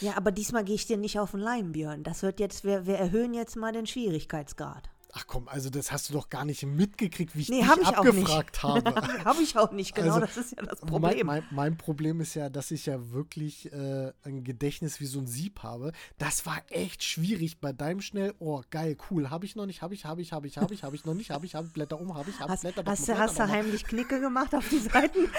Ja, 0.00 0.16
aber 0.16 0.32
diesmal 0.32 0.64
gehe 0.64 0.76
ich 0.76 0.86
dir 0.86 0.96
nicht 0.96 1.18
auf 1.18 1.32
den 1.32 1.40
Leim, 1.40 1.74
Björn. 1.80 2.02
Das 2.02 2.22
wird 2.22 2.40
jetzt, 2.40 2.64
wir, 2.64 2.84
wir 2.86 2.96
erhöhen 2.96 3.32
jetzt 3.32 3.56
mal 3.56 3.72
den 3.72 3.86
Schwierigkeitsgrad. 3.86 4.90
Ach 5.12 5.26
komm, 5.26 5.48
also 5.48 5.70
das 5.70 5.90
hast 5.90 6.08
du 6.08 6.12
doch 6.12 6.28
gar 6.28 6.44
nicht 6.44 6.64
mitgekriegt, 6.64 7.36
wie 7.36 7.42
ich 7.42 7.48
nee, 7.48 7.60
dich 7.60 7.68
hab 7.68 7.80
ich 7.80 7.86
abgefragt 7.86 8.62
habe. 8.62 8.94
habe 9.24 9.42
ich 9.42 9.56
auch 9.56 9.72
nicht, 9.72 9.94
genau, 9.94 10.14
also, 10.14 10.20
das 10.20 10.36
ist 10.36 10.56
ja 10.56 10.62
das 10.62 10.80
Problem. 10.80 11.26
Mein, 11.26 11.26
mein, 11.26 11.44
mein, 11.50 11.76
Problem 11.76 12.20
ist 12.20 12.34
ja, 12.34 12.48
dass 12.48 12.70
ich 12.70 12.86
ja 12.86 13.10
wirklich 13.10 13.72
äh, 13.72 14.12
ein 14.22 14.44
Gedächtnis 14.44 15.00
wie 15.00 15.06
so 15.06 15.18
ein 15.18 15.26
Sieb 15.26 15.62
habe. 15.62 15.92
Das 16.18 16.46
war 16.46 16.62
echt 16.68 17.02
schwierig 17.02 17.60
bei 17.60 17.72
deinem 17.72 18.00
schnell. 18.00 18.34
Oh, 18.38 18.62
geil, 18.70 18.96
cool, 19.10 19.30
habe 19.30 19.44
ich 19.44 19.56
noch 19.56 19.66
nicht, 19.66 19.82
habe 19.82 19.94
ich, 19.94 20.04
habe 20.04 20.22
ich, 20.22 20.32
habe 20.32 20.46
ich, 20.46 20.58
habe 20.58 20.74
ich, 20.74 20.84
habe 20.84 20.96
ich 20.96 21.04
noch 21.04 21.14
nicht, 21.14 21.30
habe 21.30 21.46
ich, 21.46 21.54
habe 21.54 21.66
Blätter 21.68 22.00
um, 22.00 22.14
habe 22.14 22.30
ich, 22.30 22.38
habe 22.38 22.56
Blätter 22.56 22.84
Hast, 22.86 23.06
Blätter, 23.06 23.20
hast 23.20 23.38
du 23.38 23.48
heimlich 23.48 23.84
Knicke 23.84 24.20
gemacht 24.20 24.54
auf 24.54 24.68
die 24.68 24.78
Seiten? 24.78 25.30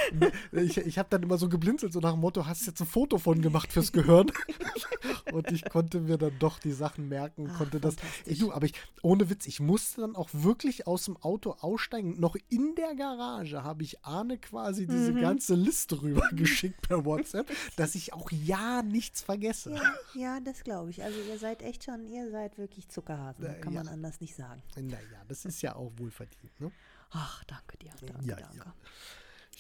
ich 0.52 0.78
ich 0.78 0.98
habe 0.98 1.08
dann 1.10 1.24
immer 1.24 1.38
so 1.38 1.48
geblinzelt, 1.48 1.94
so 1.94 2.00
nach 2.00 2.12
dem 2.12 2.20
Motto, 2.20 2.46
hast 2.46 2.64
du 2.64 2.72
jetzt 2.72 2.82
ein 2.82 2.88
Foto 2.88 3.18
von 3.18 3.42
gemacht 3.42 3.72
fürs 3.72 3.92
Gehirn? 3.92 4.32
Und 5.32 5.52
ich 5.52 5.64
konnte 5.70 6.02
mir 6.02 6.18
dann 6.18 6.38
doch 6.40 6.60
die 6.60 6.72
Sachen 6.72 7.08
merken, 7.08 7.50
Ach, 7.52 7.58
konnte 7.60 7.80
das. 7.80 7.96
Ich, 8.26 8.40
du, 8.40 8.52
aber 8.52 8.66
ich, 8.66 8.74
ohne 9.02 9.30
Witz, 9.30 9.46
ich 9.46 9.61
musste 9.62 10.02
dann 10.02 10.15
auch 10.15 10.30
wirklich 10.34 10.88
aus 10.88 11.06
dem 11.06 11.17
Auto 11.17 11.56
aussteigen. 11.60 12.19
Noch 12.19 12.36
in 12.50 12.76
der 12.76 12.95
Garage 12.95 13.63
habe 13.63 13.84
ich 13.84 14.04
Arne 14.04 14.38
quasi 14.38 14.88
diese 14.88 15.13
mhm. 15.13 15.21
ganze 15.21 15.56
Liste 15.56 16.02
rübergeschickt 16.02 16.82
per 16.82 17.06
WhatsApp, 17.06 17.50
dass 17.76 17.95
ich 17.95 18.13
auch 18.13 18.32
ja 18.32 18.82
nichts 18.82 19.21
vergesse. 19.21 19.71
Ja, 19.71 19.93
ja 20.13 20.39
das 20.39 20.63
glaube 20.63 20.89
ich. 20.89 21.04
Also 21.04 21.19
ihr 21.19 21.38
seid 21.39 21.62
echt 21.62 21.86
schon, 21.86 22.06
ihr 22.08 22.30
seid 22.32 22.58
wirklich 22.58 22.89
Zuckerhasen. 22.89 23.45
Äh, 23.45 23.60
kann 23.62 23.74
ja. 23.74 23.84
man 23.84 23.93
anders 23.93 24.19
nicht 24.19 24.36
sagen. 24.36 24.62
Naja, 24.76 24.97
das 25.28 25.45
ist 25.45 25.62
ja 25.62 25.76
auch 25.76 25.91
wohlverdient. 25.97 26.60
Ne? 26.60 26.71
Ach, 27.12 27.43
danke 27.45 27.78
dir. 27.78 27.91
Danke, 28.02 28.26
ja, 28.26 28.36
danke. 28.36 28.58
Ja. 28.58 28.74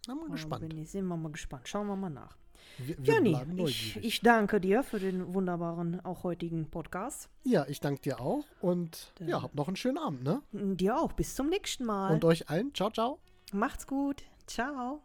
Na, 0.08 0.16
mal 0.16 0.30
gespannt. 0.30 0.68
Bin 0.68 0.78
ich, 0.78 0.90
sind 0.90 1.06
wir 1.06 1.18
mal 1.18 1.32
gespannt. 1.32 1.68
Schauen 1.68 1.86
wir 1.86 1.96
mal 1.96 2.10
nach. 2.10 2.38
Wir, 2.78 2.98
wir 2.98 3.14
Jani, 3.14 3.64
ich, 3.64 3.98
ich, 3.98 4.22
danke 4.22 4.60
dir 4.60 4.84
für 4.84 5.00
den 5.00 5.34
wunderbaren, 5.34 6.04
auch 6.06 6.24
heutigen 6.24 6.70
Podcast. 6.70 7.30
Ja, 7.44 7.66
ich 7.68 7.80
danke 7.80 8.02
dir 8.02 8.20
auch 8.20 8.46
und 8.62 9.12
Dann 9.16 9.28
ja, 9.28 9.42
hab 9.42 9.56
noch 9.56 9.68
einen 9.68 9.76
schönen 9.76 9.98
Abend, 9.98 10.24
ne? 10.24 10.42
Dir 10.52 10.98
auch. 10.98 11.12
Bis 11.14 11.36
zum 11.36 11.50
nächsten 11.50 11.86
Mal. 11.86 12.14
Und 12.14 12.26
euch 12.26 12.50
allen. 12.50 12.74
Ciao, 12.74 12.90
ciao. 12.90 13.20
Macht's 13.52 13.86
gut. 13.86 14.24
Ciao. 14.48 15.02